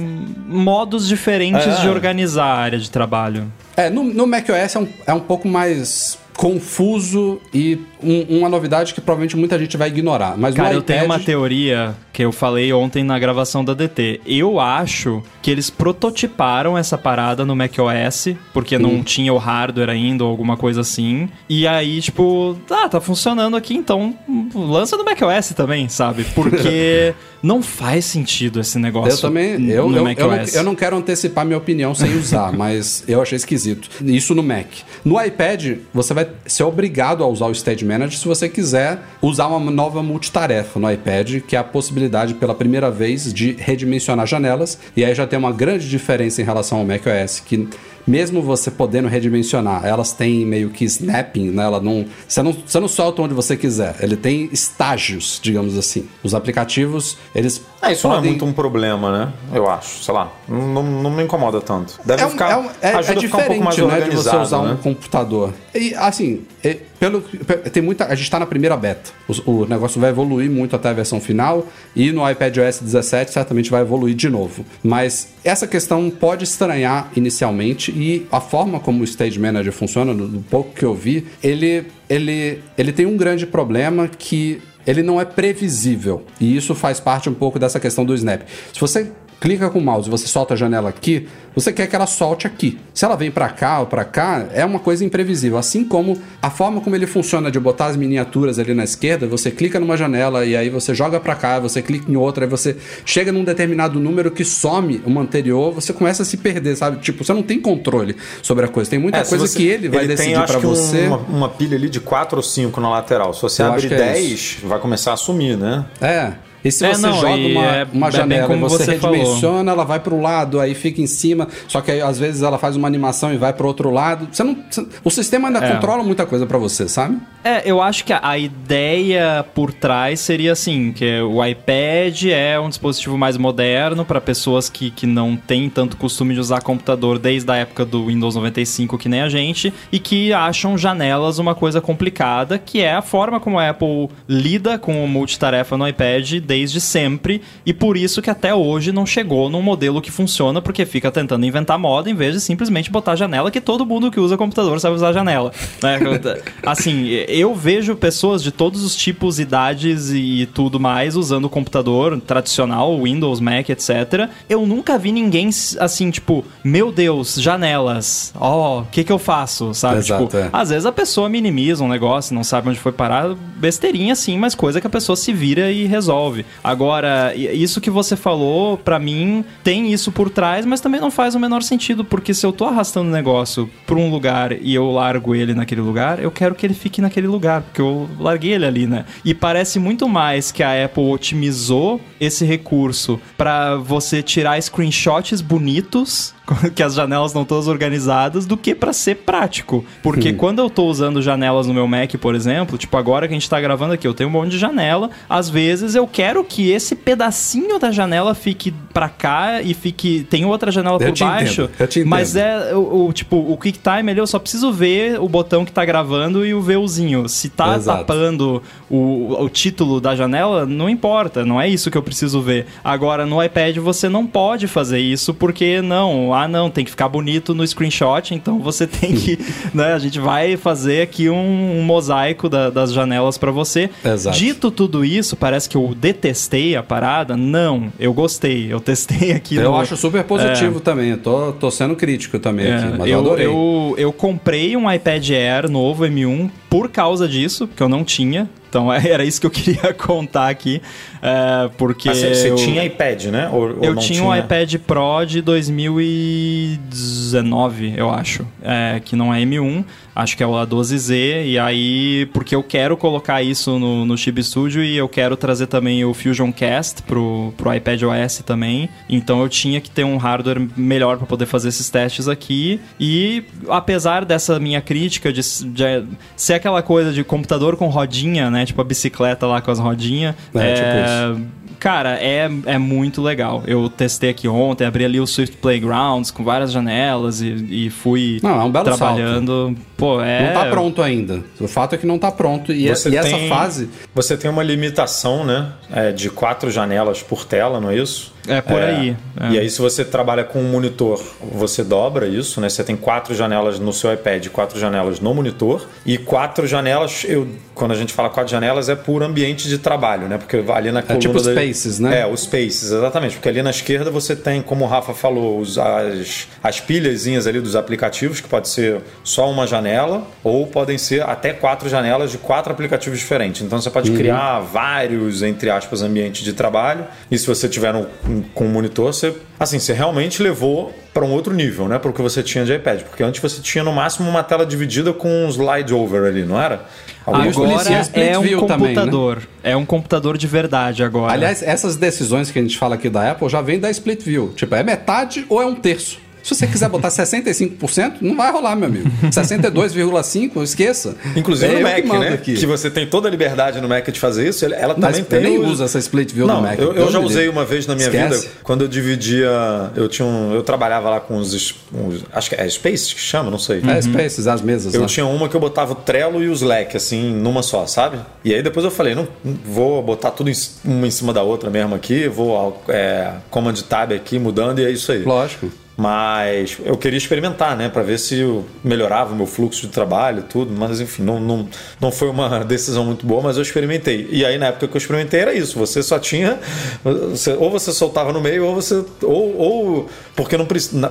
[0.47, 1.81] modos diferentes É.
[1.81, 3.51] de organizar a área de trabalho.
[3.75, 8.93] É, no, no macOS é um, é um pouco mais confuso e um- uma novidade
[8.93, 10.37] que provavelmente muita gente vai ignorar.
[10.37, 13.75] Mas Cara, no eu tenho iPad, uma teoria que eu falei ontem na gravação da
[13.75, 14.21] DT.
[14.25, 20.23] Eu acho que eles prototiparam essa parada no macOS, porque não tinha o hardware ainda
[20.23, 21.29] ou alguma coisa assim.
[21.47, 24.15] E aí, tipo, ah, tá funcionando aqui, então
[24.55, 26.23] lança no macOS também, sabe?
[26.33, 27.13] Porque
[27.43, 29.11] não faz sentido esse negócio.
[29.11, 29.69] Eu também.
[29.69, 33.21] Eu, no eu, eu, não, eu não quero antecipar minha opinião sem usar, mas eu
[33.21, 33.91] achei esquisito.
[34.03, 34.65] Isso no Mac.
[35.05, 39.45] No iPad, você vai ser obrigado a usar o Stage Manager se você quiser usar
[39.49, 44.77] uma nova multitarefa no iPad, que é a possibilidade pela primeira vez de redimensionar janelas.
[44.95, 47.67] E aí já tem uma grande diferença em relação ao macOS, que
[48.07, 51.63] mesmo você podendo redimensionar, elas têm meio que snapping, né?
[51.63, 53.97] Ela não, você não, você não solta onde você quiser.
[53.99, 56.07] Ele tem estágios, digamos assim.
[56.23, 59.33] Os aplicativos, eles É, isso não é podem- muito um problema, né?
[59.53, 60.31] Eu acho, sei lá.
[60.47, 61.99] Não, não me incomoda tanto.
[62.03, 62.51] Deve É, um- ficar.
[62.51, 64.59] é, um- é- ajuda é a ficar um diferente, pouco mais né, de você usar
[64.61, 64.77] um né?
[64.81, 65.53] computador.
[65.75, 69.11] E, assim, é, pelo, pe- tem muita, a gente está na primeira beta.
[69.45, 73.69] O, o negócio vai evoluir muito até a versão final e no iPadOS 17 certamente
[73.69, 74.65] vai evoluir de novo.
[74.83, 80.27] Mas essa questão pode estranhar inicialmente e a forma como o Stage Manager funciona, do,
[80.27, 85.19] do pouco que eu vi, ele, ele, ele tem um grande problema que ele não
[85.19, 86.23] é previsível.
[86.39, 88.41] E isso faz parte um pouco dessa questão do Snap.
[88.73, 91.95] Se você clica com o mouse e você solta a janela aqui, você quer que
[91.95, 92.77] ela solte aqui.
[92.93, 95.57] Se ela vem pra cá ou pra cá, é uma coisa imprevisível.
[95.57, 99.49] Assim como a forma como ele funciona de botar as miniaturas ali na esquerda, você
[99.49, 102.77] clica numa janela e aí você joga pra cá, você clica em outra, aí você
[103.05, 106.97] chega num determinado número que some uma anterior, você começa a se perder, sabe?
[106.97, 108.89] Tipo, você não tem controle sobre a coisa.
[108.89, 111.07] Tem muita É, coisa você- que ele vai tem, decidir um- você.
[111.07, 113.33] Uma, uma pilha ali de 4 ou 5 na lateral.
[113.33, 115.85] Se você Eu abre acho que é 10, vai começar a sumir, né?
[116.01, 116.33] É.
[116.67, 118.97] E se É, você não, joga uma, é- uma é janela e como você, você
[118.97, 119.17] falou.
[119.17, 122.57] redimensiona, ela vai pro lado, aí fica em cima, só que aí às vezes ela
[122.57, 124.27] faz uma animação e vai pro outro lado.
[124.31, 125.71] Você não, você- o sistema ainda É.
[125.71, 127.17] controla muita coisa pra você, sabe?
[127.43, 132.59] É, eu acho que a, a ideia por trás seria assim, que o iPad é
[132.59, 137.17] um dispositivo mais moderno para pessoas que, que não têm tanto costume de usar computador
[137.17, 141.55] desde a época do Windows 95, que nem a gente, e que acham janelas uma
[141.55, 146.33] coisa complicada, que é a forma como a Apple lida com o multitarefa no iPad
[146.41, 150.85] desde sempre, e por isso que até hoje não chegou num modelo que funciona, porque
[150.85, 154.37] fica tentando inventar moda em vez de simplesmente botar janela, que todo mundo que usa
[154.37, 155.51] computador sabe usar janela.
[155.81, 155.99] né?
[156.65, 163.01] assim, eu vejo pessoas de todos os tipos, idades e tudo mais usando computador tradicional,
[163.01, 164.29] Windows, Mac, etc.
[164.49, 169.73] Eu nunca vi ninguém assim, tipo, meu Deus, janelas, ó, o que que eu faço,
[169.73, 169.99] sabe?
[169.99, 170.49] Exato, tipo, é.
[170.51, 174.55] às vezes a pessoa minimiza um negócio, não sabe onde foi parar, besteirinha sim, mas
[174.55, 176.36] coisa que a pessoa se vira e resolve.
[176.63, 181.35] Agora, isso que você falou, pra mim, tem isso por trás, mas também não faz
[181.35, 184.91] o menor sentido, porque se eu tô arrastando o negócio pra um lugar e eu
[184.91, 188.65] largo ele naquele lugar, eu quero que ele fique naquele lugar, porque eu larguei ele
[188.65, 189.05] ali, né?
[189.23, 196.35] E parece muito mais que a Apple otimizou esse recurso pra você tirar screenshots bonitos
[196.75, 199.83] que as janelas não todas organizadas do que pra ser prático.
[200.01, 203.37] Porque quando eu tô usando janelas no meu Mac, por exemplo, tipo agora que a
[203.37, 206.69] gente tá gravando aqui, eu tenho um monte de janela, às vezes eu quero que
[206.71, 211.63] esse pedacinho da janela fique pra cá e fique tem outra janela Eu por baixo.
[211.63, 212.09] entendo, eu te entendo.
[212.09, 215.71] Mas é o, o- tipo, o QuickTime ali eu só preciso ver o botão que
[215.71, 217.27] tá gravando e o VUzinho.
[217.27, 217.99] Se tá Exato.
[218.05, 222.65] tapando o, o título da janela, não importa, não é isso que eu preciso ver.
[222.83, 227.09] Agora no iPad você não pode fazer isso porque não, ah não, tem que ficar
[227.09, 229.37] bonito no screenshot, então você tem que,
[229.73, 233.89] né, a gente vai fazer aqui um, um mosaico da- das janelas pra você.
[234.03, 234.37] Exato.
[234.37, 237.35] Dito tudo isso, parece que eu detestei a parada.
[237.37, 241.09] Não, eu gostei, eu testei aqui Eu no- acho super positivo também.
[241.11, 243.45] Eu tô, tô sendo crítico também é, aqui, mas eu, eu, adorei.
[243.47, 248.49] eu, eu comprei um iPad Air novo M1 por causa disso, porque eu não tinha.
[248.77, 250.79] Então era isso que eu queria contar aqui.
[251.21, 252.09] é, porque.
[252.09, 253.49] Você, eu, tinha iPad, né?
[253.51, 258.45] Ou, ou Eu não tinha um iPad Pro de 2019, eu acho.
[258.61, 259.83] é, que não é M1,
[260.15, 261.45] acho que é o A12Z.
[261.45, 265.65] E aí, porque eu quero colocar isso no, no Chib Studio e eu quero trazer
[265.67, 268.87] também o Fusion Cast pro, pro iPad OS também.
[269.09, 272.79] Então eu tinha que ter um hardware melhor para poder fazer esses testes aqui.
[272.99, 276.03] E apesar dessa minha crítica de, de
[276.35, 278.65] ser aquela coisa de computador com rodinha, né?
[278.67, 280.35] Tipo a bicicleta lá com as rodinhas.
[280.53, 281.57] É, tipo isso.
[281.79, 283.63] Cara, é, é muito legal.
[283.67, 288.39] Eu testei aqui ontem, abri ali o Swift Playgrounds com várias janelas e, e fui
[288.41, 289.75] Não, é um belo trabalhando.
[289.95, 290.47] Pô, é.
[290.47, 291.43] Não tá pronto ainda.
[291.59, 292.73] O fato é que não tá pronto.
[292.73, 293.89] E, Você e essa tem- fase.
[294.15, 295.71] Você tem uma limitação, né?
[295.91, 298.33] é, de quatro janelas por tela, não é isso?
[298.47, 299.15] É por aí.
[299.41, 299.49] é.
[299.51, 301.21] E aí, se você trabalha com um monitor,
[301.53, 302.69] você dobra isso, né?
[302.69, 307.25] Você tem quatro janelas no seu iPad, quatro janelas no monitor e quatro janelas.
[307.27, 310.37] Eu, quando a gente fala quatro janelas, é por ambiente de trabalho, né?
[310.37, 312.21] Porque ali na coluna tipo da- Spaces, né?
[312.21, 313.35] É, os Spaces, exatamente.
[313.35, 317.59] Porque ali na esquerda você tem, como o Rafa falou, os- as, as pilhazinhas ali
[317.59, 322.37] dos aplicativos, que pode ser só uma janela, ou podem ser até quatro janelas de
[322.37, 323.61] quatro aplicativos diferentes.
[323.61, 327.05] Então você pode criar vários, entre aspas, ambientes de trabalho.
[327.29, 328.05] E se você tiver um,
[328.53, 331.97] com um monitor, você, assim, você realmente levou para um outro nível, né?
[331.97, 333.01] Para o que você tinha de iPad.
[333.01, 336.61] Porque antes você tinha no máximo uma tela dividida com um slide over ali, não
[336.61, 336.85] era?
[337.25, 338.95] Agora split é um view também, né?
[338.95, 339.47] computador.
[339.63, 341.33] É um computador de verdade agora.
[341.33, 344.53] Aliás, essas decisões que a gente fala aqui da Apple já vem da Split View.
[344.55, 346.26] Tipo, é metade ou é um terço.
[346.47, 349.09] Se você quiser botar 65%, não vai rolar, meu amigo.
[349.29, 351.15] 62,5%, esqueça.
[351.35, 352.27] Inclusive É no eu Mac, que né?
[352.33, 352.53] aqui.
[352.53, 354.63] Que você tem toda a liberdade no Mac de fazer isso.
[354.65, 355.41] Ela também Mas tem.
[355.41, 356.79] nem o- usa essa split view Não, no Mac.
[356.79, 358.41] eu, eu já usei uma vez na minha Esquece.
[358.45, 359.49] vida quando eu dividia.
[359.95, 361.53] Eu tinha um, eu trabalhava lá com os,
[361.93, 363.81] uns- acho que é Space que chama, não sei.
[363.85, 365.07] É, Spaces, as mesas, Eu né?
[365.07, 368.19] tinha uma que eu botava o Trello e o Slack, assim, numa só, sabe?
[368.45, 369.27] E aí depois eu falei, não,
[369.65, 370.53] vou botar tudo em,
[370.85, 374.89] uma em cima da outra mesmo aqui, vou é, Command Tab aqui mudando e é
[374.91, 375.23] isso aí.
[375.23, 375.69] Lógico.
[375.97, 377.89] Mas eu queria experimentar, né?
[377.89, 378.35] Pra ver se
[378.83, 380.71] melhorava o meu fluxo de trabalho tudo.
[380.71, 381.67] Mas enfim, não, não,
[381.99, 384.27] não foi uma decisão muito boa, mas eu experimentei.
[384.31, 385.77] E aí na época que eu experimentei era isso.
[385.79, 386.59] Você só tinha.
[387.03, 389.03] você- ou você soltava no meio, ou você.
[389.23, 389.57] Ou.
[389.57, 390.65] ou porque não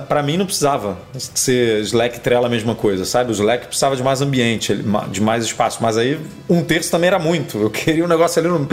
[0.07, 3.29] pra mim não precisava ser Slack Trello a mesma coisa, sabe?
[3.29, 5.79] O Slack precisava de mais ambiente, ele- de mais espaço.
[5.81, 6.17] Mas aí
[6.49, 7.59] um terço também era muito.
[7.59, 8.67] Eu queria um negócio ali no,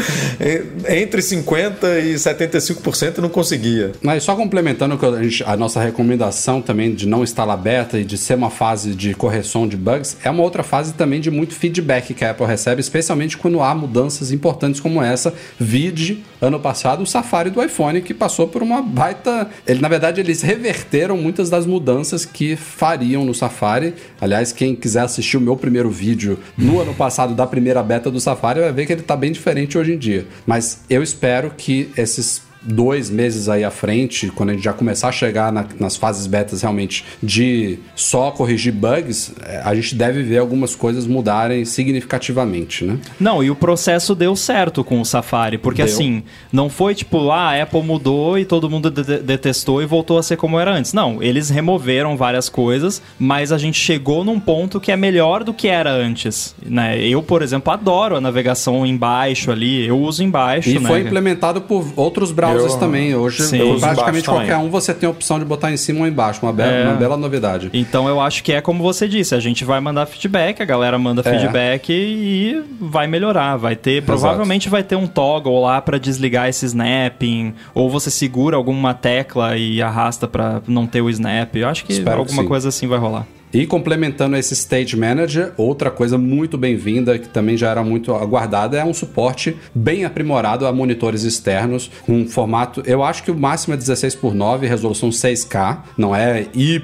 [0.89, 3.93] entre 50% e 75% e não conseguia.
[4.01, 8.16] Mas só complementando a, gente- a nossa recomendação também de não estar aberta e de
[8.16, 12.14] ser uma fase de correção de bugs, é uma outra fase também de muito feedback
[12.14, 15.35] que a Apple recebe, especialmente quando há mudanças importantes como essa.
[15.59, 19.48] Vide ano passado o Safari do iPhone que passou por uma baita.
[19.66, 23.95] Ele, na verdade, eles reverteram muitas das mudanças que fariam no Safari.
[24.21, 28.21] Aliás, quem quiser assistir o meu primeiro vídeo no ano passado da primeira beta do
[28.21, 30.27] Safari vai ver que ele está bem diferente hoje em dia.
[30.47, 35.09] Mas eu espero que esses dois meses aí à frente, quando a gente já começar
[35.09, 40.23] a chegar na- nas fases betas realmente de só corrigir bugs, eh, a gente deve
[40.23, 42.99] ver algumas coisas mudarem significativamente, né?
[43.19, 45.93] Não, e o processo deu certo com o Safari, porque Deu.
[45.93, 46.23] assim,
[46.53, 50.23] não foi tipo, ah, a Apple mudou e todo mundo de- detestou e voltou a
[50.23, 50.93] ser como era antes.
[50.93, 55.53] Não, eles removeram várias coisas, mas a gente chegou num ponto que é melhor do
[55.53, 56.99] que era antes, né?
[57.07, 60.89] Eu, por exemplo, adoro a navegação embaixo ali, eu uso embaixo, E né?
[60.89, 63.14] foi implementado por outros browsers Eu- também.
[63.14, 63.78] Hoje, Sim.
[63.81, 64.66] Praticamente qualquer também.
[64.66, 66.40] um você tem a opção de botar em cima ou embaixo.
[66.43, 66.85] Uma bela, É.
[66.89, 67.70] uma bela novidade.
[67.72, 70.98] Então eu acho que é como você disse, a gente vai mandar feedback, a galera
[70.98, 71.31] manda É.
[71.31, 76.66] feedback e vai melhorar, vai ter, provavelmente vai ter um toggle lá pra desligar esse
[76.66, 81.55] snapping, ou você segura alguma tecla e arrasta pra não ter o snap.
[81.56, 82.48] Eu acho que Espero que alguma sim.
[82.48, 83.26] coisa assim vai rolar.
[83.55, 88.76] E complementando esse Stage Manager, outra coisa muito bem-vinda, que também já era muito aguardada,
[88.76, 93.39] é um suporte bem aprimorado a monitores externos, com um formato, eu acho que o
[93.39, 96.82] máximo é 16 por 9, resolução 6K, não é e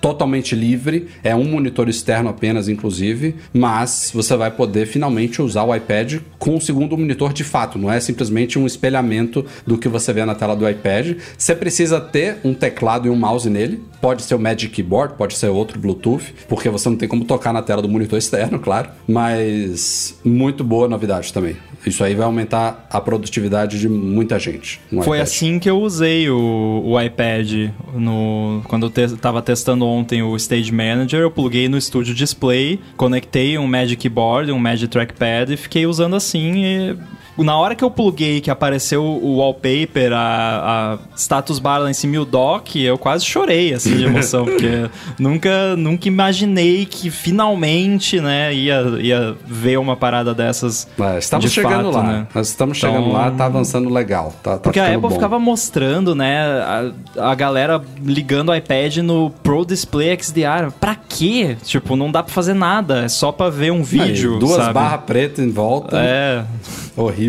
[0.00, 5.74] totalmente livre, é um monitor externo apenas, inclusive, mas você vai poder finalmente usar o
[5.74, 10.12] iPad com o segundo monitor de fato, não é simplesmente um espelhamento do que você
[10.12, 11.16] vê na tela do iPad.
[11.36, 15.36] Você precisa ter um teclado e um mouse nele, pode ser o Magic Keyboard, pode
[15.36, 18.90] ser outro Bluetooth, porque você não tem como tocar na tela do monitor externo, claro,
[19.06, 21.56] mas muito boa novidade também.
[21.86, 24.80] Isso aí vai aumentar a produtividade de muita gente.
[25.04, 25.20] Foi iPad.
[25.20, 30.36] assim que eu usei o, o iPad no, quando eu te, tava testando ontem o
[30.36, 31.20] Stage Manager.
[31.20, 36.16] Eu pluguei no Studio Display, conectei um Magic Keyboard, um Magic Trackpad e fiquei usando
[36.16, 36.64] assim.
[36.64, 36.96] E
[37.38, 41.94] na hora que eu pluguei, que apareceu o wallpaper, a, a status bar lá em
[41.94, 44.88] cima e o dock, eu quase chorei assim de emoção, porque
[45.18, 50.86] nunca, nunca imaginei que finalmente, né, ia, ia ver uma parada dessas.
[51.00, 52.12] É, estamos de chegando fato, lá.
[52.12, 52.26] né?
[52.34, 54.32] Nós estamos chegando Então- lá, tá avançando legal.
[54.42, 55.10] Tá, tá Porque a Apple bom.
[55.10, 56.42] ficava mostrando, né,
[57.16, 60.70] a, a galera ligando o iPad no Pro Display XDR.
[60.80, 61.56] Pra quê?
[61.64, 64.74] Tipo, não dá pra fazer nada, é só pra ver um Aí, vídeo, duas sabe?
[64.74, 65.96] barras pretas em volta.
[65.98, 66.44] É,
[66.94, 67.21] Horrível.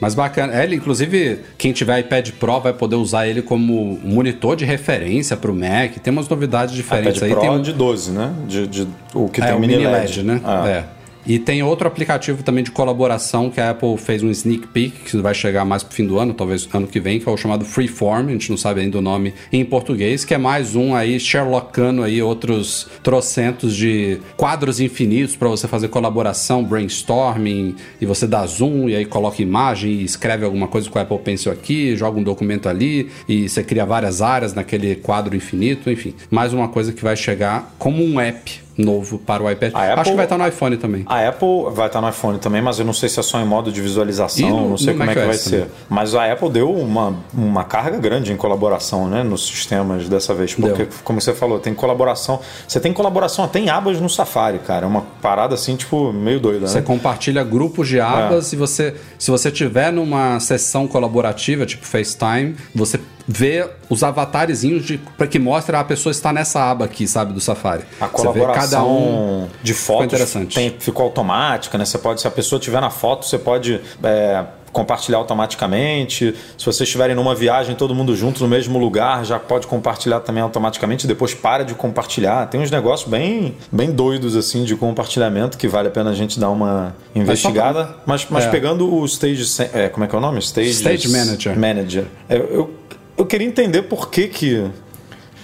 [0.00, 0.54] Mas bacana.
[0.54, 5.36] É, Ele, inclusive, quem tiver iPad Pro vai poder usar ele como monitor de referência
[5.36, 5.96] pro Mac.
[6.02, 7.32] Tem umas novidades diferentes iPad aí.
[7.32, 8.32] Pro tem um- de 12, né?
[8.46, 10.40] De, de- o que é, tem o mini mini LED, LED, né?
[10.44, 10.68] Ah.
[10.68, 10.84] É.
[11.26, 15.16] E tem outro aplicativo também de colaboração que a Apple fez um sneak peek, que
[15.18, 17.64] vai chegar mais pro fim do ano, talvez ano que vem, que é o chamado
[17.64, 21.18] Freeform, a gente não sabe ainda o nome em português, que é mais um aí
[21.20, 28.46] Sherlockano aí outros trocentos de quadros infinitos para você fazer colaboração, brainstorming, e você dá
[28.46, 32.18] zoom e aí coloca imagem e escreve alguma coisa com o Apple Pencil aqui, joga
[32.18, 36.14] um documento ali e você cria várias áreas naquele quadro infinito, enfim.
[36.30, 39.72] Mais uma coisa que vai chegar como um app novo para o iPad.
[39.74, 41.02] Apple- Acho que vai estar no iPhone também.
[41.06, 43.44] A Apple vai estar no iPhone também, mas eu não sei se é só em
[43.44, 45.66] modo de visualização, no- não sei como é que vai macOS ser.
[45.88, 50.54] Mas a Apple deu uma, uma carga grande em colaboração, né, nos sistemas dessa vez,
[50.54, 50.88] porque Deu.
[51.02, 54.88] como você falou, tem colaboração, você tem colaboração até em abas no Safari, cara, é
[54.88, 56.84] uma parada assim, tipo, meio doida, Você né?
[56.86, 63.00] compartilha grupos de abas e você, se você tiver numa sessão colaborativa, tipo FaceTime, você
[63.28, 67.40] vê os avatarezinhos de para que mostra a pessoa está nessa aba aqui, sabe, do
[67.40, 67.82] Safari.
[68.00, 69.46] A colaboração cada um.
[69.62, 70.54] de fotos interessante.
[70.54, 71.84] tem- ficou automática, né?
[71.84, 76.34] Você pode, se a pessoa estiver na foto, você pode é, compartilhar automaticamente.
[76.56, 80.42] Se vocês estiverem numa viagem, todo mundo junto no mesmo lugar, já pode compartilhar também
[80.42, 81.06] automaticamente.
[81.06, 82.46] Depois para de compartilhar.
[82.46, 86.38] Tem uns negócios bem, bem doidos assim de compartilhamento que vale a pena a gente
[86.40, 87.94] dar uma investigada.
[88.06, 88.50] Mas, mas É.
[88.50, 89.44] pegando o Stage,
[89.74, 90.38] é, como é que é o nome?
[90.40, 91.58] Stage, Stage Manager.
[91.58, 92.04] Manager.
[92.28, 92.70] É, Eu,
[93.18, 94.64] eu queria entender por que que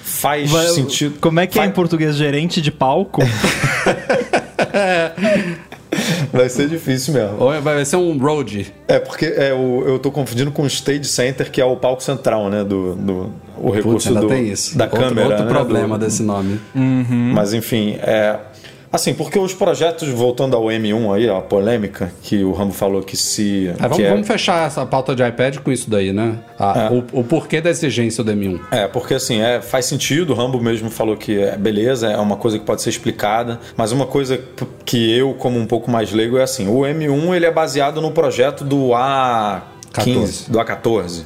[0.02, 1.18] faz Vai- sentido.
[1.20, 2.16] Como é que é Faz- em português?
[2.16, 3.20] Gerente de palco?
[6.32, 7.36] Vai ser difícil mesmo.
[7.38, 8.74] Ou vai ser um road.
[8.88, 12.02] É, porque é, o, eu tô confundindo com o Stage Center, que é o palco
[12.02, 12.64] central, né?
[12.64, 14.76] Do, do o Putz, recurso do, tem isso.
[14.76, 15.28] da outro, câmera.
[15.28, 16.60] Outro né, problema do- desse nome.
[16.74, 18.38] Mas enfim, é.
[18.94, 23.16] Assim, porque os projetos, voltando ao M1 aí, a polêmica que o Rambo falou que
[23.16, 23.66] se.
[23.66, 26.36] É, vamos, que é- vamos fechar essa pauta de iPad com isso daí, né?
[26.56, 26.94] Ah, É.
[26.94, 28.60] o, o porquê da exigência do M1.
[28.70, 32.36] É, porque assim, é, faz sentido, o Rambo mesmo falou que é beleza, é uma
[32.36, 34.38] coisa que pode ser explicada, mas uma coisa
[34.84, 38.12] que eu, como um pouco mais leigo, é assim, o M1 ele é baseado no
[38.12, 39.62] projeto do A15,
[39.92, 40.50] 14.
[40.52, 41.22] do A14.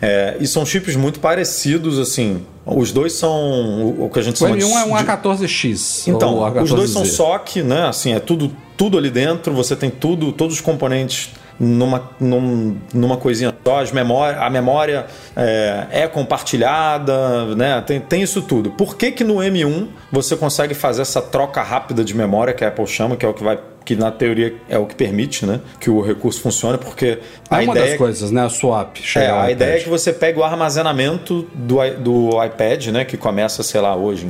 [0.00, 4.38] É, e são chips muito parecidos, assim, os dois são o, que a gente O
[4.46, 5.04] chama M1 é um de...
[5.04, 6.08] A14X.
[6.08, 7.06] Então, os dois são A14Z.
[7.06, 7.86] SOC, né?
[7.88, 13.16] Assim, é tudo, tudo ali dentro, você tem tudo, todos os componentes numa, num- numa
[13.16, 17.80] coisinha só, as memória, a memória é, é compartilhada, né?
[17.86, 18.70] Tem, tem isso tudo.
[18.72, 22.68] Por que que no M1 você consegue fazer essa troca rápida de memória que a
[22.68, 25.60] Apple chama, que é o que vai que na teoria é o que permite, né,
[25.80, 27.18] que o recurso funcione, porque
[27.48, 28.42] a É uma ideia das coisas, né?
[28.44, 28.96] A swap.
[29.16, 29.50] é, a iPad.
[29.52, 33.04] ideia é que você pegue o armazenamento do, do iPad, né?
[33.04, 34.26] Que começa, sei lá, hoje.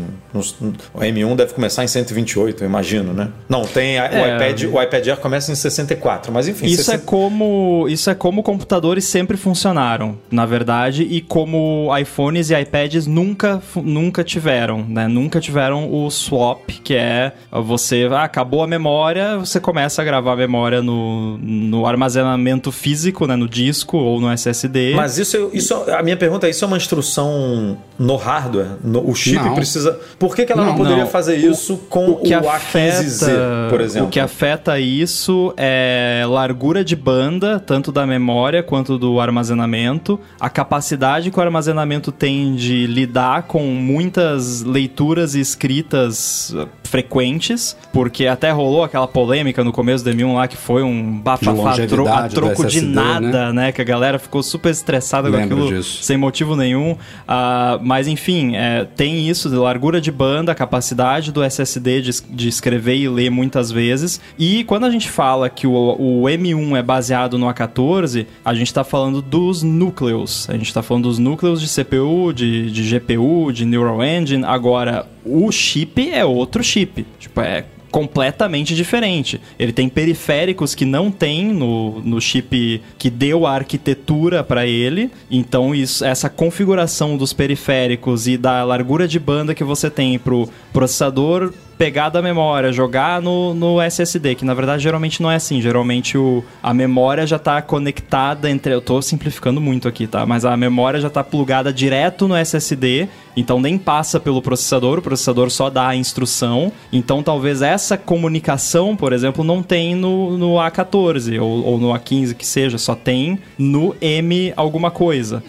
[0.95, 3.31] o M1 deve começar em 128, eu imagino, né?
[3.49, 4.35] Não, tem a- o, É.
[4.37, 6.67] iPad, o iPad Air começa em 64, mas enfim.
[6.67, 12.51] Isso é 60 como isso é como computadores sempre funcionaram, na verdade, e como iPhones
[12.51, 15.09] e iPads nunca nunca tiveram, né?
[15.09, 20.33] Nunca tiveram o swap, que é você ah, acabou a memória, você começa a gravar
[20.33, 24.95] a memória no, no armazenamento físico, né, no disco ou no SSD.
[24.95, 28.73] Mas isso, isso, a minha pergunta é: isso é uma instrução no hardware?
[28.83, 29.55] No- o chip Não.
[29.55, 29.99] precisa.
[30.19, 31.11] Por que, que ela não, Não, poderia não.
[31.11, 34.09] fazer isso com o, que A15Z, por exemplo?
[34.09, 40.49] O que afeta isso é largura de banda, tanto da memória quanto do armazenamento, a
[40.51, 46.55] capacidade que o armazenamento tem de lidar com muitas leituras e escritas
[46.85, 51.77] frequentes, porque até rolou aquela polêmica no começo do M1 lá que foi um bafafá
[51.87, 53.73] tro- a troco de SSD, nada, né?
[53.73, 56.03] Que a galera ficou super estressada com Lembro aquilo disso.
[56.03, 56.97] sem motivo nenhum.
[57.27, 62.49] Ah, mas enfim, é, tem isso de largura de banda, capacidade do SSD de, de
[62.49, 64.21] escrever e ler muitas vezes.
[64.39, 68.67] E quando a gente fala que o, o M1 é baseado no A14, a gente
[68.69, 70.49] está falando dos núcleos.
[70.49, 74.45] A gente está falando dos núcleos de CPU, de, de GPU, de Neural Engine.
[74.45, 77.07] Agora, o chip é outro chip.
[77.19, 79.41] Tipo, é completamente diferente.
[79.59, 85.11] Ele tem periféricos que não tem no, no chip que deu a arquitetura para ele.
[85.31, 90.49] Então isso, essa configuração dos periféricos e da largura de banda que você tem pro
[90.73, 95.61] processador pegar da memória, jogar no, no SSD, que na verdade geralmente não é assim.
[95.61, 98.73] Geralmente o, a memória já está conectada entre.
[98.73, 100.25] Eu tô simplificando muito aqui, tá?
[100.27, 105.03] Mas a memória já está plugada direto no SSD, então nem passa pelo processador, o
[105.03, 106.73] processador só dá a instrução.
[106.93, 112.35] Então talvez essa comunicação, por exemplo, não tem no, no A14 ou, ou no A15
[112.35, 115.43] que seja, só tem no M alguma coisa,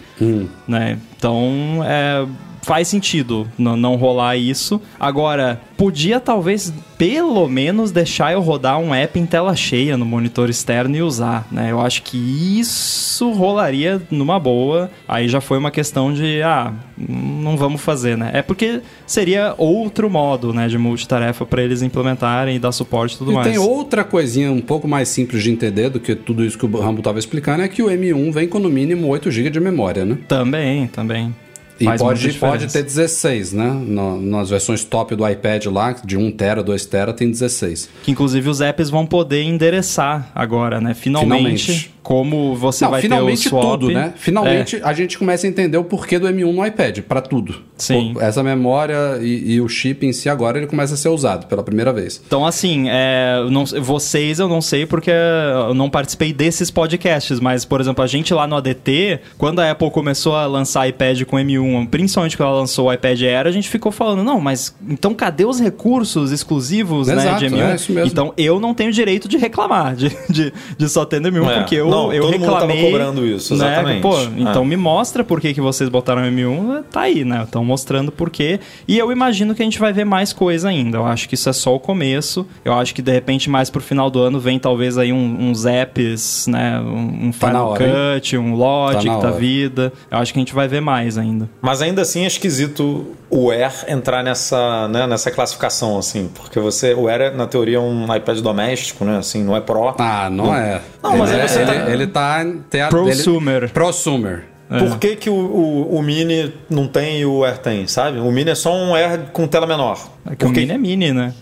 [0.66, 0.98] né?
[1.16, 2.26] Então é
[2.68, 4.78] faz sentido não, não rolar isso.
[5.00, 10.50] Agora, podia talvez pelo menos deixar eu rodar um app em tela cheia no monitor
[10.50, 11.70] externo e usar, né?
[11.70, 12.18] Eu acho que
[12.60, 14.90] isso rolaria numa boa.
[15.08, 18.32] Aí já foi uma questão de, ah, não vamos fazer, né?
[18.34, 23.18] É porque seria outro modo, né, de multitarefa para eles implementarem e dar suporte e
[23.18, 23.48] tudo E mais.
[23.48, 26.80] tem outra coisinha um pouco mais simples de entender do que tudo isso que o
[26.80, 30.04] Rambo estava explicando, é que o M1 vem com no mínimo 8 GB de memória,
[30.04, 30.18] né?
[30.28, 31.34] Também, também.
[31.80, 33.70] E Faz pode, pode ter 16, né?
[33.70, 37.88] No- nas versões top do iPad lá, de 1 tera, 2 tera, tem 16.
[38.02, 40.92] Que inclusive os apps vão poder endereçar agora, né?
[40.94, 41.94] Finalmente, Finalmente.
[42.08, 43.64] Como você Não, vai finalmente ter o swap.
[43.80, 44.14] tudo, né?
[44.16, 47.56] Finalmente a gente começa a entender o porquê do M1 no iPad, pra tudo.
[47.76, 48.14] Sim.
[48.18, 51.62] Essa memória e, e o chip em si agora ele começa a ser usado pela
[51.62, 52.18] primeira vez.
[52.26, 57.66] Então, assim, é, não- vocês eu não sei porque eu não participei desses podcasts, mas,
[57.66, 61.36] por exemplo, a gente lá no ADT, quando a Apple começou a lançar iPad com
[61.36, 65.12] M1, principalmente quando ela lançou o iPad Air, a gente ficou falando, não, mas então
[65.12, 67.60] cadê os recursos exclusivos né, Exato, de M1?
[67.70, 68.10] é isso mesmo.
[68.10, 71.54] Então, eu não tenho direito de reclamar de, de, de só ter no M1, É,
[71.58, 72.84] porque eu, não, eu todo mundo tava reclamei.
[72.90, 73.66] cobrando isso, né?
[73.72, 74.02] exatamente.
[74.02, 74.66] Pô, então É.
[74.66, 77.42] me mostra por que, que vocês botaram M1, tá aí, né?
[77.44, 78.60] Estão mostrando por quê.
[78.86, 80.98] E eu imagino que a gente vai ver mais coisa ainda.
[80.98, 82.46] Eu acho que isso é só o começo.
[82.64, 85.64] Eu acho que de repente mais pro final do ano vem talvez aí um- uns
[85.66, 86.80] apps, né?
[86.80, 87.84] Um, um Tá na Final hora,
[88.14, 89.92] Cut, um Logic Tá da vida.
[90.10, 91.48] Eu acho que a gente vai ver mais ainda.
[91.60, 96.28] Mas ainda assim é esquisito o Air entrar nessa, né, nessa classificação, assim.
[96.34, 99.18] Porque você, o Air é, na teoria, um iPad doméstico, né?
[99.18, 99.94] Assim, não é Pro.
[99.98, 100.80] Ah, não, é.
[101.02, 102.44] Não, mas ele, aí você ele, tá- ele tá...
[102.70, 103.56] tem a- Prosumer.
[103.64, 104.44] ele- Prosumer.
[104.68, 108.18] Por que, que o, o, o Mini não tem e o Air tem, sabe?
[108.18, 109.98] O Mini é só um Air com tela menor.
[110.30, 111.32] É que o Porque- Mini é Mini, né?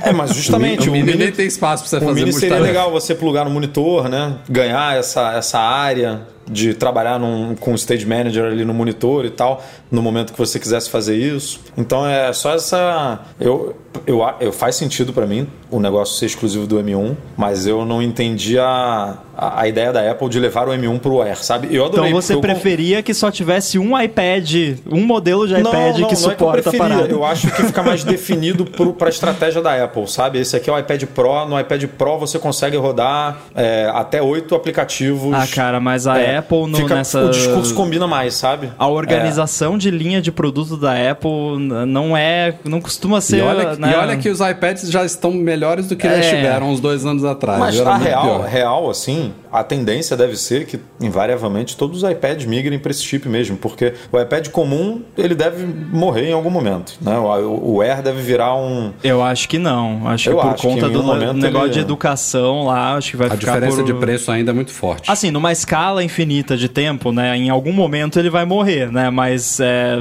[0.00, 2.90] É, mas justamente o, Mini nem tem espaço pra você O fazer mini seria legal
[2.92, 4.36] você plugar no monitor, né?
[4.48, 9.30] Ganhar essa, essa área de trabalhar num, com o Stage Manager ali no monitor e
[9.30, 11.60] tal, no momento que você quisesse fazer isso.
[11.76, 13.20] Então é só essa.
[13.40, 13.76] Eu,
[14.06, 18.02] eu, eu faz sentido pra mim o negócio ser exclusivo do M1, mas eu não
[18.02, 21.68] entendi a, a, a ideia da Apple de levar o M1 pro Air, sabe?
[21.68, 22.12] Eu Então adorei.
[22.12, 24.52] você porque eu- preferia que só tivesse um iPad,
[24.90, 26.94] um modelo de iPad que suporta é que eu a parada.
[27.02, 27.16] preferia.
[27.16, 30.38] Eu acho que fica mais definido para a estratégia da Apple, sabe?
[30.38, 31.46] Esse aqui é o iPad Pro.
[31.46, 35.32] No iPad Pro você consegue rodar é, até oito aplicativos.
[35.34, 37.24] Ah, cara, mas a É, Apple no, fica- nessa.
[37.26, 38.70] O discurso combina mais, sabe?
[38.78, 42.54] A organização de linha de produto da Apple não é.
[42.64, 43.38] não costuma ser.
[43.38, 43.92] E olha, né?
[43.92, 46.10] e olha que os iPads já estão melhores do que É.
[46.10, 47.58] já estiveram uns dois anos atrás.
[47.58, 48.40] Mas Era a real, pior.
[48.48, 53.28] real, assim, a tendência deve ser que, invariavelmente, todos os iPads migrem para esse chip
[53.28, 57.16] mesmo, porque o iPad comum, ele deve morrer em algum momento, né?
[57.18, 58.92] O, o Air deve virar um...
[59.02, 60.06] Eu acho que não.
[60.08, 62.96] Acho Eu que por acho que conta em do momento negócio ele- de educação lá,
[62.96, 63.84] acho que vai A ficar diferença por...
[63.84, 65.10] de preço ainda é muito forte.
[65.10, 67.36] Assim, numa escala infinita de tempo, né?
[67.36, 69.08] Em algum momento ele vai morrer, né?
[69.10, 69.98] Mas é,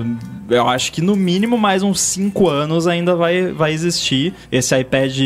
[0.49, 5.17] eu acho que no mínimo mais uns 5 anos ainda vai, vai existir esse iPad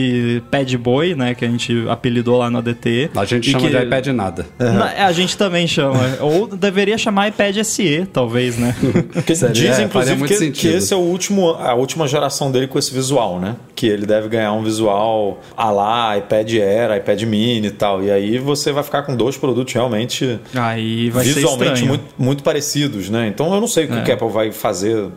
[0.51, 1.33] Pad Boy, né?
[1.35, 3.09] Que a gente apelidou lá no ADT.
[3.15, 4.45] a gente chama que- de iPad nada.
[4.59, 5.99] Na- é, A gente também chama.
[6.21, 8.75] Ou deveria chamar iPad SE, talvez, né?
[9.13, 12.67] Porque Seria- dizem, é, inclusive, que, que esse é o último, a última geração dele
[12.67, 13.55] com esse visual, né?
[13.75, 18.03] Que ele deve ganhar um visual a lá, iPad Air, iPad Mini e tal.
[18.03, 22.43] E aí você vai ficar com dois produtos realmente Aí vai ser visualmente muito, muito
[22.43, 23.27] parecidos, né?
[23.27, 24.01] Então eu não sei o que É.
[24.01, 25.07] o que Apple vai fazer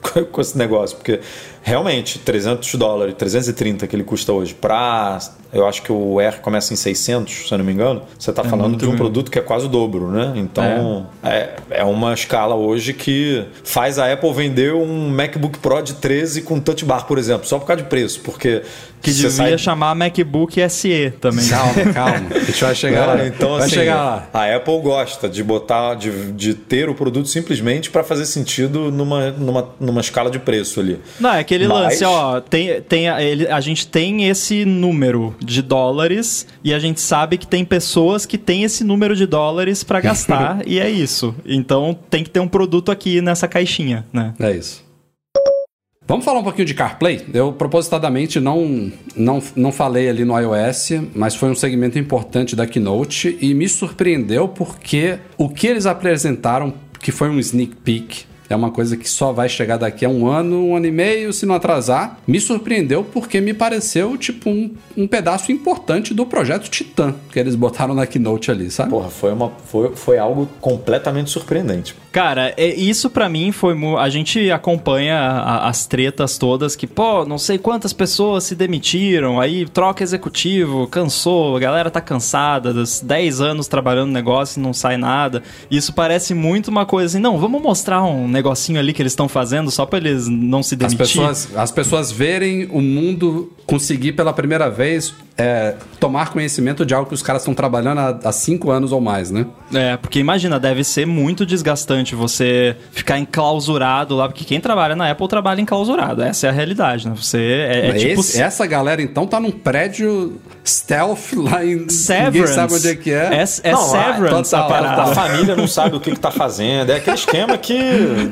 [0.00, 1.20] com- esse negócio, porque
[1.62, 5.18] realmente 300 dólares, 330 que ele custa hoje, pra.
[5.52, 8.02] Eu acho que o Air começa em 600, se eu não me engano.
[8.18, 8.98] Você está falando muito de um mesmo.
[9.04, 10.32] produto que é quase o dobro, né?
[10.36, 11.50] Então é.
[11.70, 16.60] É, uma escala hoje que faz a Apple vender um MacBook Pro de 13 com
[16.60, 18.62] Touch Bar, por exemplo, só por causa de preço, porque
[19.02, 21.46] Que você devia sai- chamar MacBook SE também.
[21.48, 22.26] Calma, calma.
[22.34, 23.20] A gente vai chegar lá.
[23.22, 24.28] É, então, vai assim, chegar lá.
[24.32, 29.30] a Apple gosta de botar, de, de ter o produto simplesmente para fazer sentido numa,
[29.32, 30.98] numa, numa escala de preço ali.
[31.18, 35.34] Não, é aquele Mas- lance, ó, tem, tem a, ele- a gente tem esse número
[35.40, 39.82] de dólares e a gente sabe que tem pessoas que têm esse número de dólares
[39.82, 41.34] pra gastar e é isso.
[41.44, 44.34] Então tem que ter um produto aqui nessa caixinha, né?
[44.38, 44.88] É isso.
[46.06, 47.24] Vamos falar um pouquinho de CarPlay?
[47.32, 52.66] Eu propositadamente não, não, não falei ali no iOS, mas foi um segmento importante da
[52.66, 58.56] Keynote e me surpreendeu porque o que eles apresentaram, que foi um sneak peek, é
[58.56, 61.46] uma coisa que só vai chegar daqui a um ano, um ano e meio, se
[61.46, 62.18] não atrasar.
[62.26, 67.54] Me surpreendeu porque me pareceu tipo um, um pedaço importante do projeto Titan que eles
[67.54, 68.90] botaram na Keynote ali, sabe?
[68.90, 71.94] Porra, foi, uma, foi, foi algo completamente surpreendente.
[72.12, 73.76] Cara, é- isso pra mim foi.
[73.98, 79.40] A gente acompanha a- as tretas todas que, pô, não sei quantas pessoas se demitiram,
[79.40, 84.62] aí troca executivo, cansou, a galera tá cansada, dos 10 anos trabalhando no negócio e
[84.62, 85.42] não sai nada.
[85.70, 89.28] Isso parece muito uma coisa assim, não, vamos mostrar um negocinho ali que eles estão
[89.28, 90.98] fazendo só pra eles não se As demitir.
[90.98, 97.08] pessoas, as pessoas verem o mundo conseguir pela primeira vez é, tomar conhecimento de algo
[97.08, 99.46] que os caras estão trabalhando há, há cinco anos ou mais, né?
[99.74, 105.10] É, porque imagina, deve ser muito desgastante você ficar enclausurado lá, porque quem trabalha na
[105.10, 106.22] Apple trabalha enclausurado.
[106.22, 107.14] Essa é a realidade, né?
[107.16, 111.70] Você é, é tipo Esse- essa galera, então, tá num prédio stealth lá em...
[111.76, 112.54] Ninguém Severance.
[112.54, 113.16] sabe onde é que é.
[113.34, 115.02] É, é Não, Severance total, a parada.
[115.02, 116.90] A família não sabe o que, que tá fazendo.
[116.90, 117.78] É aquele esquema que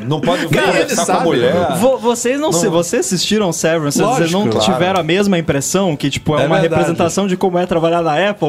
[0.07, 1.55] não pode Cara, conversar com a mulher.
[1.79, 4.73] Vo- vocês não, se vocês assistiram Severance, vocês Lógico, não claro.
[4.73, 6.75] tiveram a mesma impressão que tipo é, É uma verdade.
[6.83, 8.49] representação de como é trabalhar na Apple?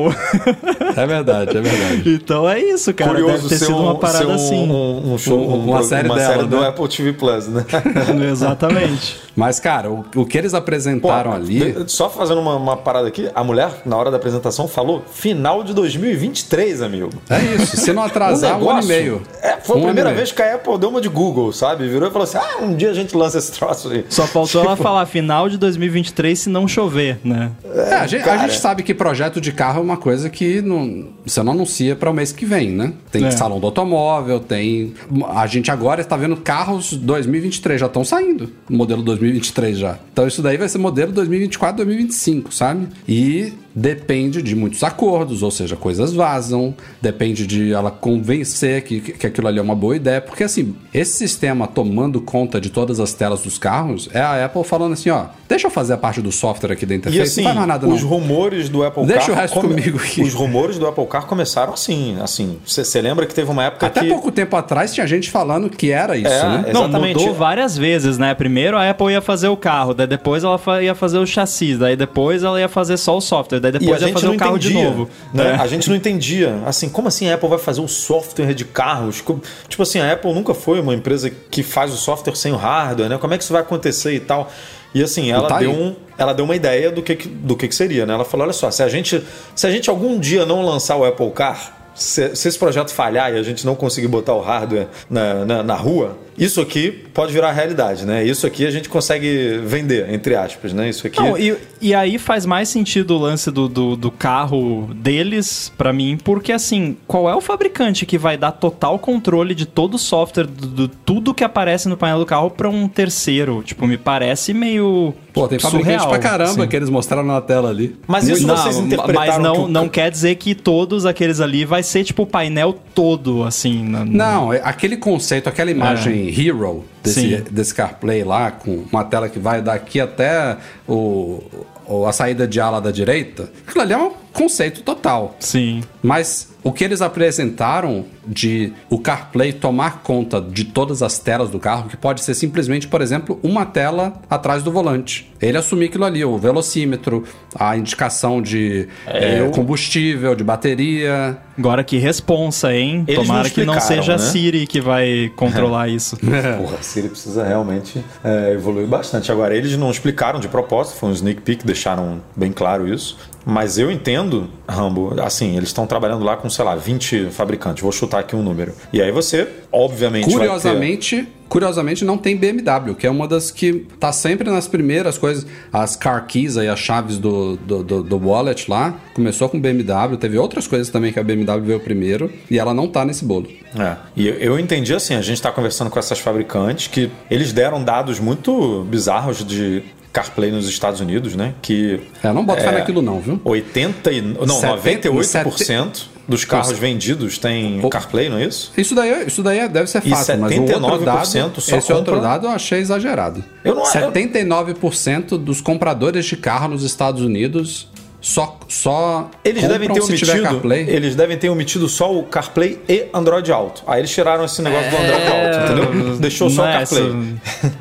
[0.96, 2.14] É verdade, é verdade.
[2.14, 3.12] então é isso, cara.
[3.12, 4.56] Curioso Deve ter sido um, uma parada um, assim.
[4.70, 6.68] um, um show, Um- um- uma série dela, do né?
[6.68, 7.66] Apple TV Plus, né?
[8.32, 9.18] Exatamente.
[9.36, 11.72] Mas, cara, o, o que eles apresentaram ali...
[11.74, 15.64] de- Só fazendo uma, uma parada aqui, a mulher, na hora da apresentação, falou final
[15.64, 17.10] de 2023, amigo.
[17.30, 19.22] É isso, se não atrasar, um ano e meio.
[19.42, 21.88] É, foi Um a primeira vez que a Apple deu uma de Google, sabe?
[21.88, 24.06] Virou e falou assim: ah, um dia a gente lança esse troço aí.
[24.10, 27.52] Só faltou ela falar final de 2023 se não chover, né?
[27.74, 28.52] É, a, gente, a cara.
[28.52, 32.10] gente sabe que projeto de carro é uma coisa que não, você não anuncia para
[32.10, 32.94] o mês que vem, né?
[33.12, 33.32] Tem É.
[33.32, 34.94] salão do automóvel, tem.
[35.36, 38.52] A gente agora está vendo carros 2023, já estão saindo.
[38.70, 39.98] Modelo 2023 já.
[40.12, 42.88] Então isso daí vai ser modelo 2024, 2025, sabe?
[43.08, 49.28] E depende de muitos acordos, ou seja, coisas vazam, depende de ela convencer que, que
[49.28, 53.14] aquilo ali é uma boa ideia, porque assim, esse sistema tomando conta de todas as
[53.14, 56.32] telas dos carros é a Apple falando assim, ó, deixa eu fazer a parte do
[56.32, 58.10] software aqui da E interface, assim, não faz mais nada os não.
[58.10, 59.36] rumores do Apple Deixa Car.
[59.36, 60.22] o resto comigo aqui.
[60.22, 62.18] Os rumores do Apple Car começaram assim.
[62.22, 64.08] assim Você lembra que teve uma época Até que.
[64.08, 66.72] pouco tempo atrás tinha gente falando que era isso, É, né?
[66.74, 67.20] Não, Exatamente.
[67.20, 68.34] mudou várias vezes, né?
[68.34, 71.96] Primeiro a Apple ia fazer o carro, daí depois ela ia fazer o chassi, daí
[71.96, 74.38] depois ela ia fazer só o software, daí E a depois gente fazer não o
[74.38, 75.10] carro entendia, de novo.
[75.34, 75.52] né?
[75.52, 75.56] É.
[75.62, 76.62] A gente não entendia.
[76.66, 79.24] Assim, como assim a Apple vai fazer o software de carros?
[79.68, 83.10] Tipo assim, a Apple nunca foi uma empresa que faz o software sem o hardware,
[83.10, 83.18] né?
[83.18, 84.52] Como é que isso vai acontecer e tal?
[84.94, 87.68] E assim, ela tá deu, um, ela deu uma ideia do que, que- do que,
[87.68, 88.14] que seria, né?
[88.16, 89.24] Ela falou: olha só, se a gente,
[89.56, 93.32] se a gente algum dia não lançar o Apple Car, se, se esse projeto falhar
[93.34, 97.34] e a gente não conseguir botar o hardware na, na, na rua, isso aqui pode
[97.34, 98.24] virar realidade, né?
[98.24, 100.90] Isso aqui a gente consegue vender, entre aspas, né?
[100.90, 101.20] Isso aqui.
[101.22, 105.92] Não, e, e aí faz mais sentido o lance do, do, do carro deles, pra
[105.92, 110.00] mim, porque assim, qual é o fabricante que vai dar total controle de todo o
[110.00, 113.62] software, do- tudo que aparece no painel do carro pra um terceiro?
[113.64, 115.14] Tipo, me parece meio.
[115.42, 116.68] Pô, tem fabricante surreal, pra caramba assim.
[116.68, 117.96] que eles mostraram na tela ali.
[118.08, 121.40] Mas isso não, vocês interpretaram mas que não, o- não quer dizer que todos aqueles
[121.40, 123.84] ali vai ser tipo o painel todo, assim.
[123.88, 127.44] na- Não, é aquele conceito, aquela imagem Hero desse, Sim.
[127.50, 130.58] desse CarPlay lá, com uma tela que vai daqui até
[130.88, 131.42] o,
[131.88, 135.36] o- a saída de ala da direita, aquilo ali é um conceito total.
[135.40, 135.82] Sim.
[136.02, 141.58] Mas o que eles apresentaram de o CarPlay tomar conta de todas as telas do
[141.60, 145.32] carro, que pode ser simplesmente, por exemplo, uma tela atrás do volante.
[145.42, 147.24] Ele assumir aquilo ali, o velocímetro,
[147.56, 151.38] a indicação de É, eh, eu- combustível, de bateria.
[151.58, 153.04] Agora que responsa, hein?
[153.08, 154.24] Eles Tomara não que não seja a né?
[154.24, 156.18] Siri que vai controlar isso.
[156.18, 159.32] Porra, a Siri precisa realmente é, evoluir bastante.
[159.32, 163.18] Agora, eles não explicaram de propósito, foi um sneak peek, deixaram bem claro isso.
[163.50, 167.82] Mas eu entendo, Rambo, assim, eles estão trabalhando lá com, sei lá, 20 fabricantes.
[167.82, 168.74] Vou chutar aqui um número.
[168.94, 170.38] E aí você, obviamente, vai ter...
[170.38, 175.48] Curiosamente, curiosamente não tem BMW, que é uma das que tá sempre nas primeiras coisas.
[175.74, 180.16] As car keys aí, as chaves do, do, do- do wallet lá, começou com BMW,
[180.20, 183.48] teve outras coisas também que a BMW veio primeiro, e ela não tá nesse bolo.
[183.78, 187.52] É, e eu- eu entendi assim, a gente está conversando com essas fabricantes que eles
[187.52, 191.54] deram dados muito bizarros de CarPlay nos Estados Unidos, né?
[191.62, 193.40] Que É, não bota fé naquilo não, viu?
[193.46, 196.80] 80 e, não, Sete- 98% dos carros Nossa.
[196.80, 197.90] vendidos têm Pô.
[197.90, 198.72] CarPlay, não é isso?
[198.78, 201.78] Isso daí, é- isso daí é- deve ser fácil, mas o outro 79% dado, só
[201.78, 203.44] esse outro compra- dado eu achei exagerado.
[203.64, 207.88] Eu não- 79% dos compradores de carro nos Estados Unidos
[208.22, 210.86] só só Eles devem ter se tiver omitido, CarPlay.
[210.90, 213.82] eles devem ter omitido só o CarPlay e Android Auto.
[213.88, 216.18] Aí eles tiraram esse negócio do Android Auto, entendeu?
[216.18, 217.36] Deixou só o é, CarPlay.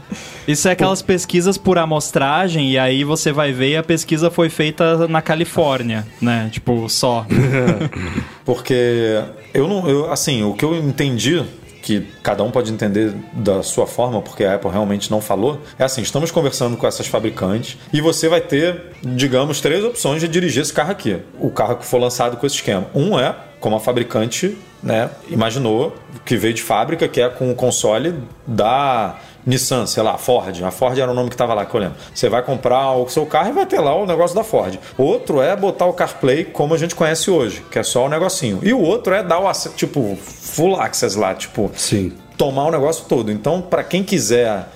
[0.52, 4.48] isso- é aquelas pesquisas por amostragem, e aí você vai ver e a pesquisa foi
[4.48, 6.48] feita na Califórnia, né?
[6.52, 7.24] Tipo, só.
[8.44, 9.22] Porque
[9.54, 11.42] eu não, eu, assim, o que eu entendi
[11.82, 15.84] que cada um pode entender da sua forma, porque a Apple realmente não falou, é
[15.84, 20.60] assim, estamos conversando com essas fabricantes e você vai ter, digamos, três opções de dirigir
[20.62, 21.16] esse carro aqui.
[21.38, 22.86] O carro que for lançado com esse esquema.
[22.94, 25.96] Um é como a fabricante, né, imaginou,
[26.26, 28.14] que veio de fábrica, que é com o console
[28.46, 29.16] da
[29.48, 30.62] Nissan, sei lá, Ford.
[30.62, 31.96] A Ford era o nome que estava lá, que eu lembro.
[32.14, 34.78] Você vai comprar o seu carro e vai ter lá o negócio da Ford.
[34.98, 38.60] Outro é botar o CarPlay como a gente conhece hoje, que é só o negocinho.
[38.62, 42.12] E o outro é dar o tipo, full access lá, tipo, Sim.
[42.36, 43.32] tomar o negócio todo.
[43.32, 44.68] Então, para quem quiser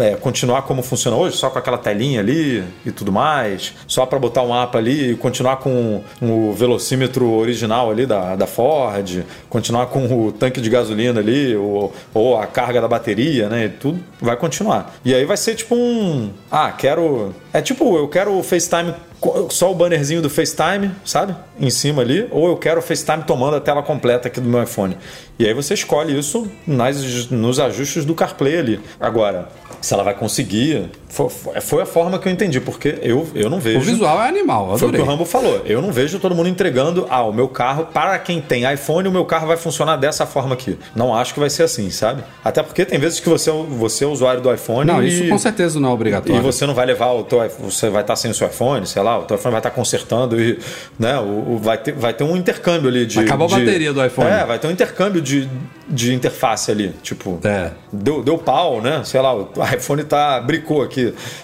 [0.00, 4.18] é, continuar como funciona hoje, só com aquela telinha ali e tudo mais, só para
[4.18, 9.86] botar um mapa ali e continuar com o velocímetro original ali da, da Ford, continuar
[9.86, 13.70] com o tanque de gasolina ali, ou, ou a carga da bateria, né?
[13.80, 14.94] Tudo vai continuar.
[15.04, 16.30] E aí vai ser tipo um.
[16.50, 17.34] Ah, quero.
[17.52, 18.94] É tipo, eu quero o FaceTime
[19.50, 21.34] só o bannerzinho do FaceTime, sabe?
[21.58, 24.62] Em cima ali, ou eu quero o FaceTime tomando a tela completa aqui do meu
[24.62, 24.96] iPhone.
[25.38, 28.80] E aí você escolhe isso nas, nos ajustes do CarPlay ali.
[29.00, 29.17] Agora,
[29.80, 31.28] se ela vai conseguir, foi,
[31.60, 33.78] foi a forma que eu entendi, porque eu, eu não vejo.
[33.78, 35.00] O visual é animal, eu Foi o que adorei.
[35.00, 35.62] o Rambo falou.
[35.64, 39.12] Eu não vejo todo mundo entregando, ah, o meu carro, para quem tem iPhone, o
[39.12, 40.78] meu carro vai funcionar dessa forma aqui.
[40.94, 42.22] Não acho que vai ser assim, sabe?
[42.44, 45.08] Até porque tem vezes que você, é você é usuário do iPhone Não, e...
[45.08, 46.42] isso com certeza não é E obrigatório.
[46.42, 49.18] você não vai levar o teu você vai estar sem o seu iPhone, sei lá,
[49.18, 50.58] o teu iPhone vai estar consertando e,
[50.98, 53.18] né, o, o- vai, ter, vai ter um intercâmbio ali de...
[53.20, 54.28] Acabou a de- bateria do iPhone.
[54.28, 55.48] É, vai ter um intercâmbio de,
[55.88, 57.40] de interface ali, tipo...
[57.44, 57.70] É.
[57.92, 59.02] Deu, deu pau, né?
[59.04, 60.97] Sei lá, o iPhone tá bricou aqui.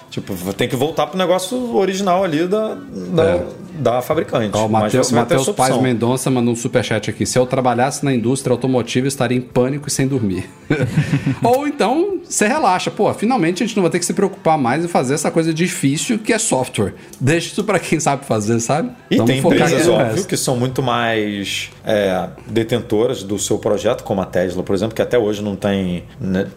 [0.09, 2.75] Tipo, tem que voltar pro negócio original ali da,
[3.13, 3.45] da, É.
[3.79, 4.51] da fabricante.
[4.53, 5.77] Ó, o Matheus Paz.
[5.81, 7.25] Mendonça mandou um superchat aqui.
[7.25, 10.49] Se eu trabalhasse na indústria automotiva, eu estaria em pânico e sem dormir.
[11.43, 12.89] Ou então, você relaxa.
[12.89, 15.53] Pô, finalmente a gente não vai ter que se preocupar mais em fazer essa coisa
[15.53, 16.93] difícil que é software.
[17.19, 18.91] Deixa isso pra quem sabe fazer, sabe?
[19.11, 24.21] E Vamos tem empresas, óbvio, que são muito mais é, detentoras do seu projeto, como
[24.21, 26.47] a Tesla, por exemplo, que até hoje não tem né,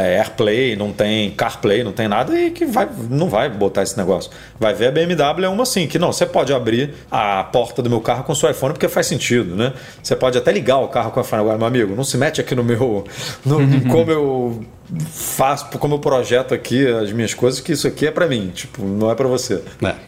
[0.00, 3.96] é, AirPlay, não tem CarPlay, não tem nada, e que vai, não vai botar esse
[3.96, 4.30] negócio.
[4.58, 7.90] Vai ver a BMW é uma assim, que não, você pode abrir a porta do
[7.90, 9.72] meu carro com o seu iPhone porque faz sentido, né?
[10.02, 11.42] Você pode até ligar o carro com o iPhone.
[11.42, 13.04] Agora, meu amigo, não se mete aqui no meu...
[13.44, 14.64] No, em como eu
[15.10, 18.84] faço, como eu projeto aqui as minhas coisas, que isso aqui é pra mim, tipo,
[18.84, 19.62] não é pra você.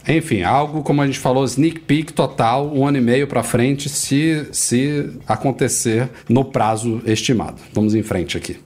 [0.06, 3.42] É, Enfim, algo como a gente falou, sneak peek total, um ano e meio pra
[3.42, 7.56] frente, se, se acontecer no prazo estimado.
[7.72, 8.58] Vamos em frente aqui.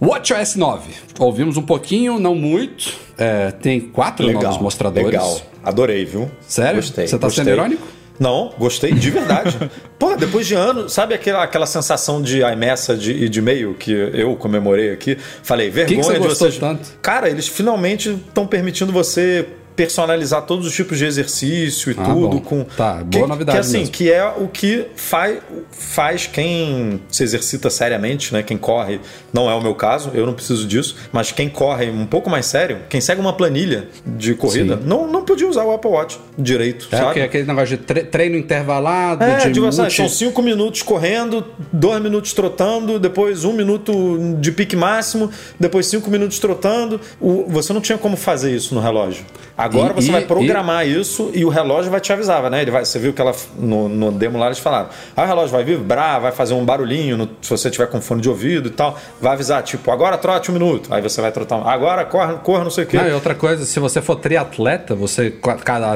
[0.00, 0.92] WatchOS 9.
[1.18, 2.94] Ouvimos um pouquinho, não muito.
[3.18, 5.10] É, tem quatro novos mostradores.
[5.10, 5.42] Legal.
[5.62, 6.30] Adorei, viu?
[6.40, 6.76] Sério?
[6.76, 7.06] Gostei.
[7.06, 7.44] Você tá gostei.
[7.44, 7.86] sendo irônico?
[8.18, 9.58] Não, gostei de verdade.
[9.98, 14.36] Pô, depois de anos, sabe aquela, aquela sensação de iMessage e de e-mail que eu
[14.36, 15.16] comemorei aqui?
[15.42, 16.58] Falei, vergonha você de vocês.
[16.58, 16.98] tanto?
[17.00, 19.48] Cara, eles finalmente estão permitindo você
[19.84, 22.40] personalizar todos os tipos de exercício e Ah, tudo bom.
[22.40, 23.92] com Tá, boa que, novidade que assim mesmo.
[23.92, 25.38] que é o que faz,
[25.72, 28.42] faz quem se exercita seriamente, né?
[28.42, 29.00] Quem corre,
[29.32, 32.44] não é o meu caso, eu não preciso disso, mas quem corre um pouco mais
[32.44, 34.82] sério, quem segue uma planilha de corrida, Sim.
[34.84, 37.22] não, não podia usar o Apple Watch direito, É, sabe?
[37.22, 39.96] aquele negócio de tre- treino intervalado, É, de tipo assim, multi...
[39.96, 41.42] são cinco minutos correndo,
[41.72, 47.00] dois minutos trotando, depois um minuto de pique máximo, depois cinco minutos trotando.
[47.18, 49.24] O- você não tinha como fazer isso no relógio.
[49.70, 52.62] Agora E- você e- vai programar isso e o relógio vai te avisar, né?
[52.62, 55.50] Ele vai, você viu que ela no, no demo lá eles falaram: ah, o relógio
[55.50, 58.72] vai vibrar, vai fazer um barulhinho no- se você tiver com fone de ouvido e
[58.72, 60.92] tal, vai avisar, tipo, agora trote um minuto.
[60.92, 62.96] Aí você vai trotar, agora corre, corre não sei o quê.
[62.96, 65.34] Não, e outra coisa, se você for triatleta, você,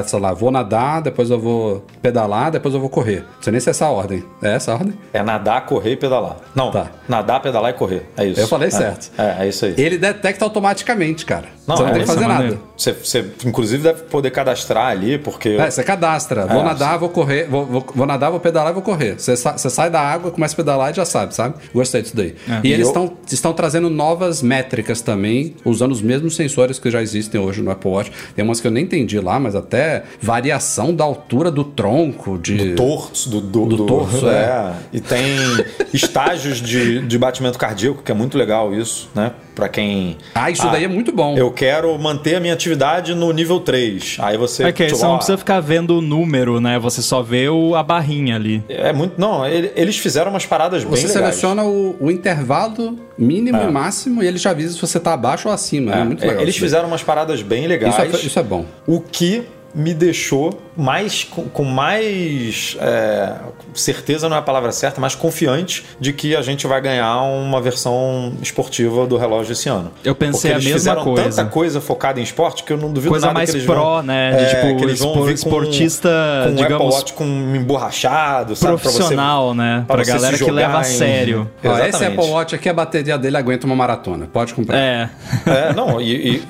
[0.05, 3.19] sei lá, vou nadar, depois eu vou pedalar, depois eu vou correr.
[3.35, 4.23] Não sei nem se é essa a ordem.
[4.41, 4.93] É essa a ordem?
[5.13, 6.37] É nadar, correr e pedalar.
[6.53, 6.87] Não, Tá.
[7.07, 8.03] nadar, pedalar e correr.
[8.17, 8.39] É isso.
[8.39, 8.71] Eu falei É.
[8.71, 9.11] certo.
[9.17, 9.73] É, é isso aí.
[9.77, 11.45] Ele detecta automaticamente, cara.
[11.67, 12.59] Não, você não é tem que isso, fazer é nada.
[12.77, 15.49] Você, você, inclusive, deve poder cadastrar ali, porque.
[15.49, 16.45] É, você cadastra.
[16.45, 19.15] Vou É, nadar, vou correr, vou, vou- vou nadar, vou pedalar e vou correr.
[19.19, 21.55] Você, você sai da água, começa a pedalar e já sabe, sabe?
[21.73, 22.35] Gostei disso daí.
[22.63, 26.91] E, E eles eu- estão estão trazendo novas métricas também, usando os mesmos sensores que
[26.91, 28.11] já existem hoje no Apple Watch.
[28.35, 32.73] Tem umas que eu nem entendi lá, mas até variação da altura do tronco, de.
[32.75, 34.73] torso, do, do, Do torso, é.
[34.91, 35.23] E tem
[35.93, 39.31] estágios de, de batimento cardíaco, que é muito legal isso, né?
[39.55, 40.17] Pra quem.
[40.33, 41.37] Ah, isso daí é muito bom.
[41.37, 44.17] Eu quero manter a minha atividade no nível 3.
[44.19, 44.63] Aí você.
[44.65, 46.77] É que aí tipo, você não precisa ficar vendo o número, né?
[46.77, 48.63] Você só vê o, a barrinha ali.
[48.69, 49.19] É muito.
[49.19, 51.35] Não, ele- eles fizeram umas paradas bem Você legais.
[51.35, 55.47] seleciona o, o intervalo mínimo e máximo e ele já avisa se você tá abaixo
[55.47, 55.95] ou acima.
[55.95, 56.41] É, É, muito é, legal.
[56.43, 57.93] eles fizeram umas paradas bem legais.
[57.93, 58.65] Isso é, isso é bom.
[58.85, 59.43] O que
[59.75, 63.33] me deixou mais com, com mais é,
[63.73, 67.59] certeza não é a palavra certa, mas confiante de que a gente vai ganhar uma
[67.61, 69.91] versão esportiva do relógio esse ano.
[70.03, 71.29] Eu pensei Porque a eles mesma fizeram coisa.
[71.43, 73.75] tanta coisa focada em esporte que eu não duvido Coisa nada mais que eles pro,
[73.75, 74.31] vão, né?
[74.31, 76.09] De, tipo, que eles vão espor- com, esportista,
[76.45, 77.25] com um digamos, Apple Watch com
[77.55, 78.73] emborrachado, sabe?
[78.79, 79.83] Pra você- profissional, né?
[79.87, 81.51] pra galera que jogar leva a em- sério.
[81.63, 82.05] Ó, esse.
[82.05, 84.27] Apple Watch aqui, a bateria dele aguenta uma maratona.
[84.31, 84.77] Pode comprar.
[84.77, 85.09] É.
[85.45, 86.43] É, não, e, e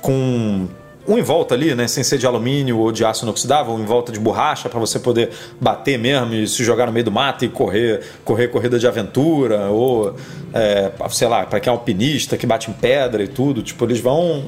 [0.00, 0.66] com
[1.06, 3.84] um em volta ali, né, sem ser de alumínio ou de aço inoxidável, um em
[3.84, 7.44] volta de borracha para você poder bater mesmo e se jogar no meio do mato
[7.44, 10.14] e correr, correr corrida de aventura ou
[10.52, 14.00] é, sei lá, para quem é alpinista que bate em pedra e tudo, tipo eles
[14.00, 14.44] vão.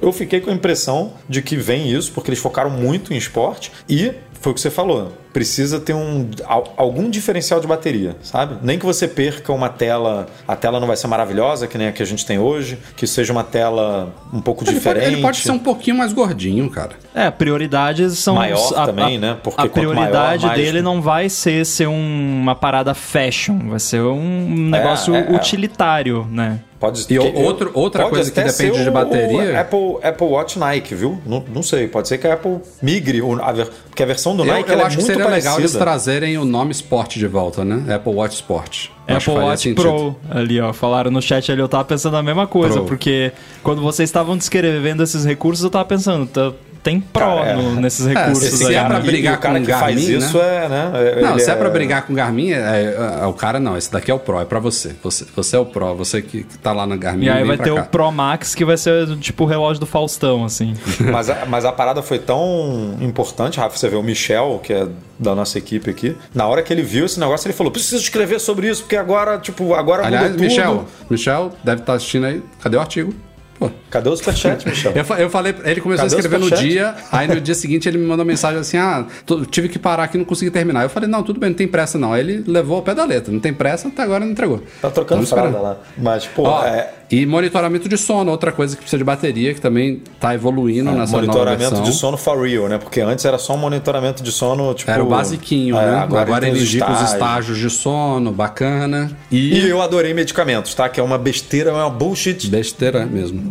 [0.00, 3.72] Eu fiquei com a impressão de que vem isso porque eles focaram muito em esporte
[3.88, 4.12] e
[4.46, 5.12] foi o que você falou.
[5.32, 8.56] Precisa ter um, al- algum diferencial de bateria, sabe?
[8.62, 11.92] Nem que você perca uma tela, a tela não vai ser maravilhosa, que nem a
[11.92, 15.12] que a gente tem hoje, que seja uma tela um pouco Ele pode, diferente.
[15.14, 16.90] ele pode ser um pouquinho mais gordinho, cara.
[17.12, 18.36] É, prioridades são.
[18.36, 19.36] Maior a, também, a- né?
[19.42, 23.80] Porque a prioridade maior, mais- dele não vai ser ser um- uma parada fashion, vai
[23.80, 25.36] ser um negócio é, é.
[25.36, 26.60] utilitário, né?
[26.78, 30.94] Pode E que- outro- outra pode coisa que depende de bateria- Apple, Apple Watch Nike,
[30.94, 31.18] viu?
[31.24, 31.88] Não, não sei.
[31.88, 33.22] Pode ser que a Apple migre.
[33.42, 35.58] a ver- porque a versão do Eu, Nike eu ela acho é que seria legal
[35.58, 35.78] eles parecida.
[35.78, 37.94] trazerem o nome Sport de volta, né?
[37.94, 38.88] Apple Watch Sport.
[39.08, 39.80] Eu Apple Watch sentido.
[39.82, 40.72] Pro ali, ó.
[40.72, 42.84] Falaram no chat ali, eu tava pensando a mesma coisa, Pro.
[42.84, 43.32] porque
[43.62, 46.52] quando vocês estavam descrevendo esses recursos, eu tava pensando, tá-
[46.86, 47.56] tem Pro Cara, é.
[47.56, 48.76] no- nesses recursos esse aí.
[48.76, 49.00] é pra né?
[49.00, 50.90] E- brigar e o cara com que faz Garmin, isso é, né?
[50.94, 53.58] é- Não, ele se é pra brigar com o Garmin, é, é- é o cara
[53.58, 53.76] não.
[53.76, 54.94] Esse daqui é o Pro, é pra você.
[55.02, 57.26] Você, você é o Pro, você que, que tá lá na Garmin.
[57.26, 57.82] E aí vai pra ter cá.
[57.82, 60.74] o Pro Max, que vai ser tipo o relógio do Faustão, assim.
[61.12, 63.76] Mas a, mas a parada foi tão importante, Rafa.
[63.76, 64.86] Você vê o Michel, que é
[65.18, 66.16] da nossa equipe aqui.
[66.32, 69.38] Na hora que ele viu esse negócio, ele falou: preciso escrever sobre isso, porque agora,
[69.38, 70.48] tipo, agora Aliás, mudou tudo.
[70.48, 72.42] Michel, Michel deve estar assistindo aí.
[72.62, 73.12] Cadê o artigo?
[73.58, 73.70] Pô.
[73.90, 74.92] Cadê o superchat, Michel?
[74.92, 77.98] Eu, eu falei, ele começou Cadê a escrever no dia, aí no dia seguinte ele
[77.98, 80.82] me mandou mensagem assim: ah, tô- tive que parar aqui, não consegui terminar.
[80.82, 82.12] Eu falei: não, tudo bem, não tem pressa não.
[82.12, 84.62] Aí ele levou ao pé da letra, não tem pressa, até agora não entregou.
[84.82, 85.76] Tá trocando Estamos fralda lá.
[85.96, 89.60] Mas, pô, Ó, é, E monitoramento de sono, outra coisa que precisa de bateria, que
[89.60, 92.78] também tá evoluindo nessa nova monitoramento de sono for real, né?
[92.78, 94.90] Porque antes era só um monitoramento de sono, tipo...
[94.90, 95.98] Era o basiquinho, é, né?
[95.98, 99.10] Agora, tem ele indica os estágios de sono, bacana.
[99.30, 100.88] E E, eu adorei medicamentos, tá?
[100.88, 103.45] Que é uma besteira, é uma bullshit, besteira mesmo.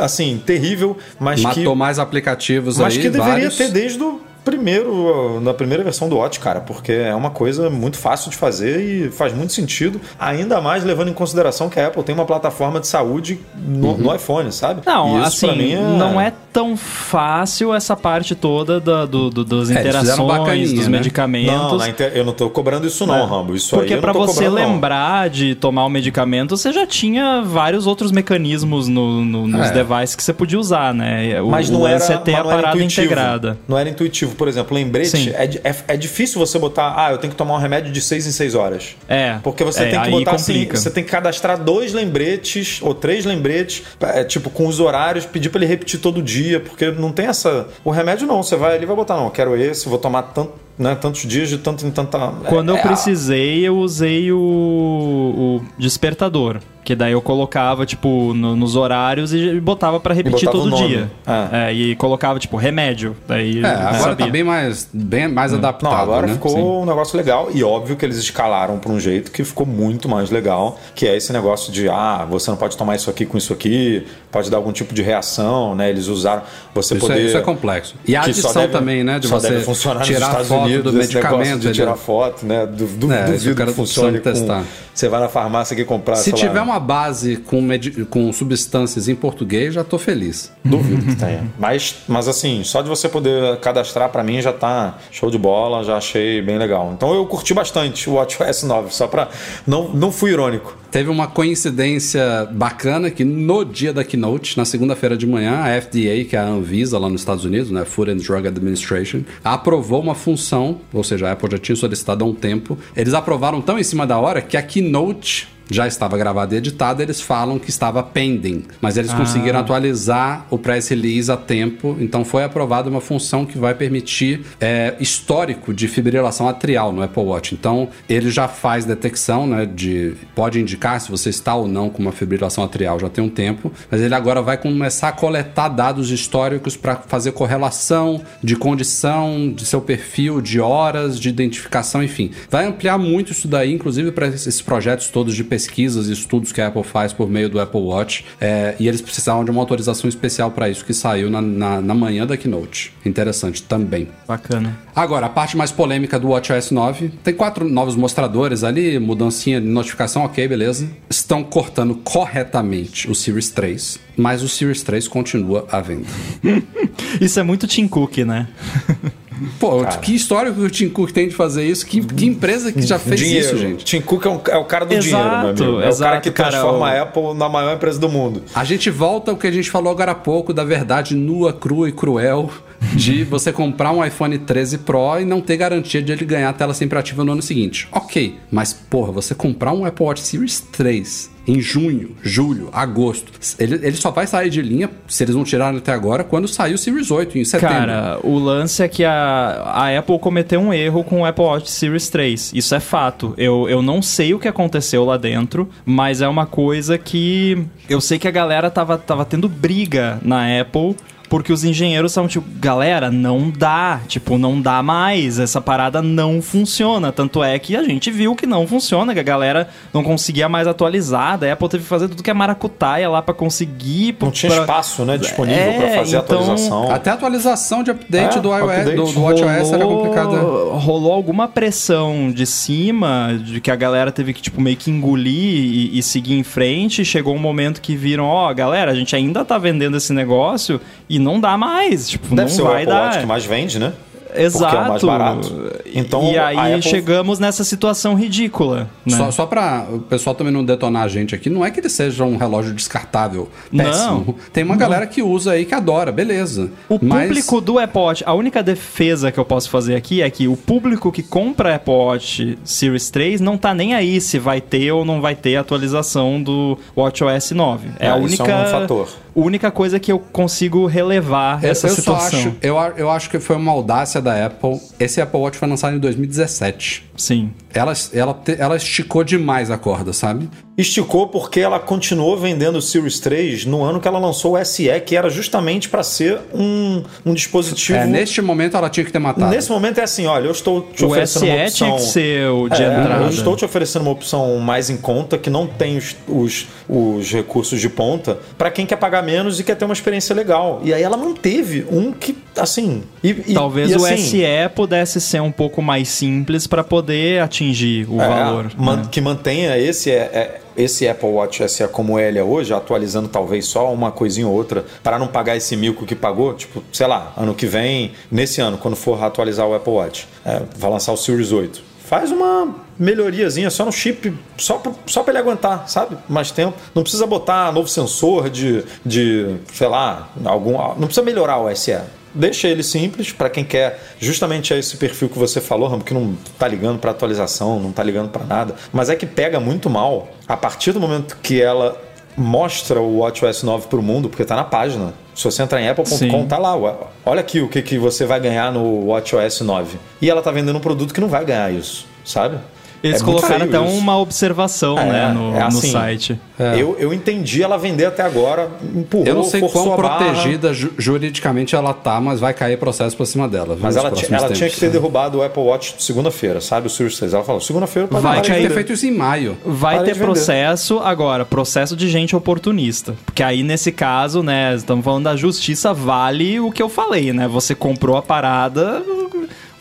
[0.00, 1.78] Assim, terrível, mas Matou que...
[1.78, 3.56] mais aplicativos Mas aí, que deveria vários.
[3.56, 7.96] ter desde o primeiro, na primeira versão do Watch, cara, porque é uma coisa muito
[7.98, 12.02] fácil de fazer e faz muito sentido, ainda mais levando em consideração que a Apple
[12.02, 13.96] tem uma plataforma de saúde no, Uhum.
[13.98, 14.82] no iPhone, sabe?
[14.86, 19.70] Não, isso assim, mim não é tão fácil essa parte toda da, do, do- das
[19.70, 20.98] É, interações, dos né?
[20.98, 21.52] medicamentos.
[21.72, 23.24] Não, eu não tô cobrando isso não, É.
[23.24, 23.54] Rambo.
[23.56, 24.72] Isso aí Porque tô você cobrando, não.
[24.74, 29.72] lembrar de tomar o medicamento, você já tinha vários outros mecanismos no, no- nos É.
[29.72, 31.40] devices que você podia usar, né?
[31.42, 33.06] O, Mas o não lance era, é ter mas a parada intuitivo.
[33.06, 33.58] integrada.
[33.66, 34.33] Não era intuitivo.
[34.34, 37.58] Por exemplo, lembrete, é, é, é difícil você botar, ah, eu tenho que tomar um
[37.58, 38.96] remédio de 6 em 6 horas.
[39.08, 39.38] É.
[39.42, 40.76] Porque você é, tem que botar assim, complica.
[40.76, 45.48] você tem que cadastrar dois lembretes ou três lembretes, é, tipo, com os horários, pedir
[45.48, 47.68] pra ele repetir todo dia, porque não tem essa.
[47.84, 50.22] O remédio não, você vai ali e vai botar, não, eu quero esse, vou tomar
[50.22, 52.18] tanto, né, tantos dias de tanto em tanta.
[52.48, 56.58] Quando eu é- precisei, eu usei o, o despertador.
[56.84, 60.86] Que daí eu colocava, tipo, no- nos horários e botava pra repetir botava o todo
[60.86, 61.10] dia.
[61.26, 61.70] É.
[61.70, 63.16] É, e colocava, tipo, remédio.
[63.26, 64.26] Daí É, eu agora sabia.
[64.26, 65.90] tá bem mais, bem mais adaptado.
[65.94, 66.34] Não, agora né?
[66.34, 66.60] ficou Sim.
[66.62, 70.28] um negócio legal e óbvio que eles escalaram para um jeito que ficou muito mais
[70.28, 73.54] legal, que é esse negócio de ah, você não pode tomar isso aqui com isso
[73.54, 75.88] aqui, pode dar algum tipo de reação, né?
[75.88, 76.42] Eles usaram
[76.74, 77.94] você Isso, poder é, isso é complexo.
[78.06, 79.18] E a adição deve- também, né?
[79.18, 81.60] De você deve funcionar nos tirar Estados foto Unidos, do medicamento.
[81.60, 82.66] de tirar foto, né?
[82.66, 84.24] Du, du, É, duvido que funcione com...
[84.30, 84.64] testar.
[84.94, 88.32] Você vai na farmácia aqui comprar, Se sei lá, tiver uma base com, medi- com
[88.32, 90.52] substâncias em português, já tô feliz.
[90.64, 91.44] Duvido que tenha.
[91.58, 95.82] Mas, mas assim, só de você poder cadastrar pra mim já tá show de bola,
[95.84, 96.92] já achei bem legal.
[96.96, 99.28] Então eu curti bastante o WatchOS 9, só pra.
[99.66, 100.76] Não, não fui irônico.
[100.94, 106.24] Teve uma coincidência bacana que no dia da keynote, na segunda-feira de manhã, a FDA,
[106.24, 110.14] que é a Anvisa lá nos Estados Unidos, né, Food and Drug Administration, aprovou uma
[110.14, 112.78] função, ou seja, a Apple já tinha solicitado há um tempo.
[112.96, 117.02] Eles aprovaram tão em cima da hora que a keynote já estava gravada e editada,
[117.02, 122.24] eles falam que estava pending, mas eles conseguiram atualizar o press release a tempo, então
[122.24, 127.54] foi aprovada uma função que vai permitir é, histórico de fibrilação atrial no Apple Watch.
[127.54, 132.02] Então ele já faz detecção, né, de pode indicar se você está ou não com
[132.02, 136.10] uma fibrilação atrial já tem um tempo, mas ele agora vai começar a coletar dados
[136.10, 142.30] históricos para fazer correlação de condição, de seu perfil, de horas, de identificação, enfim.
[142.50, 146.60] Vai ampliar muito isso daí, inclusive para esses projetos todos de pesquisas e estudos que
[146.60, 148.24] a Apple faz por meio do Apple Watch.
[148.40, 151.94] É, e eles precisavam de uma autorização especial para isso que saiu na, na, na
[151.94, 152.92] manhã da Keynote.
[153.06, 154.08] Interessante também.
[154.26, 154.76] Bacana.
[154.96, 157.12] Agora, a parte mais polêmica do WatchOS 9.
[157.22, 160.90] Tem quatro novos mostradores ali, mudancinha de notificação, ok, beleza.
[161.08, 166.06] Estão cortando corretamente o Series 3, mas o Series 3 continua à venda.
[167.20, 168.48] Isso é muito Tim Cook, né?
[169.58, 171.86] Pô, que história que o Tim Cook tem de fazer isso?
[171.86, 173.46] Que, que empresa que já fez dinheiro.
[173.46, 173.84] isso, gente?
[173.84, 175.62] Tim Cook é, um- é o cara do Exato, dinheiro, meu amigo.
[175.64, 178.42] É o cara exato, que cara, transforma o- a Apple na maior empresa do mundo.
[178.54, 181.88] A gente volta ao que a gente falou agora há pouco da verdade nua, crua
[181.88, 182.50] e cruel
[182.94, 186.52] de você comprar um iPhone 13 Pro e não ter garantia de ele ganhar a
[186.52, 187.88] tela sempre ativa no ano seguinte.
[187.92, 193.74] Ok, mas porra, você comprar um Apple Watch Series 3 em junho, julho, agosto, ele,
[193.74, 196.78] ele só vai sair de linha, se eles não tiraram até agora, quando sair o
[196.78, 197.76] Series 8, em setembro.
[197.76, 201.70] Cara, o lance é que a, a Apple cometeu um erro com o Apple Watch
[201.70, 202.52] Series 3.
[202.54, 203.34] Isso é fato.
[203.36, 208.00] Eu, eu não sei o que aconteceu lá dentro, mas é uma coisa que eu
[208.00, 210.96] sei que a galera tava, tava tendo briga na Apple
[211.28, 216.40] porque os engenheiros estavam tipo, galera, não dá, tipo, não dá mais, essa parada não
[216.42, 217.10] funciona.
[217.12, 220.66] Tanto é que a gente viu que não funciona, que a galera não conseguia mais
[220.66, 224.16] atualizar, a Apple teve que fazer tudo que é maracutaia lá pra conseguir.
[224.20, 226.90] Não tinha pra- espaço, né, disponível É, pra fazer a então, atualização.
[226.92, 228.96] Até a atualização de update É, do iOS, update.
[228.96, 230.36] do, do WatchOS era complicada.
[230.78, 235.34] Rolou alguma pressão de cima, de que a galera teve que, tipo, meio que engolir
[235.34, 237.04] e, e seguir em frente.
[237.04, 241.18] Chegou um momento que viram, ó, galera, a gente ainda tá vendendo esse negócio e
[241.18, 242.08] não dá mais.
[242.08, 243.04] Tipo, Deve não ser o vai Apple dar.
[243.06, 243.92] Watch que mais vende, né?
[244.36, 244.64] Exato.
[244.64, 245.70] Porque é o mais barato.
[245.94, 248.90] Então, e aí Apple- chegamos nessa situação ridícula.
[249.06, 249.16] Né?
[249.16, 251.88] Só, só pra o pessoal também não detonar a gente aqui, não é que ele
[251.88, 254.24] seja um relógio descartável, péssimo.
[254.26, 254.34] Não.
[254.52, 256.68] Tem uma galera que usa aí que adora, beleza.
[256.88, 260.28] O Mas- público do Apple Watch, a única defesa que eu posso fazer aqui é
[260.28, 264.60] que o público que compra Apple Watch Series 3 não tá nem aí se vai
[264.60, 267.88] ter ou não vai ter atualização do WatchOS 9.
[268.00, 269.08] É, É, a isso única é um fator.
[269.34, 272.38] Única coisa que eu consigo relevar Eu, essa eu situação.
[272.38, 274.80] acho, eu, a- eu acho que foi uma audácia da Apple.
[274.98, 277.10] Esse Apple Watch foi lançado em 2017.
[277.16, 277.50] Sim.
[277.72, 280.48] Ela, ela, ela esticou demais a corda, sabe?
[280.76, 284.88] Esticou porque ela continuou vendendo o Series 3 no ano que ela lançou o SE,
[285.06, 287.98] que era justamente para ser um, um dispositivo.
[287.98, 289.50] É, neste momento ela tinha que ter matado.
[289.52, 291.86] Nesse momento é assim, olha, eu estou te O oferecendo uma SE opção.
[291.86, 293.22] tinha que ser o de É, entrada.
[293.24, 297.30] Eu estou te oferecendo uma opção mais em conta, que não tem os, os, os
[297.30, 300.80] recursos de ponta, para quem quer pagar menos e quer ter uma experiência legal.
[300.82, 303.02] E aí ela manteve um que, assim.
[303.22, 304.44] E, e- Talvez e o assim, SE
[304.74, 308.70] pudesse ser um pouco mais simples para poder atingir o é, valor.
[308.76, 309.08] man- né?
[309.10, 313.64] Que mantenha esse, é, é- esse Apple Watch SE como ele é hoje, atualizando talvez
[313.66, 316.52] só uma coisinha ou outra, para não pagar esse mico que pagou.
[316.54, 320.62] Tipo, sei lá, ano que vem, nesse ano, quando for atualizar o Apple Watch, é,
[320.76, 321.82] vai lançar o Series 8.
[322.06, 326.16] Faz uma melhoriazinha só no chip, só pra, só pra ele aguentar, sabe?
[326.28, 326.74] Mais tempo.
[326.94, 330.72] Não precisa botar novo sensor de, de sei lá, algum.
[330.72, 331.96] Não precisa melhorar o SE.
[332.34, 336.36] Deixa ele simples para quem quer justamente esse perfil que você falou, Rambo, que não
[336.58, 340.28] tá ligando para atualização, não tá ligando para nada, mas é que pega muito mal
[340.48, 341.96] a partir do momento que ela
[342.36, 345.14] mostra o WatchOS 9 para o mundo, porque tá na página.
[345.34, 346.76] Se você entrar em apple.com, tá lá.
[347.24, 349.98] Olha aqui o que, que você vai ganhar no WatchOS 9.
[350.20, 352.58] E ela tá vendendo um produto que não vai ganhar isso, sabe?
[353.04, 353.98] Eles É colocaram até isso.
[353.98, 355.92] uma observação É, né, no, é no assim.
[355.92, 356.40] site.
[356.78, 361.74] Eu, eu entendi ela vender até agora, empurrou, Eu não sei quão protegida ju- juridicamente
[361.76, 363.76] ela tá, mas vai cair processo por cima dela.
[363.78, 366.86] Mas ela, ela tinha que ter derrubado o Apple Watch segunda-feira, sabe?
[366.86, 367.34] O Series 3.
[367.34, 368.70] Ela falou, segunda-feira pode Vai ter vender.
[368.72, 369.56] feito isso em maio.
[369.66, 373.14] Vai Para ter processo agora, processo de gente oportunista.
[373.26, 377.46] Porque aí, nesse caso, né, estamos falando da justiça, vale o que eu falei, né?
[377.48, 379.02] Você comprou a parada,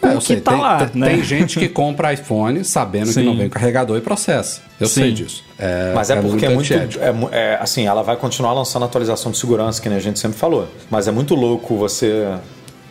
[0.04, 1.10] É, o eu que sei, tá tem, lá, tem- né?
[1.10, 3.26] tem gente que compra iPhone sabendo que Sim.
[3.26, 4.62] não vem carregador e processa.
[4.80, 5.02] Eu Sim.
[5.02, 5.44] sei disso.
[5.58, 6.74] É, Mas é, porque é muito.
[6.74, 6.88] É,
[7.32, 10.68] é, assim, ela vai continuar lançando atualização de segurança, que nem a gente sempre falou.
[10.90, 12.28] Mas é muito louco você.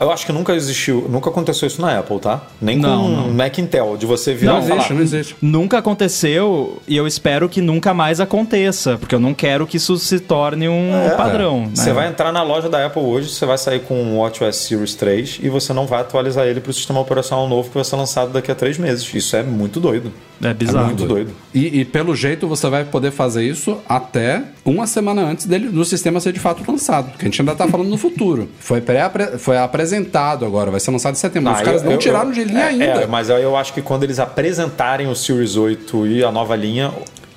[0.00, 2.42] Eu acho que nunca existiu, nunca aconteceu isso na Apple, tá?
[2.60, 3.30] Nem com Não, não.
[3.32, 4.74] Mac Intel, de você virar Não falar.
[4.76, 5.36] existe, não existe.
[5.40, 9.96] Nunca aconteceu e eu espero que nunca mais aconteça, porque eu não quero que isso
[9.98, 11.70] se torne um É, padrão.
[11.74, 11.92] Você né?
[11.92, 15.38] vai entrar na loja da Apple hoje, você vai sair com o WatchOS Series 3
[15.42, 18.32] e você não vai atualizar ele para o sistema operacional novo que vai ser lançado
[18.32, 19.08] daqui a três meses.
[19.14, 20.12] Isso é muito doido.
[20.42, 20.86] É bizarro.
[20.86, 21.30] muito doido.
[21.54, 25.84] E, e pelo jeito você vai poder fazer isso até uma semana antes dele, do
[25.84, 27.10] sistema ser de fato lançado.
[27.12, 28.48] Porque a gente ainda tá falando no futuro.
[28.58, 31.52] Foi, pré foi apresentado agora, vai ser lançado em setembro.
[31.52, 32.84] Os Ah, caras eu- não eu- tiraram eu- de linha é, ainda.
[32.84, 36.56] é, mas eu- eu acho que quando eles apresentarem o Series 8 e a nova
[36.56, 36.90] linha,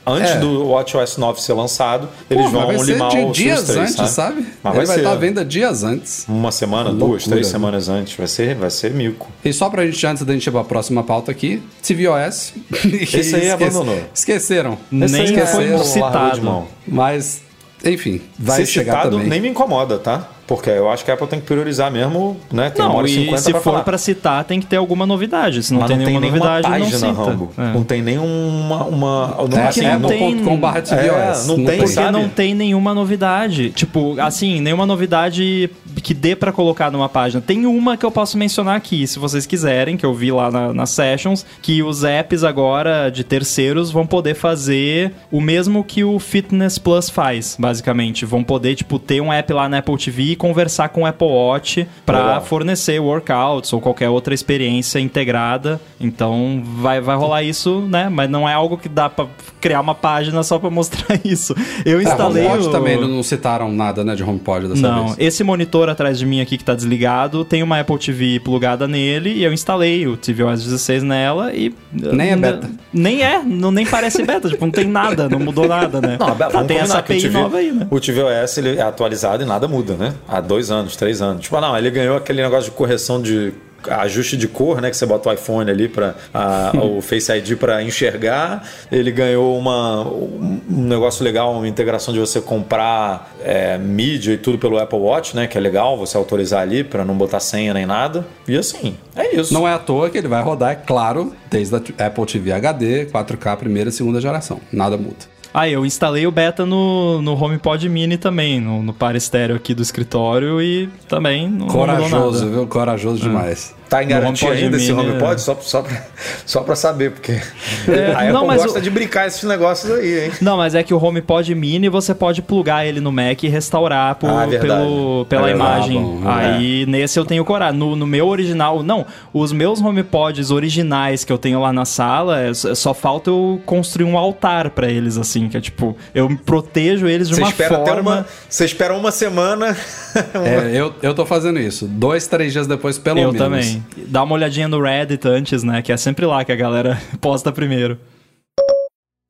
[0.06, 0.40] antes É.
[0.40, 4.00] do WatchOS 9 ser lançado, eles Pô, vão vai limar de o dias Series 3,
[4.00, 4.36] antes, sabe?
[4.36, 6.26] Mas Ele vai, vai ser estar à venda dias antes.
[6.28, 7.52] uma semana, duas, Loucura, três né?
[7.52, 8.16] semanas antes.
[8.16, 9.28] Vai ser, vai ser mico.
[9.44, 12.54] E só pra gente, antes da gente ir pra próxima pauta aqui, tvOS.
[13.14, 14.00] Esse aí abandonou.
[14.14, 14.78] Esqueceram.
[14.92, 16.42] Nem aí foi citado.
[16.42, 16.68] mão.
[16.88, 17.42] Mas,
[17.84, 19.30] enfim, vai Ser chegar citado também.
[19.30, 20.30] nem me incomoda, tá?
[20.48, 22.70] Porque eu acho que a Apple tem que priorizar mesmo, né?
[22.70, 25.06] Tem uma Não, hora e cinquenta se pra for pra citar, tem que ter alguma
[25.06, 25.64] novidade.
[25.64, 27.30] Se não Mas tem não tem nenhuma nenhuma novidade, página, não cita.
[27.32, 27.52] Rambo.
[27.58, 27.74] É.
[27.74, 28.84] Não tem nenhuma...
[28.86, 30.92] Uma, não, É, assim, não não tem- .com.br tvOS.
[30.92, 32.12] É, não tem, Porque sabe?
[32.12, 33.72] não tem nenhuma novidade.
[33.72, 35.70] Tipo, assim, nenhuma novidade
[36.04, 37.42] que dê pra colocar numa página.
[37.42, 40.74] Tem uma que eu posso mencionar aqui, se vocês quiserem, que eu vi lá na,
[40.74, 46.20] nas sessions, que os apps agora de terceiros vão poder fazer o mesmo que o
[46.20, 48.26] Fitness Plus faz, basicamente.
[48.26, 51.88] Vão poder, tipo, ter um app lá na Apple TV conversar com o Apple Watch
[52.06, 52.42] pra Legal.
[52.42, 55.80] fornecer workouts ou qualquer outra experiência integrada.
[56.00, 58.10] Então vai, vai rolar isso, né?
[58.10, 59.26] Mas não é algo que dá pra
[59.62, 61.56] criar uma página só pra mostrar isso.
[61.86, 62.72] Eu É, instalei HomePod o...
[62.72, 65.16] também não citaram nada, né, de HomePod dessa Não, vez.
[65.20, 69.32] esse monitor atrás de mim aqui que tá desligado, tem uma Apple TV plugada nele
[69.32, 71.74] e eu instalei o tvOS 16 nela e...
[71.92, 72.70] Nem é beta.
[72.94, 76.18] Nem é, não, nem parece beta, tipo, não tem nada, não mudou nada, né?
[76.20, 77.88] Não, Tá, tem essa API TV nova aí, né?
[77.90, 80.14] O tvOS ele é atualizado e nada muda, né?
[80.28, 81.44] Há dois anos, três anos.
[81.44, 83.54] Tipo, não, ele ganhou aquele negócio de correção de
[83.90, 86.16] ajuste de cor, né, que você bota o iPhone ali para
[86.82, 88.68] o Face ID para enxergar.
[88.92, 94.58] Ele ganhou uma um negócio legal, uma integração de você comprar é, mídia e tudo
[94.58, 97.86] pelo Apple Watch, né, que é legal você autorizar ali para não botar senha nem
[97.86, 98.26] nada.
[98.48, 99.54] E assim, é isso.
[99.54, 103.06] Não é à toa que ele vai rodar, é claro, desde a Apple TV HD,
[103.06, 104.60] 4K, primeira e segunda geração.
[104.72, 105.35] Nada muda.
[105.58, 109.74] Ah, eu instalei o beta no, no HomePod Mini também, no, no par estéreo aqui
[109.74, 112.68] do escritório e também não, Corajoso, viu?
[112.68, 113.75] Corajoso demais.
[113.90, 115.34] Tá em garantia ainda esse HomePod?
[115.36, 115.38] é.
[115.38, 116.04] Só, só, pra,
[116.46, 117.34] só pra saber, porque
[118.16, 120.32] a Apple não, mas gosta o- de brincar esses negócios aí, hein?
[120.42, 124.16] Não, mas é que o HomePod Mini você pode plugar ele no Mac e restaurar
[124.16, 125.98] por- Ah, pelo, pela É imagem.
[125.98, 127.78] Ah, bom, Aí nesse eu tenho coragem.
[127.80, 132.40] No, no meu original, não, os meus HomePods originais que eu tenho lá na sala,
[132.42, 137.08] é, só falta eu construir um altar pra eles, assim, que é tipo, eu protejo
[137.08, 138.12] eles de Você uma espera até forma.
[138.12, 139.76] uma, você espera uma semana.
[140.34, 141.88] É, eu, eu tô fazendo isso.
[141.88, 143.38] Dois, três dias depois, pelo eu menos.
[143.38, 143.75] também.
[144.08, 145.82] Dá uma olhadinha no Reddit antes, né?
[145.82, 147.98] Que é sempre lá que a galera posta primeiro.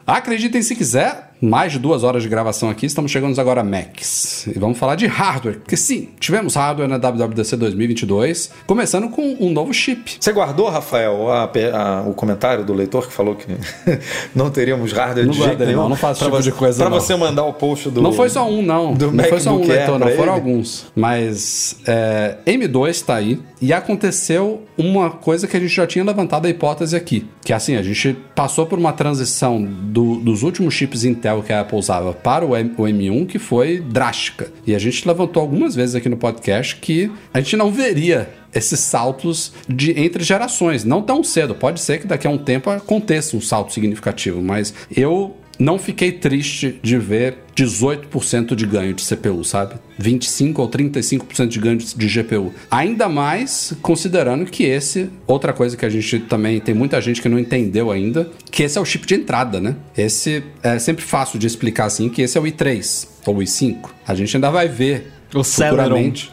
[0.08, 4.46] Acreditem se quiser, mais de duas horas de gravação aqui, estamos chegando agora a Macs.
[4.46, 9.50] E vamos falar de hardware, porque sim, tivemos hardware na WWDC 2022, começando com um
[9.52, 10.18] novo chip.
[10.20, 13.48] Você guardou, Rafael, a a- o comentário do leitor que falou que
[14.36, 15.82] não teríamos hardware Não de jeito nenhum?
[15.82, 17.00] não, não faço Pra tipo você- de coisa, Pra não.
[17.02, 18.00] você mandar o post do...
[18.00, 18.94] Não foi só um, não.
[18.94, 20.30] do não foi só um leitor, não foram ele?
[20.34, 20.86] alguns.
[20.96, 26.46] Mas é, M2 tá aí e aconteceu uma coisa que a gente já tinha levantado
[26.46, 27.26] a hipótese aqui.
[27.44, 31.54] Que é assim, a gente passou por uma transição do- dos últimos chips Intel que
[31.54, 34.52] a Apple usava para o, M- o M1 que foi drástica.
[34.68, 38.80] E a gente levantou algumas vezes aqui no podcast que a gente não veria esses
[38.80, 41.54] saltos de entre gerações, não tão cedo.
[41.56, 46.12] Pode ser que daqui a um tempo aconteça um salto significativo, mas eu não fiquei
[46.12, 49.76] triste de ver 18% de ganho de CPU, sabe?
[49.98, 52.54] 25 ou 35% de ganho de GPU.
[52.70, 57.30] Ainda mais considerando que esse, outra coisa que a gente também tem muita gente que
[57.30, 59.76] não entendeu ainda, que esse é o chip de entrada, né?
[59.98, 63.90] Esse é sempre fácil de explicar assim, que esse é o i3 ou o i5.
[64.06, 65.78] A gente ainda vai ver O Celeron.
[65.78, 66.32] futuramente.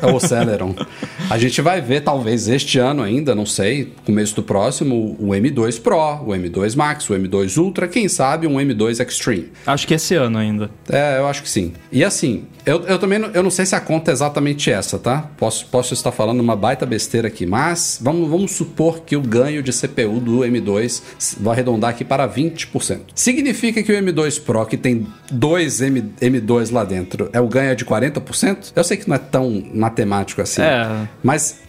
[0.00, 0.74] É o Celeron.
[1.30, 5.80] A gente vai ver, talvez este ano ainda, não sei, começo do próximo, o M2
[5.80, 9.52] Pro, o M2 Max, o M2 Ultra, quem sabe um M2 Extreme.
[9.66, 10.70] Acho que esse ano ainda.
[10.88, 11.72] É, eu acho que sim.
[11.90, 14.98] E assim, eu, eu também não, eu não sei se a conta é exatamente essa,
[14.98, 15.30] tá?
[15.36, 19.62] Posso, posso estar falando uma baita besteira aqui, mas vamos, vamos supor que o ganho
[19.62, 21.02] de CPU do M2
[21.40, 23.00] vai arredondar aqui para 20%.
[23.14, 27.74] Significa que o M2 Pro, que tem dois M, M2 lá dentro, é o ganho
[27.74, 28.72] de 40%?
[28.76, 30.62] Eu sei que não é tão matemático assim.
[30.62, 31.08] É.
[31.22, 31.60] Mas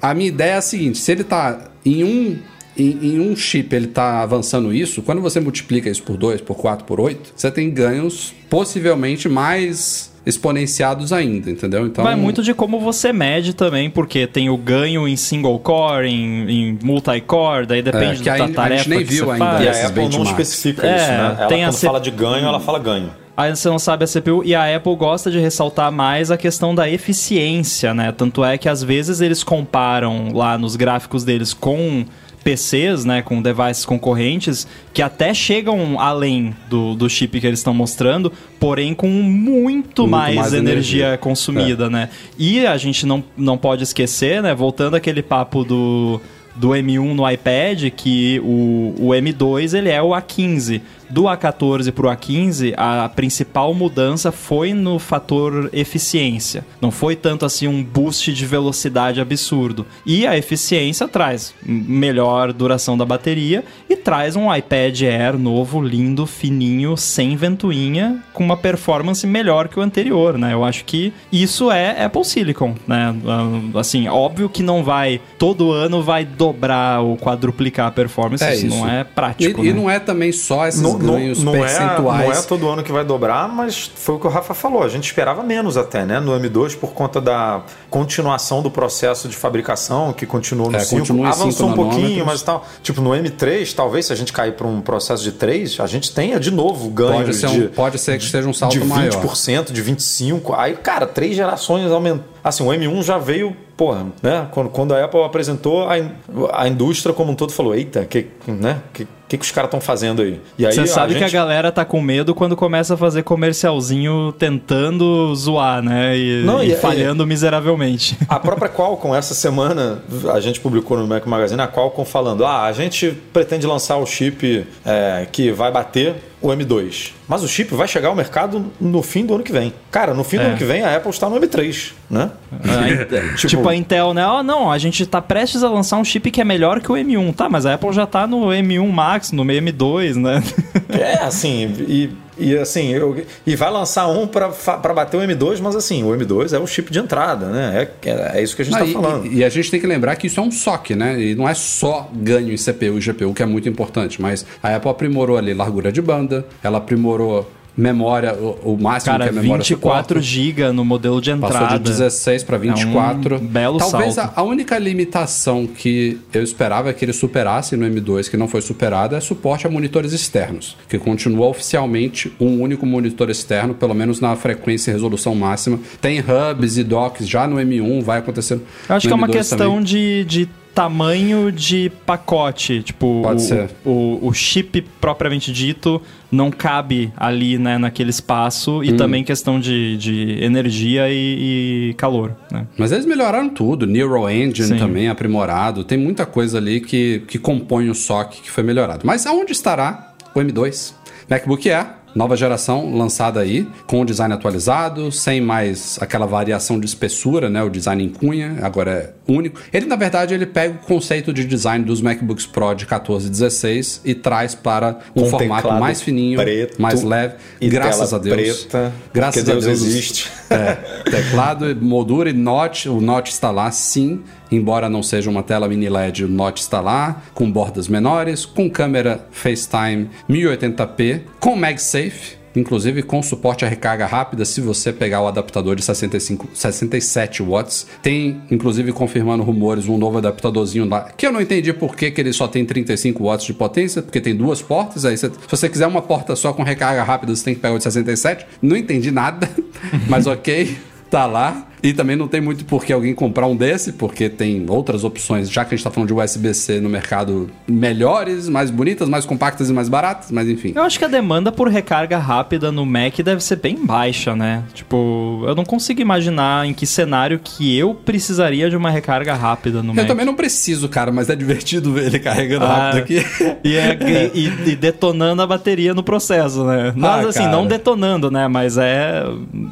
[0.00, 2.38] a minha ideia é a seguinte: se ele tá em um.
[2.76, 6.56] Em, em um chip ele tá avançando isso, quando você multiplica isso por 2, por
[6.56, 11.84] 4, por 8, você tem ganhos possivelmente mais exponenciados ainda, entendeu?
[11.86, 16.06] Então, Vai muito de como você mede também, porque tem o ganho em single core,
[16.08, 19.24] em, em multi-core, daí depende É, que da aí a gente tarefa nem que viu
[19.26, 19.44] você ainda.
[19.44, 19.62] faz.
[19.64, 21.36] E a Apple não especifica É, isso, né?
[21.38, 23.10] Ela tem a quando C- fala de ganho, ela fala ganho.
[23.36, 26.74] Aí você não sabe a CPU e a Apple gosta de ressaltar mais a questão
[26.74, 28.12] da eficiência, né?
[28.12, 32.04] Tanto é que às vezes eles comparam lá nos gráficos deles com
[32.42, 37.72] PCs, né, com devices concorrentes, que até chegam além do, do chip que eles estão
[37.72, 41.18] mostrando, porém com muito, mais, mais energia, energia.
[41.18, 42.08] consumida, né?
[42.38, 46.20] E a gente não, não pode esquecer, né, voltando aquele papo do,
[46.54, 50.80] do M1 no iPad, que o, o M2 ele é o A15.
[51.12, 56.64] Do A14 para o A15, a principal mudança foi no fator eficiência.
[56.80, 59.84] Não foi tanto assim um boost de velocidade absurdo.
[60.06, 66.26] E a eficiência traz melhor duração da bateria e traz um iPad Air novo, lindo,
[66.26, 70.54] fininho, sem ventoinha, com uma performance melhor que o anterior, né?
[70.54, 73.14] Eu acho que isso é Apple Silicon, né?
[73.26, 78.54] Ah, Assim, óbvio que não vai todo ano vai dobrar ou quadruplicar a performance, É
[78.54, 78.76] isso, isso.
[78.76, 79.62] não é E, prático.
[79.62, 79.78] e né?
[79.78, 82.22] não é também só esses Não, não não, percentuais.
[82.22, 84.82] É, não é todo ano que vai dobrar, mas foi o que o Rafa falou.
[84.82, 86.20] A gente esperava menos até, né?
[86.20, 91.00] No M2, por conta da continuação do processo de fabricação, que continuou no É, 5.
[91.00, 92.66] continua em Avançou 5 um pouquinho, mas tal.
[92.82, 96.12] Tipo, no M3, talvez, se a gente cair para um processo de 3, a gente
[96.12, 98.84] tenha de novo ganhos Pode ser, um- de, pode ser que seja um salto de
[98.84, 99.10] maior.
[99.12, 100.54] 20%, de 25%.
[100.56, 102.24] Aí, cara, três gerações aumentou.
[102.44, 104.48] Assim, o M1 já veio, porra, né?
[104.50, 106.10] Quando, quando a Apple apresentou, a, in-
[106.52, 108.80] a indústria como um todo falou: eita, que, né?
[108.92, 110.40] Que, que, que os caras estão fazendo aí?
[110.58, 113.22] E aí Você sabe que a gente- galera tá com medo quando começa a fazer
[113.22, 116.16] comercialzinho tentando zoar, né?
[116.16, 118.16] E, Não, e e- falhando miseravelmente.
[118.28, 120.02] A própria Qualcomm, essa semana,
[120.32, 124.06] a gente publicou no Mac Magazine a Qualcomm falando: ah, a gente pretende lançar o
[124.06, 127.12] chip é, que vai bater o M2.
[127.28, 129.72] Mas o chip vai chegar ao mercado no fim do ano que vem.
[129.92, 130.46] Cara, no fim do É.
[130.46, 132.30] ano que vem a Apple está no M3, né?
[133.36, 134.26] tipo, a Intel, né?
[134.26, 136.96] Ó, não, a gente tá prestes a lançar um chip que é melhor que o
[136.96, 137.48] M1, tá?
[137.48, 140.42] Mas a Apple já tá no M1 Max, no M2, né?
[140.88, 144.48] É, assim, e, e assim, eu, e vai lançar um para
[144.94, 147.88] bater o M2, mas assim, o M2 é o chip de entrada, né?
[148.04, 149.26] É, é, é isso que a gente está falando.
[149.26, 151.20] e- e a gente tem que lembrar que isso é um SOC, né?
[151.20, 154.74] E não é só ganho em CPU e GPU, que é muito importante, mas a
[154.74, 159.42] Apple aprimorou ali largura de banda, ela aprimorou memória, o, o máximo Cara, que a
[159.42, 160.22] memória 24 suporta.
[160.22, 161.58] GB no modelo de entrada.
[161.58, 163.34] Passou de 16 para 24.
[163.34, 164.32] É um belo Talvez salto.
[164.36, 168.60] a, a única limitação que eu esperava que ele superasse no M2, que não foi
[168.60, 174.20] superada, é suporte a monitores externos, que continua oficialmente um único monitor externo, pelo menos
[174.20, 175.78] na frequência e resolução máxima.
[176.00, 178.62] Tem hubs e docks já no M1, vai acontecendo.
[178.88, 179.84] Eu acho que é uma M2 questão também.
[179.84, 182.82] de, de tamanho de pacote.
[182.82, 183.70] Tipo, Pode o, ser.
[183.84, 186.02] O, o chip propriamente dito
[186.32, 188.78] não cabe ali, né, naquele espaço.
[188.78, 188.84] Hum.
[188.84, 192.66] E também questão de, de energia e, e calor, né?
[192.76, 194.78] Mas eles melhoraram tudo, Neural Engine Sim.
[194.78, 199.02] também aprimorado, tem muita coisa ali que, que compõe o SOC que foi melhorado.
[199.04, 200.94] Mas aonde estará o M2?
[201.28, 206.86] MacBook Air, nova geração lançada aí, com o design atualizado, sem mais aquela variação de
[206.86, 207.62] espessura, né?
[207.62, 209.60] O design em cunha, agora é único.
[209.72, 213.30] Ele, na verdade, ele pega o conceito de design dos MacBooks Pro de 14 e
[213.30, 217.34] 16 e traz para um formato mais fininho, preto mais leve.
[217.60, 218.64] e graças a Deus.
[218.64, 220.30] preta, graças porque a Deus Deus existe.
[220.50, 220.74] é,
[221.10, 222.86] teclado, moldura e notch.
[222.86, 224.22] O notch está lá, sim.
[224.52, 228.68] Embora não seja uma tela mini LED, o notch está lá, com bordas menores, com
[228.68, 235.26] câmera FaceTime 1080p, com MagSafe, inclusive com suporte a recarga rápida se você pegar o
[235.26, 237.86] adaptador de 65, 67 watts.
[238.02, 242.20] Tem, inclusive, confirmando rumores, um novo adaptadorzinho lá, que eu não entendi por que, que
[242.20, 245.86] ele só tem 35 watts de potência, porque tem duas portas, aí se você quiser
[245.86, 248.46] uma porta só com recarga rápida, você tem que pegar o de 67.
[248.60, 249.48] Não entendi nada,
[250.08, 250.76] mas ok
[251.10, 251.68] tá lá.
[251.82, 255.50] E também não tem muito por que alguém comprar um desse, porque tem outras opções,
[255.50, 259.68] já que a gente tá falando de USB-C no mercado melhores, mais bonitas, mais compactas
[259.68, 260.72] e mais baratas, mas enfim.
[260.76, 264.62] Eu acho que a demanda por recarga rápida no Mac deve ser bem baixa, né?
[264.74, 269.82] Tipo, eu não consigo imaginar em que cenário que eu precisaria de uma recarga rápida
[269.82, 270.06] no Eu Mac.
[270.06, 273.26] também não preciso, cara, mas é divertido ver ele carregando Ah, rápido aqui.
[273.64, 273.98] E, é-
[274.34, 276.92] e- e detonando a bateria no processo, né?
[276.96, 277.52] Mas Ah, assim, cara.
[277.52, 278.46] não detonando, né?
[278.48, 279.22] Mas é,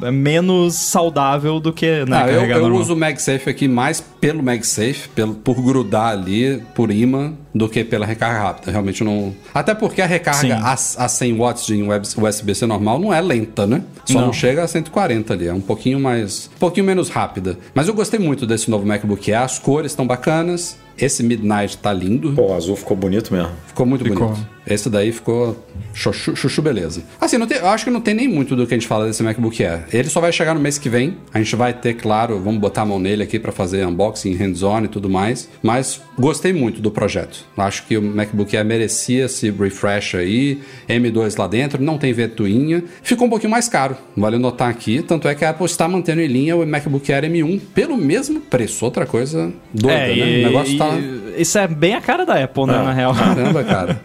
[0.03, 4.41] é menos saudável do que né, Ah, eu, eu uso o MagSafe aqui mais pelo
[4.43, 8.71] MagSafe, pelo, por grudar ali, por imã, do que pela recarga rápida.
[8.71, 9.33] Realmente não.
[9.53, 13.83] Até porque a recarga a, a 100 watts de USB-C normal não é lenta, né?
[14.05, 14.25] Só não.
[14.27, 14.33] Não.
[14.33, 16.49] chega a 140 ali, é um pouquinho mais.
[16.55, 17.57] um pouquinho menos rápida.
[17.73, 20.77] Mas eu gostei muito desse novo MacBook Air, as cores estão bacanas.
[20.97, 22.33] Esse Midnight tá lindo.
[22.33, 23.49] Pô, o azul ficou bonito mesmo.
[23.65, 24.27] Ficou muito Ficou.
[24.29, 24.47] bonito.
[24.67, 25.57] Esse daí ficou
[25.93, 27.01] chuchu, chuchu beleza.
[27.19, 29.07] Assim, não tem- eu acho que não tem nem muito do que a gente fala
[29.07, 29.85] desse MacBook Air.
[29.91, 31.17] Ele só vai chegar no mês que vem.
[31.33, 34.83] A gente vai ter, claro, vamos botar a mão nele aqui pra fazer unboxing, hands-on
[34.85, 35.49] e tudo mais.
[35.63, 37.43] Mas gostei muito do projeto.
[37.57, 40.59] Acho que o MacBook Air merecia esse refresh aí.
[40.87, 42.83] M2 lá dentro, não tem ventoinha.
[43.01, 45.01] Ficou um pouquinho mais caro, vale notar aqui.
[45.01, 48.39] Tanto é que a Apple está mantendo em linha o MacBook Air M1 pelo mesmo
[48.41, 48.85] preço.
[48.85, 50.39] Outra coisa doida, É, né?
[50.39, 50.89] o negócio e- tá...
[51.37, 52.83] Isso é bem a cara da Apple, né, Ah.
[52.83, 53.13] na real.
[53.13, 53.99] Caramba, cara.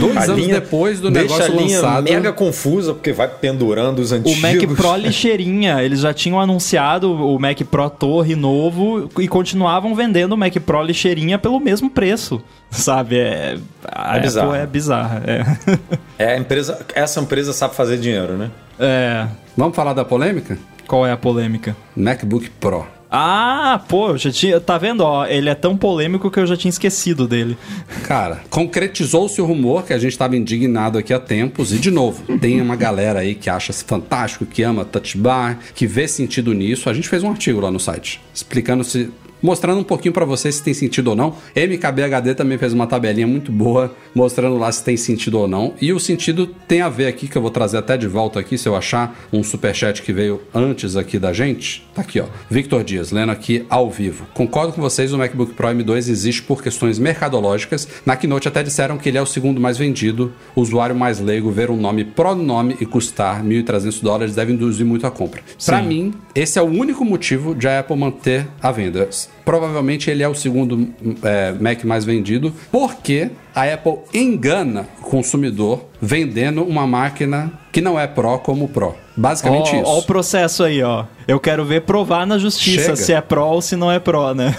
[0.00, 2.04] Dois A anos linha- depois do deixa negócio a linha lançado.
[2.04, 4.40] mega confusa, porque vai pendurando os O antigos.
[4.40, 10.32] Mac Pro lixeirinha, eles já tinham anunciado o Mac Pro Torre novo e continuavam vendendo
[10.32, 13.18] o Mac Pro lixeirinha pelo mesmo preço, sabe?
[13.18, 14.48] É, a É bizarro.
[14.50, 15.22] Apple é bizarra.
[15.26, 15.96] É.
[16.18, 18.50] É, empresa, essa empresa sabe fazer dinheiro, né?
[18.80, 19.26] É.
[19.54, 20.56] Vamos falar da polêmica?
[20.88, 21.76] Qual é a polêmica?
[21.94, 22.86] MacBook Pro.
[23.10, 24.60] Ah, pô, eu já tinha.
[24.60, 25.02] Tá vendo?
[25.02, 27.56] Ó, ele é tão polêmico que eu já tinha esquecido dele.
[28.04, 31.72] Cara, concretizou-se o rumor que a gente estava indignado aqui há tempos.
[31.72, 35.86] E, de novo, tem uma galera aí que acha fantástico, que ama Touch Bar, que
[35.86, 36.90] vê sentido nisso.
[36.90, 39.10] A gente fez um artigo lá no site explicando se
[39.42, 41.34] mostrando um pouquinho pra vocês se tem sentido ou não.
[41.54, 45.74] MKBHD também fez uma tabelinha muito boa, mostrando lá se tem sentido ou não.
[45.80, 48.58] E o sentido tem a ver aqui, que eu vou trazer até de volta aqui,
[48.58, 51.86] se eu achar um superchat que veio antes aqui da gente.
[51.94, 52.26] Tá aqui, ó.
[52.50, 54.26] Victor Dias, lendo aqui ao vivo.
[54.34, 57.86] Concordo com vocês, o MacBook Pro M2 existe por questões mercadológicas.
[58.04, 60.32] Na Keynote até disseram que ele é o segundo mais vendido.
[60.54, 64.52] O usuário mais leigo ver um nome Pro no nome e custar 1.300 dólares deve
[64.52, 65.42] induzir muito a compra.
[65.64, 69.08] Pra mim, esse é o único motivo de a Apple manter a venda.
[69.44, 70.88] Provavelmente ele é o segundo
[71.22, 77.98] é, Mac mais vendido, porque a Apple engana o consumidor vendendo uma máquina que não
[77.98, 78.94] é Pro como Pro.
[79.16, 79.84] Basicamente Ó, isso.
[79.90, 81.04] ó o processo aí, ó.
[81.28, 82.96] Eu quero ver provar na justiça Chega.
[82.96, 84.54] se é pró ou se não é pró, né?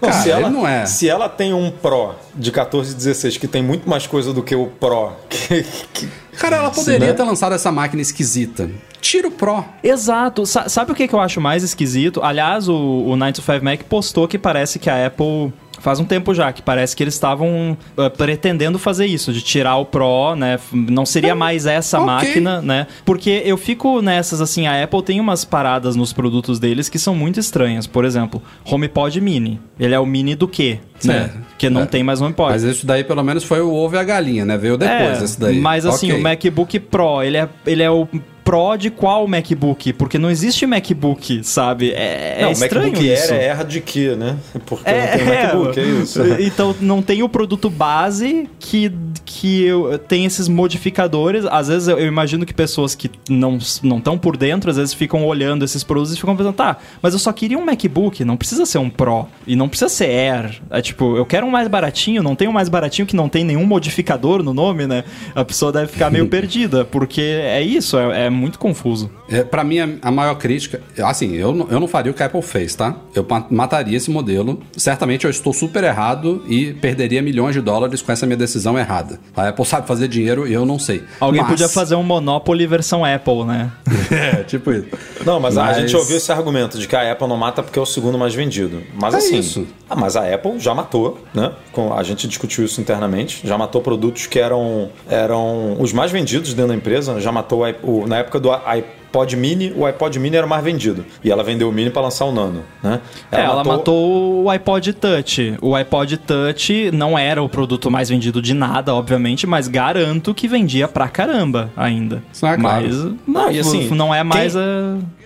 [0.00, 0.86] Não, Cara, se ela não é.
[0.86, 4.42] Se ela tem um Pro de 14 e 16 que tem muito mais coisa do
[4.42, 6.08] que o Pro, que, que-
[6.38, 7.12] Cara, ela poderia né?
[7.12, 8.70] ter lançado essa máquina esquisita.
[9.00, 9.64] Tira o Pro.
[9.82, 10.46] Exato.
[10.46, 12.20] Sa- sabe o que, que eu acho mais esquisito?
[12.22, 15.52] Aliás, o, o 9to5 Mac postou que parece que a Apple.
[15.80, 19.76] Faz um tempo já, que parece que eles estavam eh, pretendendo fazer isso, de tirar
[19.76, 20.58] o Pro, né?
[20.72, 22.06] Não seria mais essa ok.
[22.06, 22.86] máquina, né?
[23.04, 27.14] Porque eu fico nessas, assim, a Apple tem umas paradas nos produtos deles que são
[27.14, 27.86] muito estranhas.
[27.86, 29.60] Por exemplo, HomePod Mini.
[29.78, 30.78] Ele é o mini do quê?
[31.04, 31.30] Né?
[31.50, 31.86] Porque não É.
[31.86, 32.50] tem mais HomePod.
[32.52, 34.56] Mas isso daí pelo menos foi o ovo e a galinha, né?
[34.58, 35.60] Veio depois É, desse daí.
[35.60, 36.20] Mas assim, Ok.
[36.20, 38.08] o MacBook Pro, ele é, ele é o
[38.48, 39.92] Pro de qual MacBook?
[39.92, 41.90] Porque não existe MacBook, sabe?
[41.90, 43.32] É, é não, o estranho MacBook isso.
[43.34, 44.38] Air é erra de quê, né?
[44.64, 46.20] Porque É, não tem é, MacBook, é isso.
[46.40, 48.90] Então não tem o produto base que,
[49.26, 49.66] que
[50.08, 51.44] tem esses modificadores.
[51.44, 55.26] Às vezes eu, eu imagino que pessoas que não estão por dentro, às vezes ficam
[55.26, 58.64] olhando esses produtos e ficam pensando, tá, mas eu só queria um MacBook, não precisa
[58.64, 59.28] ser um Pro.
[59.46, 60.62] E não precisa ser Air.
[60.70, 63.44] É tipo, eu quero um mais baratinho, não tem um mais baratinho que não tem
[63.44, 65.04] nenhum modificador no nome, né?
[65.34, 69.10] A pessoa deve ficar meio perdida, porque é isso, é, é muito confuso.
[69.28, 70.80] É, pra mim, a, a maior crítica.
[71.04, 72.94] Assim, eu, não- eu não faria o que a Apple fez, tá?
[73.14, 74.60] Eu ma- mataria esse modelo.
[74.76, 79.18] Certamente eu estou super errado e perderia milhões de dólares com essa minha decisão errada.
[79.36, 81.02] A Apple sabe fazer dinheiro e eu não sei.
[81.20, 83.70] Alguém Mas- podia fazer um Monopoly versão Apple, né?
[84.10, 84.86] é, tipo isso.
[85.26, 87.78] Não, mas, a Mas- gente ouviu esse argumento de que a Apple não mata porque
[87.78, 88.82] é o segundo mais vendido.
[88.94, 89.66] Mas É assim, isso.
[89.90, 91.52] ah, mas a Apple já matou, né?
[91.72, 96.54] Com- a gente discutiu isso internamente, já matou produtos que eram, eram os mais vendidos
[96.54, 100.46] dentro da empresa, já matou o na época do iPod Mini, o iPod Mini era
[100.46, 101.04] o mais vendido.
[101.24, 103.00] E ela vendeu o Mini para lançar o Nano, né?
[103.32, 105.54] É, ela matou o iPod Touch.
[105.60, 110.46] O iPod Touch não era o produto mais vendido de nada, obviamente, mas garanto que
[110.46, 112.22] vendia pra caramba ainda.
[112.42, 112.84] Ah, claro.
[112.86, 114.62] Mas não, e assim, não é mais quem-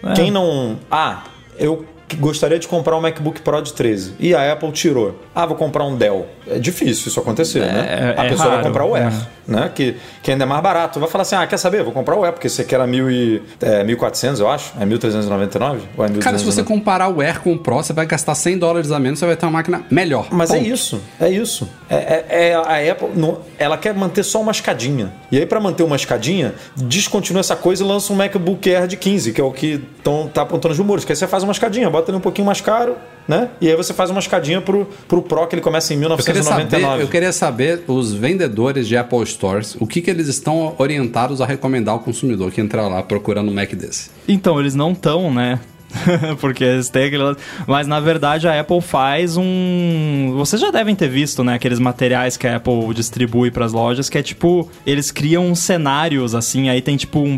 [0.04, 0.10] a.
[0.10, 0.14] é.
[0.14, 0.78] Quem não.
[0.90, 1.24] Ah,
[1.58, 1.84] eu
[2.18, 5.18] gostaria de comprar um MacBook Pro de 13 e a Apple tirou.
[5.34, 6.26] Ah, vou comprar um Dell.
[6.46, 8.14] É difícil isso acontecer, né?
[8.16, 9.26] é A pessoa vai raro, comprar o Air, é.
[9.46, 9.70] Né?
[9.74, 10.98] Que, que ainda é mais barato.
[11.00, 11.82] Vai falar assim: ah, quer saber?
[11.82, 14.72] Vou comprar o Air, porque esse aqui era mil e, é, 1.400, eu acho.
[14.80, 15.78] É 1.399?
[15.96, 16.18] Ou é 1.299?
[16.20, 18.98] Cara, se você comparar o Air com o Pro, você vai gastar 100 dólares a
[18.98, 20.26] menos, você vai ter uma máquina melhor.
[20.30, 20.68] Mas é Ponto.
[20.68, 21.68] isso, é isso.
[21.88, 25.12] É, é- é a Apple, não- ela quer manter só uma escadinha.
[25.30, 28.96] E aí, para manter uma escadinha, descontinua essa coisa e lança um MacBook Air de
[28.96, 31.04] 15, que é o que tão, tá apontando os rumores.
[31.04, 32.96] Que aí você faz uma escadinha, bota ele um pouquinho mais caro,
[33.28, 33.48] né?
[33.60, 36.42] E aí você faz uma escadinha pro, pro Pro, que ele começa em Eu queria,
[36.42, 37.02] saber, 1999.
[37.02, 41.46] eu queria saber, os vendedores de Apple Stores, o que, que eles estão orientados a
[41.46, 44.08] recomendar ao consumidor que entrar lá procurando um Mac desse.
[44.28, 45.58] Então, eles não estão, né?
[46.40, 47.36] Porque eles têm aquele...
[47.66, 50.32] Mas na verdade a Apple faz um.
[50.36, 51.54] Vocês já devem ter visto, né?
[51.54, 54.68] Aqueles materiais que a Apple distribui pras lojas, que é tipo.
[54.86, 57.34] Eles criam cenários assim, aí tem tipo um-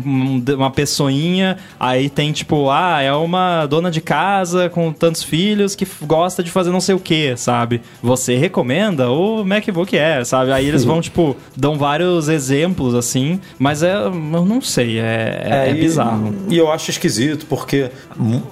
[0.47, 5.75] um- uma pessoinha, aí tem tipo, ah, é uma dona de casa com tantos filhos
[5.75, 7.81] que gosta de fazer não sei o que, sabe?
[8.01, 10.51] Você recomenda o MacBook Air, sabe?
[10.51, 13.95] Aí eles vão, tipo, dão vários exemplos assim, mas é.
[13.95, 14.11] Eu
[14.45, 16.33] não sei, é, é, é e- bizarro.
[16.49, 17.89] E eu acho esquisito, porque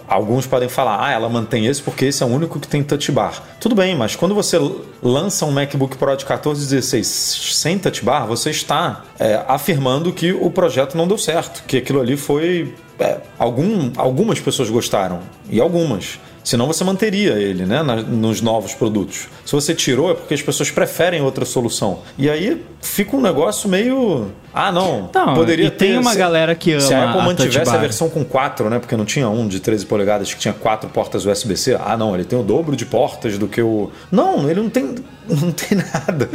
[0.07, 3.11] alguns podem falar, ah, ela mantém esse porque esse é o único que tem touch
[3.11, 3.41] bar.
[3.59, 4.59] Tudo bem, mas quando você
[5.01, 7.07] lança um MacBook Pro de 14 e 16
[7.53, 11.99] sem touch bar, você está é, afirmando que o projeto não deu certo, que aquilo
[11.99, 12.73] ali foi.
[12.99, 16.19] é, algum, algumas pessoas gostaram, e algumas.
[16.43, 19.27] Senão você manteria ele né, na- nos novos produtos.
[19.45, 21.99] Se você tirou, é porque as pessoas preferem outra solução.
[22.17, 24.27] E aí fica um negócio meio.
[24.53, 25.09] Ah, não.
[25.13, 27.63] Não, poderia e tem ter- uma se- galera que Se a ama Apple a mantivesse
[27.65, 28.77] touch a versão com 4, né?
[28.77, 31.75] Porque não tinha um de 13 polegadas que tinha quatro portas USB-C.
[31.83, 33.89] Ah, não, ele tem o dobro de portas do que o.
[34.11, 34.95] Não, ele não tem.
[35.25, 36.29] Não tem nada.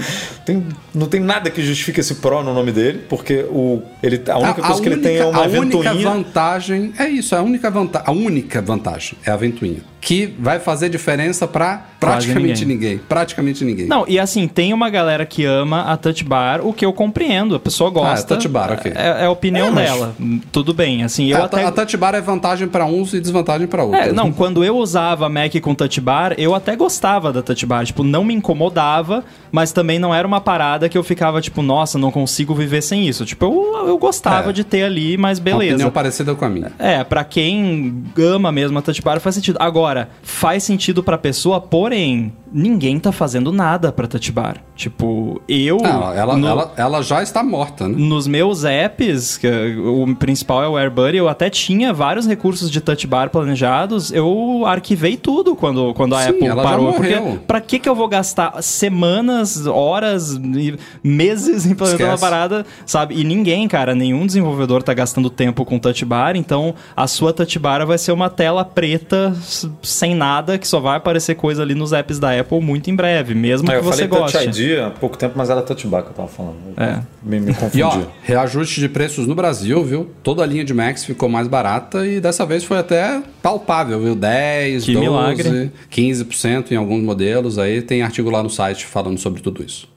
[0.47, 4.39] Tem, não tem nada que justifique esse Pro no nome dele, porque o, ele, a
[4.39, 5.60] única coisa que ele tem é uma a única
[5.90, 6.09] ventoinha.
[6.09, 9.82] vantagem é isso, a única, vanta a única vantagem é a ventoinha.
[10.00, 12.88] Que vai fazer diferença Quase praticamente ninguém.
[12.90, 13.00] ninguém.
[13.08, 13.86] Praticamente ninguém.
[13.86, 17.54] Não, e assim, tem uma galera que ama a Touch Bar, o que eu compreendo.
[17.54, 18.34] A pessoa gosta.
[18.34, 18.92] Ah, Touch Bar, ok.
[18.94, 20.14] É, é a opinião É, mas- dela.
[20.52, 21.02] Tudo bem.
[21.02, 21.64] Assim, eu a, até.
[21.64, 24.06] a Touch Bar é vantagem pra uns e desvantagem pra outros.
[24.06, 27.84] É, não, quando eu usava Mac com Touch Bar, eu até gostava da Touch Bar.
[27.84, 31.98] Tipo, não me incomodava, mas também não era uma parada que eu ficava, tipo, nossa,
[31.98, 33.24] não consigo viver sem isso.
[33.24, 34.52] Tipo, eu, eu gostava É.
[34.52, 35.74] de ter ali, mas Uma beleza.
[35.74, 36.72] opinião parecida com a minha.
[36.78, 39.56] É, pra quem ama mesmo a Touch Bar faz sentido.
[39.60, 44.56] Agora, faz sentido pra pessoa, porém, ninguém tá fazendo nada pra Touch Bar.
[44.74, 45.78] Tipo, eu.
[45.78, 47.94] Não, ela, no- ela, ela já está morta, né?
[47.98, 49.40] Nos meus apps,
[49.84, 54.62] o principal é o AirBuddy, eu até tinha vários recursos de touch bar planejados, eu
[54.66, 56.92] arquivei tudo quando, quando a Sim, Apple parou.
[56.92, 57.16] Porque
[57.46, 60.38] pra que, que eu vou gastar semanas, horas,
[61.02, 62.20] meses implementando uma Esquece.
[62.20, 63.18] parada, sabe?
[63.20, 67.58] E ninguém, cara, nenhum desenvolvedor tá gastando tempo com touch bar, então a sua touch
[67.58, 69.34] bar vai ser uma tela preta
[69.82, 73.35] sem nada, que só vai aparecer coisa ali nos apps da Apple muito em breve,
[73.35, 74.39] mesmo Ah, que eu você falei goste.
[74.39, 76.56] Touch ID há pouco tempo, mas era Touch Bar que eu tava falando.
[76.77, 77.01] É.
[77.23, 77.82] Me, me E confundi.
[77.82, 80.10] ó, reajuste de preços no Brasil, viu?
[80.23, 84.15] Toda a linha de Macs ficou mais barata e dessa vez foi até palpável, viu?
[84.15, 85.73] 10, Que 12, milagre.
[85.90, 87.59] 15% em alguns modelos.
[87.59, 89.89] Aí tem artigo lá no site falando sobre tudo isso.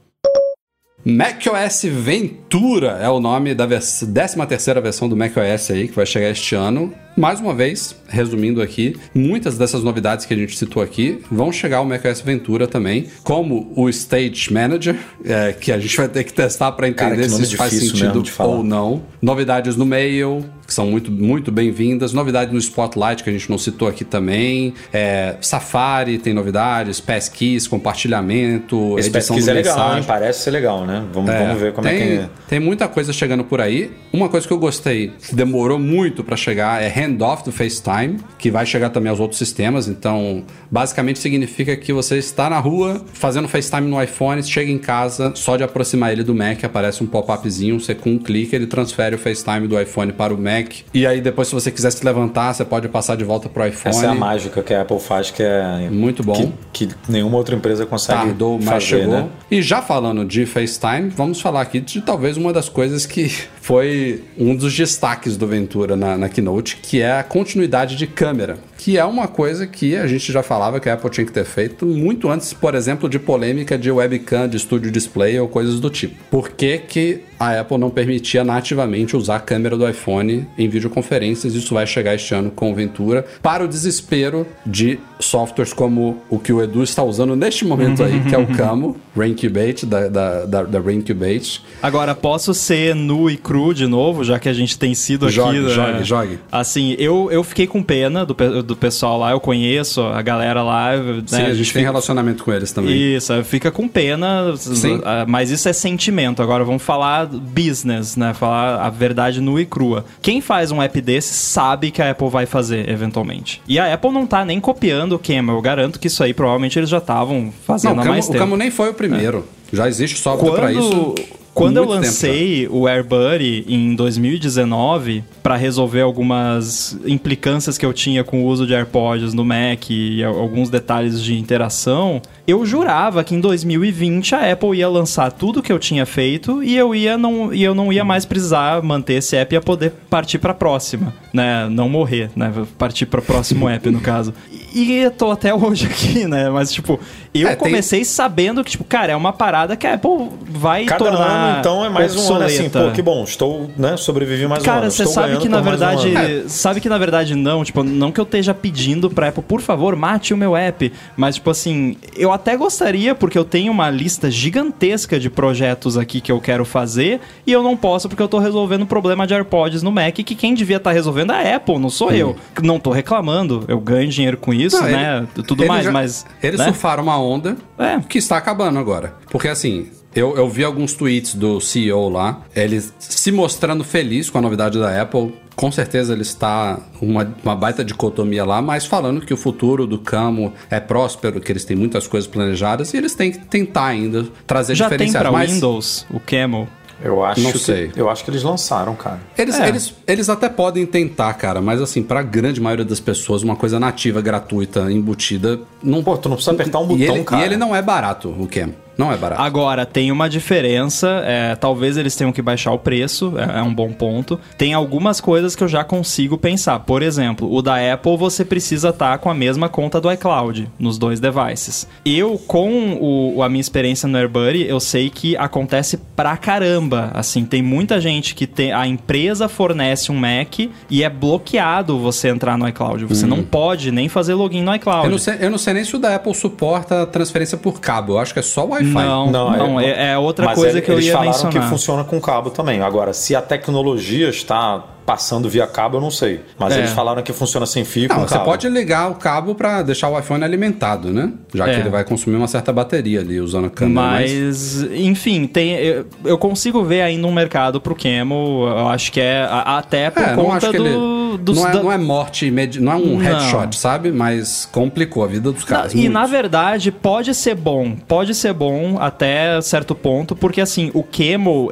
[1.04, 6.30] macOS Ventura é o nome da 13 terceira versão do macOS aí, que vai chegar
[6.30, 6.94] este ano.
[7.18, 11.78] Mais uma vez, resumindo aqui, muitas dessas novidades que a gente citou aqui vão chegar
[11.78, 14.96] ao macOS Ventura também, como o Stage Manager,
[15.26, 17.74] é, que a gente vai ter que testar para Cara, entender que se isso faz
[17.74, 19.04] sentido ou não.
[19.22, 22.14] Novidades no Mail, que são muito, muito bem-vindas.
[22.14, 24.74] Novidades no Spotlight, que a gente não citou aqui também.
[24.94, 30.04] É, Safari tem novidades, Passkeys, compartilhamento, Esse edição pesquisa do é legal, hein?
[30.08, 31.04] Parece ser legal, né?
[31.12, 32.30] Vamos, É, vamos ver como tem, é que.
[32.48, 33.92] Tem muita coisa chegando por aí.
[34.14, 38.50] Uma coisa que eu gostei, que demorou muito pra chegar, é handoff do FaceTime, que
[38.50, 39.90] vai chegar também aos outros sistemas.
[39.90, 45.34] Então, basicamente significa que você está na rua fazendo FaceTime no iPhone, chega em casa,
[45.36, 49.16] só de aproximar ele do Mac, aparece um pop-upzinho, você com um clique ele transfere
[49.16, 50.61] o FaceTime do iPhone para o Mac.
[50.94, 53.96] E aí depois se você quiser se levantar, você pode passar de volta pro iPhone.
[53.96, 55.90] Essa é a mágica que a Apple faz, que é.
[55.90, 56.52] Muito bom.
[56.72, 59.14] Que, que nenhuma outra empresa consegue Tardou, mas fazer, chegou.
[59.14, 59.30] né?
[59.50, 63.30] E já falando de FaceTime, vamos falar aqui de talvez uma das coisas que
[63.62, 68.58] foi um dos destaques do Ventura na, na Keynote, que é a continuidade de câmera.
[68.84, 71.46] Que é uma coisa que a gente já falava que a Apple tinha que ter
[71.46, 75.88] feito muito antes, por exemplo, de polêmica de webcam, de estúdio display ou coisas do
[75.88, 76.16] tipo.
[76.32, 81.54] Por que, que a Apple não permitia nativamente usar a câmera do iPhone em videoconferências?
[81.54, 86.40] Isso vai chegar este ano com o Ventura, para o desespero de softwares como o
[86.40, 90.46] que o Edu está usando neste momento aí, que é o Camo, Raincubate, da, da,
[90.46, 91.62] da, da Raincubate.
[91.84, 95.36] Agora, posso ser nu e cru de novo, já que a gente tem sido aqui.
[95.36, 95.70] Jogue, né?
[95.70, 96.40] jogue, jogue.
[96.52, 100.64] Assim, eu, eu fiquei com pena do, pe- do pessoal lá, eu conheço a galera
[100.64, 100.96] lá.
[100.96, 101.24] né?
[101.26, 102.96] Sim, a gente tem relacionamento com eles também.
[103.16, 105.02] Isso, fica com pena, Sim.
[105.04, 106.42] ah, mas isso é sentimento.
[106.42, 108.34] Agora vamos falar business, né?
[108.34, 110.06] Falar a verdade nua e crua.
[110.22, 113.62] Quem faz um app desse sabe que a Apple vai fazer, eventualmente.
[113.68, 115.56] E a Apple não tá nem copiando o Camel.
[115.56, 118.26] Eu garanto que isso aí provavelmente eles já estavam fazendo Não, o há Camo, mais
[118.26, 118.40] o tempo.
[118.40, 119.46] Camo nem foi o primeiro.
[119.74, 121.16] Já existe software para isso.
[121.54, 127.92] Quando, eu muito tempo lancei o AirBuddy em 2019 para resolver algumas implicâncias que eu
[127.94, 132.66] tinha com o uso de AirPods no Mac e a- alguns detalhes de interação, eu
[132.66, 136.96] jurava que em 2020 a Apple ia lançar tudo que eu tinha feito e eu
[136.96, 140.38] ia não e eu não ia mais precisar manter esse app e ia poder partir
[140.40, 141.68] para próxima, né?
[141.70, 142.52] Não morrer, né?
[142.78, 144.34] Partir para o próximo app no caso.
[144.74, 146.50] E eu tô até hoje aqui, né?
[146.50, 147.00] Mas tipo,
[147.34, 150.86] eu É, tem- comecei sabendo que tipo, cara, é uma parada que a Apple vai
[150.86, 152.90] Cada tornar ano, então, é mais um ano assim, obsoleta.
[152.90, 154.92] pô, que bom, estou, né, sobrevivi mais um Cara, ano.
[154.92, 156.44] você estou sabe que na um verdade, ano.
[156.50, 159.96] sabe que na verdade não, tipo, não que eu esteja pedindo pra Apple, por favor,
[159.96, 164.30] mate o meu app, mas tipo assim, eu até gostaria porque eu tenho uma lista
[164.30, 168.40] gigantesca de projetos aqui que eu quero fazer e eu não posso porque eu tô
[168.40, 171.80] resolvendo um problema de AirPods no Mac que quem devia estar resolvendo é a Apple,
[171.80, 172.36] não sou eu.
[172.62, 175.26] Não tô reclamando, eu ganho dinheiro com isso, Não, né?
[175.38, 176.66] ele- Tudo ele mais, já- mas Eles né?
[176.66, 178.00] surfaram uma onda É.
[178.00, 179.16] que está acabando agora.
[179.30, 179.88] Porque assim.
[180.14, 184.78] Eu, eu vi alguns tweets do CEO lá, ele se mostrando feliz com a novidade
[184.78, 185.34] da Apple.
[185.56, 189.98] Com certeza ele está uma, uma baita dicotomia lá, mas falando que o futuro do
[189.98, 194.28] Camo é próspero, que eles têm muitas coisas planejadas e eles têm que tentar ainda
[194.46, 195.24] trazer já tem diferenciais.
[195.24, 196.68] pra mas Windows o Camel.
[197.04, 197.92] Eu acho Não que, sei.
[197.96, 199.20] Eu acho que eles lançaram, cara.
[199.38, 199.68] Eles, É.
[199.68, 203.80] eles, eles até podem tentar, cara, mas assim, pra grande maioria das pessoas, uma coisa
[203.80, 207.42] nativa, gratuita, embutida, não Pô, tu não precisa apertar um botão, ele, cara.
[207.42, 208.70] E ele não é barato, o Cam.
[208.98, 209.42] Não é barato.
[209.42, 213.74] Agora, tem uma diferença, é, talvez eles tenham que baixar o preço, é, é um
[213.74, 214.40] bom ponto.
[214.58, 216.80] Tem algumas coisas que eu já consigo pensar.
[216.80, 220.98] Por exemplo, o da Apple você precisa estar com a mesma conta do iCloud nos
[220.98, 221.88] dois devices.
[222.06, 227.12] Eu, com o- a minha experiência no AirBuddy, eu sei que acontece pra caramba.
[227.14, 228.72] Assim, tem muita gente que tem.
[228.72, 230.60] A empresa fornece um Mac
[230.90, 233.06] e é bloqueado você entrar no iCloud.
[233.06, 235.00] Você não pode nem fazer login no iCloud.
[235.00, 235.06] Uhum.
[235.06, 238.14] Eu não, sei, eu não sei nem se o da Apple suporta transferência por cabo.
[238.14, 238.94] Eu acho que é só Wi-Fi.
[239.08, 241.64] Não, não, é, é outra Mas coisa ele- que eu eles ia falaram mencionar.
[241.64, 242.82] que funciona com cabo também.
[242.82, 246.42] Agora, se a tecnologia está passando via cabo, eu não sei.
[246.58, 246.80] Mas É.
[246.80, 248.46] eles falaram que funciona sem fio Não, você cabo.
[248.46, 251.32] pode ligar o cabo pra deixar o iPhone alimentado, né?
[251.54, 251.80] Já que É.
[251.80, 254.08] ele vai consumir uma certa bateria ali usando a câmera.
[254.08, 259.20] Mas, enfim, tem, eu, eu consigo ver ainda um mercado pro Camel, eu acho que
[259.20, 261.38] é até por É, não conta que do, ele.
[261.40, 263.18] dos- não, é, da- não é morte imediata, não é um Não.
[263.18, 264.12] headshot, sabe?
[264.12, 265.94] Mas complicou a vida dos caras.
[265.94, 266.12] e muito.
[266.12, 271.04] na verdade pode ser bom, pode ser bom até certo ponto, porque assim, o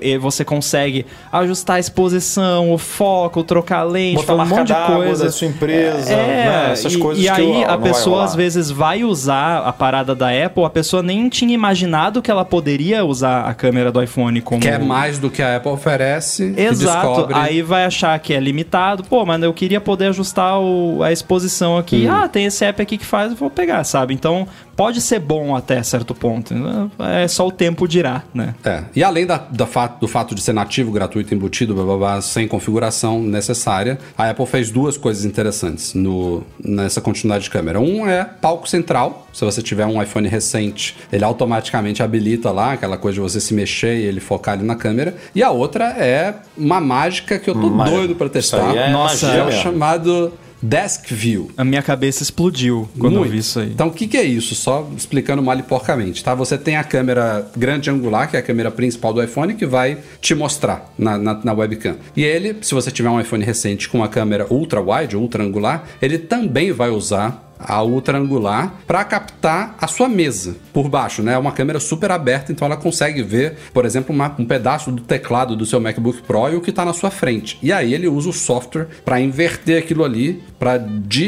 [0.02, 4.74] eh, você consegue ajustar a exposição, o foco, trocar lente, Botar fazer um monte de
[4.74, 5.26] coisa.
[5.26, 6.72] da sua empresa, é, né?
[6.72, 10.14] Essas e, coisas e que aí ó, a pessoa às vezes vai usar a parada
[10.16, 14.40] da Apple, a pessoa nem tinha imaginado que ela poderia usar a câmera do iPhone
[14.42, 16.54] como Quer mais do que a Apple oferece.
[16.56, 17.36] Exato, descobre...
[17.36, 19.04] aí vai achar que é limitado.
[19.04, 22.08] Pô, mas eu queria poder ajustar o- a exposição aqui.
[22.08, 22.12] Hum.
[22.12, 24.14] Ah, tem esse app aqui que faz, eu vou pegar, sabe?
[24.14, 26.54] Então, pode ser bom até certo ponto.
[27.00, 28.54] É só o tempo dirá, né?
[28.64, 28.84] É.
[28.96, 32.22] E além da, da fato, do fato de ser nativo, gratuito, embutido, blá, blá, blá,
[32.22, 37.80] sem configuração necessária, a Apple fez duas coisas interessantes no, nessa continuidade de câmera.
[37.80, 39.28] Um é palco central.
[39.34, 43.54] Se você tiver um iPhone recente, ele automaticamente habilita lá aquela coisa de você se
[43.54, 45.16] mexer e ele focar ali na câmera.
[45.34, 48.76] E a outra é uma mágica que eu tô Mas doido pra isso testar.
[48.76, 51.52] é Nossa, é o chamado Desk View.
[51.58, 53.32] A minha cabeça explodiu quando eu Muito.
[53.32, 53.72] vi isso aí.
[53.72, 54.56] Então, o que, que é isso?
[54.56, 56.36] Só explicando mal e porcamente, tá?
[56.36, 59.98] Você tem a câmera grande angular, que é a câmera principal do iPhone, que vai
[60.22, 61.98] te mostrar na, na, na webcam.
[62.16, 65.86] E ele, se você tiver um iPhone recente com uma câmera ultra wide, ultra angular,
[66.02, 71.34] ele também vai usar a ultra angular para captar a sua mesa por baixo, né?
[71.34, 75.02] É uma câmera super aberta, então ela consegue ver, por exemplo, uma- um pedaço do
[75.02, 77.58] teclado do seu MacBook Pro e o que está na sua frente.
[77.62, 80.82] E aí ele usa o software para inverter aquilo ali, para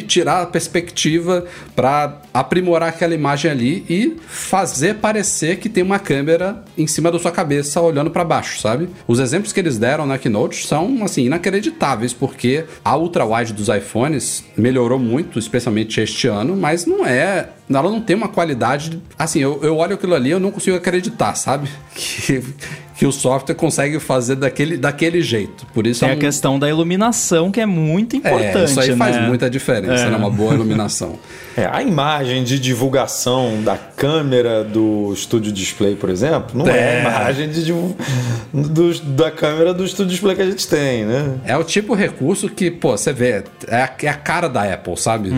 [0.07, 1.45] tirar a perspectiva,
[1.75, 7.19] para aprimorar aquela imagem ali e fazer parecer que tem uma câmera em cima da
[7.19, 8.89] sua cabeça olhando para baixo, sabe?
[9.07, 13.67] Os exemplos que eles deram na Keynote são assim inacreditáveis porque a ultra wide dos
[13.67, 17.49] iPhones melhorou muito, especialmente este ano, mas não é
[17.79, 19.01] ela não tem uma qualidade.
[19.17, 21.69] Assim, eu, eu olho aquilo ali e eu não consigo acreditar, sabe?
[21.93, 22.41] Que,
[22.95, 25.65] que o software consegue fazer daquele, daquele jeito.
[25.73, 28.57] Por isso Tem é a um- questão da iluminação que é muito importante.
[28.57, 29.27] é, isso aí faz né?
[29.27, 30.09] muita diferença, É.
[30.11, 30.15] né?
[30.17, 31.15] Uma boa iluminação.
[31.57, 36.97] É, a imagem de divulgação da câmera do estúdio display, por exemplo, não é, É.
[36.97, 37.93] a imagem de divu-
[38.53, 41.35] do- da câmera do estúdio display que a gente tem, né?
[41.45, 44.63] É o tipo de recurso que, pô, você vê, é a, é a cara da
[44.63, 45.29] Apple, sabe?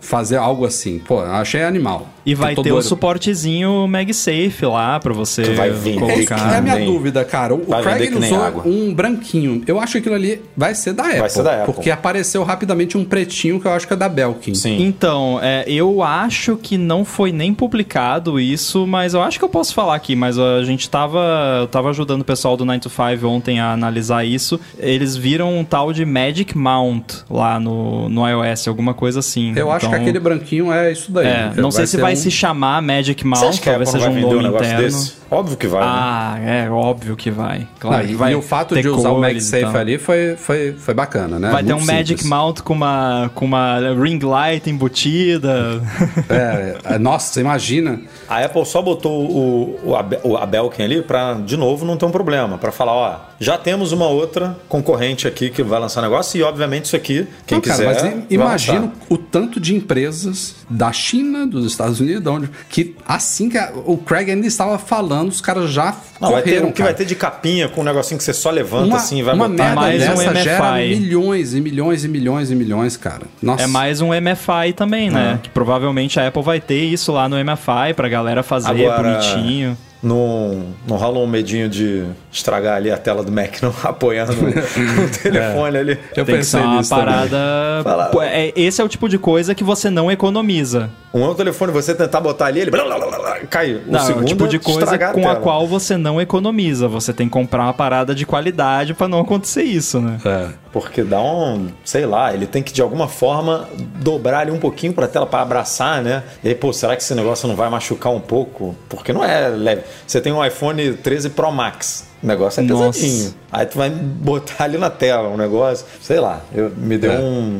[0.00, 1.00] Fazer algo assim.
[1.00, 2.06] Pô, eu achei animal.
[2.24, 2.82] E vai ter o doido.
[2.82, 6.54] suportezinho MagSafe lá pra você vai que colocar.
[6.54, 7.54] é a minha Nem- dúvida, cara.
[7.54, 8.62] O, vai Craig vender usou água.
[8.66, 9.62] um branquinho.
[9.66, 11.30] Eu acho que aquilo ali vai ser da Apple.
[11.30, 11.74] ser da Apple.
[11.74, 14.54] Porque apareceu rapidamente um pretinho que eu acho que é da Belkin.
[14.54, 14.82] Sim.
[14.82, 19.48] Então, é, eu acho que não foi nem publicado isso, mas eu acho que eu
[19.48, 22.90] posso falar aqui, mas a gente tava, eu tava ajudando o pessoal do 9 to
[22.90, 24.58] 5 ontem a analisar isso.
[24.78, 29.52] Eles viram um tal de Magic Mount lá no, no iOS, alguma coisa assim.
[29.56, 31.26] Eu acho que Então, aquele branquinho é isso daí.
[31.26, 34.10] É, não sei se ser vai um- se chamar Magic Você que a talvez seja
[34.10, 34.82] vai um um nome negócio interno.
[34.82, 35.20] desse?
[35.30, 35.86] Óbvio que vai, né?
[35.88, 37.68] Ah, é óbvio que vai.
[37.78, 39.76] Claro Não, e, vai e o fato de usar o MagSafe e tal.
[39.76, 41.50] ali foi, foi, foi bacana, né?
[41.50, 42.28] Vai ter um Muito Magic simples.
[42.28, 45.80] Mount com uma, com uma ring light embutida.
[46.28, 48.00] É, é, nossa, você imagina.
[48.28, 52.06] A Apple só botou o, o, o- a Belkin ali pra, de novo, não ter
[52.06, 52.56] um problema.
[52.58, 56.86] Pra falar, ó, já temos uma outra concorrente aqui que vai lançar negócio e, obviamente,
[56.86, 58.14] isso aqui, quem Não, cara, quiser.
[58.14, 63.48] mas imagina o tanto de empresas da China, dos Estados Unidos, de onde, que assim
[63.48, 66.72] que a- o Craig ainda estava falando, os caras já Não, vai ter correram, o
[66.72, 66.90] que cara.
[66.90, 69.34] vai ter de capinha com um negocinho que você só levanta uma, assim e vai
[69.34, 69.62] uma botar.
[69.64, 70.96] merda mais um dessa gera MFI.
[71.00, 73.22] milhões e milhões e milhões e milhões, cara.
[73.42, 73.62] Nossa.
[73.64, 75.38] É mais um MFI também, né?
[75.42, 79.76] Que provavelmente a Apple vai ter isso lá no MFI pra galera fazer Agora- bonitinho.
[80.02, 84.42] Não, não rola um medinho de estragar ali a tela do Mac, não apoiando no,
[84.48, 85.98] no telefone ali.
[86.16, 88.08] Eu Tem que ser pensei uma parada.
[88.12, 90.90] Pô, é- esse é o tipo de coisa que você não economiza.
[91.12, 92.70] Um outro telefone, você tentar botar ali, ele.
[92.70, 95.20] blá, blá, blá, blá, Caio, o Não, é o segundo tipo de coisa estragar com
[95.20, 95.36] a tela.
[95.40, 96.86] qual você não economiza.
[96.86, 100.18] Você tem que comprar uma parada de qualidade pra não acontecer isso, né?
[100.24, 100.48] É.
[100.72, 104.92] Porque dá um, sei lá, ele tem que de alguma forma dobrar ali um pouquinho
[104.92, 106.22] pra tela pra abraçar, né?
[106.44, 108.76] E aí, pô, será que esse negócio não vai machucar um pouco?
[108.88, 109.82] Porque não é leve.
[110.06, 112.08] Você tem um iPhone 13 Pro Max.
[112.22, 113.00] O negócio é Nossa.
[113.00, 113.34] pesadinho.
[113.50, 117.18] Aí tu vai botar ali na tela um negócio, sei lá, eu, me deu É.
[117.18, 117.58] um.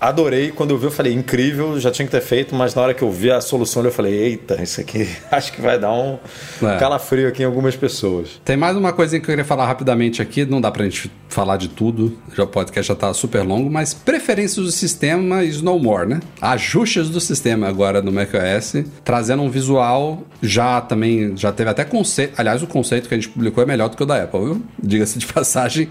[0.00, 0.50] Adorei.
[0.50, 3.02] Quando eu vi, eu falei, incrível, já tinha que ter feito, mas na hora que
[3.02, 6.18] eu vi a solução, eu falei, eita, isso aqui acho que vai dar um
[6.62, 6.76] É.
[6.78, 8.40] calafrio aqui em algumas pessoas.
[8.44, 11.56] Tem mais uma coisa que eu queria falar rapidamente aqui, não dá pra gente falar
[11.56, 15.78] de tudo, já o podcast já tá super longo, mas preferências do sistema is no
[15.78, 16.20] more, né?
[16.40, 22.34] Ajustes do sistema agora no macOS, trazendo um visual já também, já teve até conceito,
[22.38, 24.62] aliás, o conceito que a gente publicou é melhor do que o da Apple, viu?
[24.82, 25.88] Diga-se de passagem,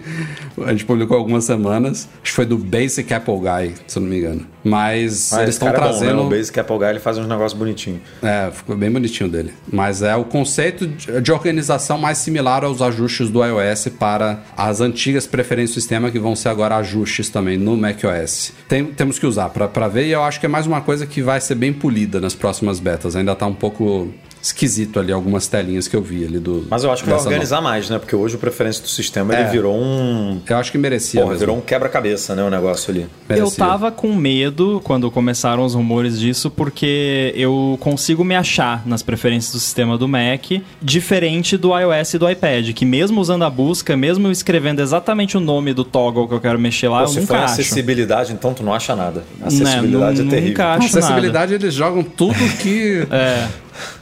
[0.65, 4.09] a gente publicou algumas semanas, acho que foi do Basic Apple Guy, se eu não
[4.09, 4.45] me engano.
[4.63, 6.15] Mas Ah, eles estão cara é bom, trazendo...
[6.17, 6.21] né?
[6.23, 8.01] O Basic Apple Guy ele faz uns negócios bonitinhos.
[8.21, 9.53] É, ficou bem bonitinho dele.
[9.71, 14.81] Mas é o conceito de de organização mais similar aos ajustes do iOS para as
[14.81, 18.51] antigas preferências do sistema, que vão ser agora ajustes também no macOS.
[18.67, 21.21] Tem, temos que usar para ver, e eu acho que é mais uma coisa que
[21.21, 23.15] vai ser bem polida nas próximas betas.
[23.15, 24.09] Ainda tá um pouco
[24.48, 26.65] esquisito ali, algumas telinhas que eu vi ali do.
[26.69, 27.98] Mas eu acho que vai organizar mais, né?
[27.99, 29.49] Porque hoje o preferência do sistema ele É.
[29.49, 30.41] virou um.
[30.48, 31.22] Eu acho que merecia.
[31.22, 31.40] Porra, mesmo.
[31.40, 32.44] virou um quebra-cabeça, né?
[32.44, 33.02] O negócio ali.
[33.30, 33.57] Eu Merecia.
[33.65, 39.53] tava com medo quando começaram os rumores disso, porque eu consigo me achar nas preferências
[39.53, 40.45] do sistema do Mac,
[40.82, 45.38] diferente do iOS e do iPad, que mesmo usando a busca, mesmo eu escrevendo exatamente
[45.38, 47.53] o nome do toggle que eu quero mexer lá, Pô, eu se nunca for acho.
[47.53, 49.24] acessibilidade, então tu não acha nada.
[49.41, 50.49] Acessibilidade nu- é terrível.
[50.49, 53.06] nunca acho acessibilidade, eles jogam tudo que.
[53.18, 53.48] É,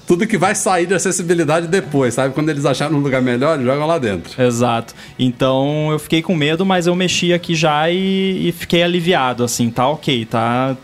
[0.07, 2.33] tudo que vai sair de acessibilidade depois, sabe?
[2.33, 4.41] Quando eles acharam um lugar melhor, eles jogam lá dentro.
[4.41, 4.93] exato.
[5.17, 9.69] Então eu fiquei com medo, mas eu mexi aqui já e, e fiquei aliviado, assim,
[9.69, 10.75] tá ok, tá.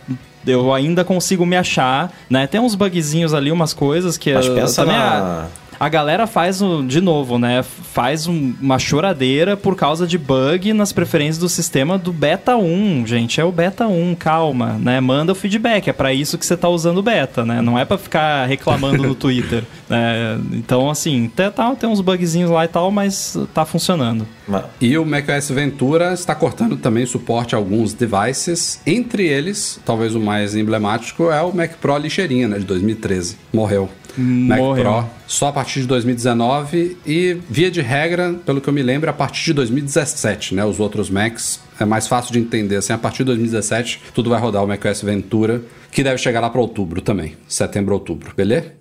[0.45, 2.47] Eu ainda consigo me achar, né?
[2.47, 5.47] Tem uns bugzinhos ali, umas coisas que Mas eu- pensa também na-
[5.85, 7.63] a- galera faz, o- de novo, né?
[7.63, 13.05] Faz um- uma choradeira por causa de bug nas preferências do sistema do Beta 1,
[13.05, 13.39] gente.
[13.41, 14.99] É o Beta 1, calma, né?
[15.01, 15.89] Manda o feedback.
[15.89, 17.61] É pra isso que você tá usando o Beta, né?
[17.61, 19.63] Não é pra ficar reclamando no Twitter.
[19.89, 20.39] né?
[20.53, 24.25] Então, assim, tem, tá, tem uns bugzinhos lá e tal, mas tá funcionando.
[24.81, 28.81] E o macOS Ventura está cortando também suporte a alguns devices.
[28.85, 33.37] Entre eles, talvez o mais emblemático é o Mac Pro lixeirinha, né, de 2013.
[33.53, 33.89] Morreu.
[34.17, 34.83] Mac Morreu.
[34.83, 39.09] Pro só a partir de 2019 e, via de regra, pelo que eu me lembro,
[39.09, 40.65] a partir de 2017, né?
[40.65, 42.75] Os outros Macs é mais fácil de entender.
[42.75, 46.49] Assim, a partir de 2017, tudo vai rodar o macOS Ventura, que deve chegar lá
[46.49, 47.37] para outubro também.
[47.47, 48.33] Setembro, outubro.
[48.35, 48.80] Beleza?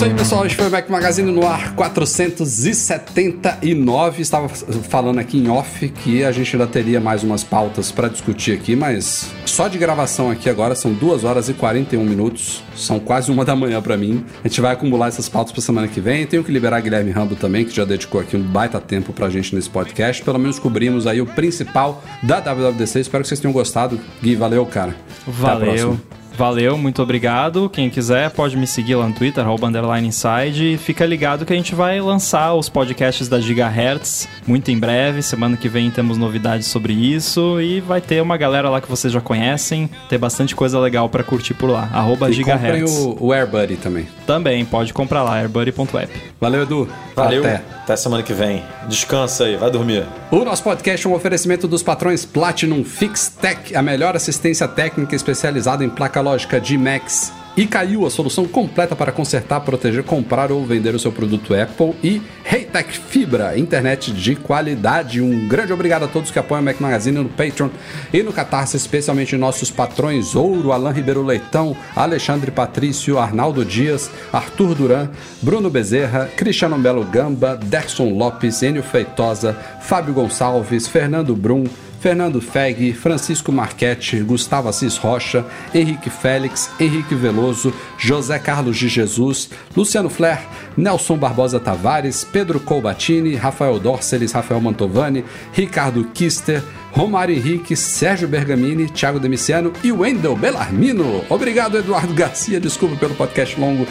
[0.00, 0.46] Isso aí, pessoal.
[0.46, 4.22] Este foi o Mac Magazine no ar 479.
[4.22, 8.52] Estava falando aqui em off que a gente ainda teria mais umas pautas para discutir
[8.52, 12.62] aqui, mas só de gravação aqui agora são 2 horas e 41 minutos.
[12.74, 14.24] São quase uma da manhã para mim.
[14.42, 16.26] A gente vai acumular essas pautas para semana que vem.
[16.26, 19.54] Tenho que liberar Guilherme Rambo também, que já dedicou aqui um baita tempo pra gente
[19.54, 20.22] nesse podcast.
[20.22, 23.00] Pelo menos cobrimos aí o principal da WWDC.
[23.00, 24.00] Espero que vocês tenham gostado.
[24.22, 24.96] Gui, valeu, cara.
[25.26, 26.00] A Valeu.
[26.36, 27.68] Valeu, muito obrigado.
[27.68, 30.74] Quem quiser pode me seguir lá no Twitter, arroba underline inside.
[30.74, 35.22] E fica ligado que a gente vai lançar os podcasts da Gigahertz muito em breve.
[35.22, 37.60] Semana que vem temos novidades sobre isso.
[37.60, 39.88] E vai ter uma galera lá que vocês já conhecem.
[40.08, 41.88] Ter bastante coisa legal pra curtir por lá.
[41.92, 42.90] Arroba E Gigahertz.
[42.98, 44.08] o, o AirBuddy também.
[44.26, 46.10] Também, pode comprar lá, airbuddy.app.
[46.40, 46.88] Valeu, Edu.
[47.14, 47.42] Valeu.
[47.44, 47.62] Até.
[47.82, 48.62] Até semana que vem.
[48.88, 50.04] Descansa aí, vai dormir.
[50.30, 55.16] O nosso podcast é um oferecimento dos patrões Platinum Fix Tech, a melhor assistência técnica
[55.16, 57.32] especializada em placa lógica de Max.
[57.56, 61.94] E caiu a solução completa para consertar, proteger, comprar ou vender o seu produto Apple.
[62.02, 65.20] E Heytech Fibra, internet de qualidade.
[65.20, 67.68] Um grande obrigado a todos que apoiam o Mac Magazine no Patreon
[68.14, 74.74] e no Catarse, especialmente nossos patrões Ouro, Alain Ribeiro Leitão, Alexandre Patrício, Arnaldo Dias, Arthur
[74.74, 75.08] Duran,
[75.42, 81.64] Bruno Bezerra, Cristiano Belo Gamba, Derson Lopes, Enio Feitosa, Fábio Gonçalves, Fernando Brum,
[82.00, 85.44] Fernando Feg, Francisco Marchetti, Gustavo Assis Rocha,
[85.74, 90.40] Henrique Félix, Henrique Veloso, José Carlos de Jesus, Luciano Flair,
[90.76, 96.62] Nelson Barbosa Tavares, Pedro Colbatini, Rafael Dorceles, Rafael Mantovani, Ricardo Kister,
[96.92, 101.24] Romário Henrique, Sérgio Bergamini, Thiago Demiciano e Wendel Bellarmino.
[101.28, 102.58] Obrigado, Eduardo Garcia.
[102.58, 103.86] Desculpa pelo podcast longo.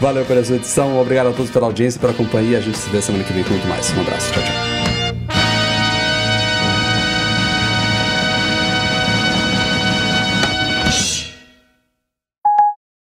[0.00, 0.98] Valeu pela sua edição.
[0.98, 2.58] Obrigado a todos pela audiência pela companhia.
[2.58, 3.90] A gente se vê semana que vem com muito mais.
[3.96, 4.32] Um abraço.
[4.32, 4.73] Tchau, tchau.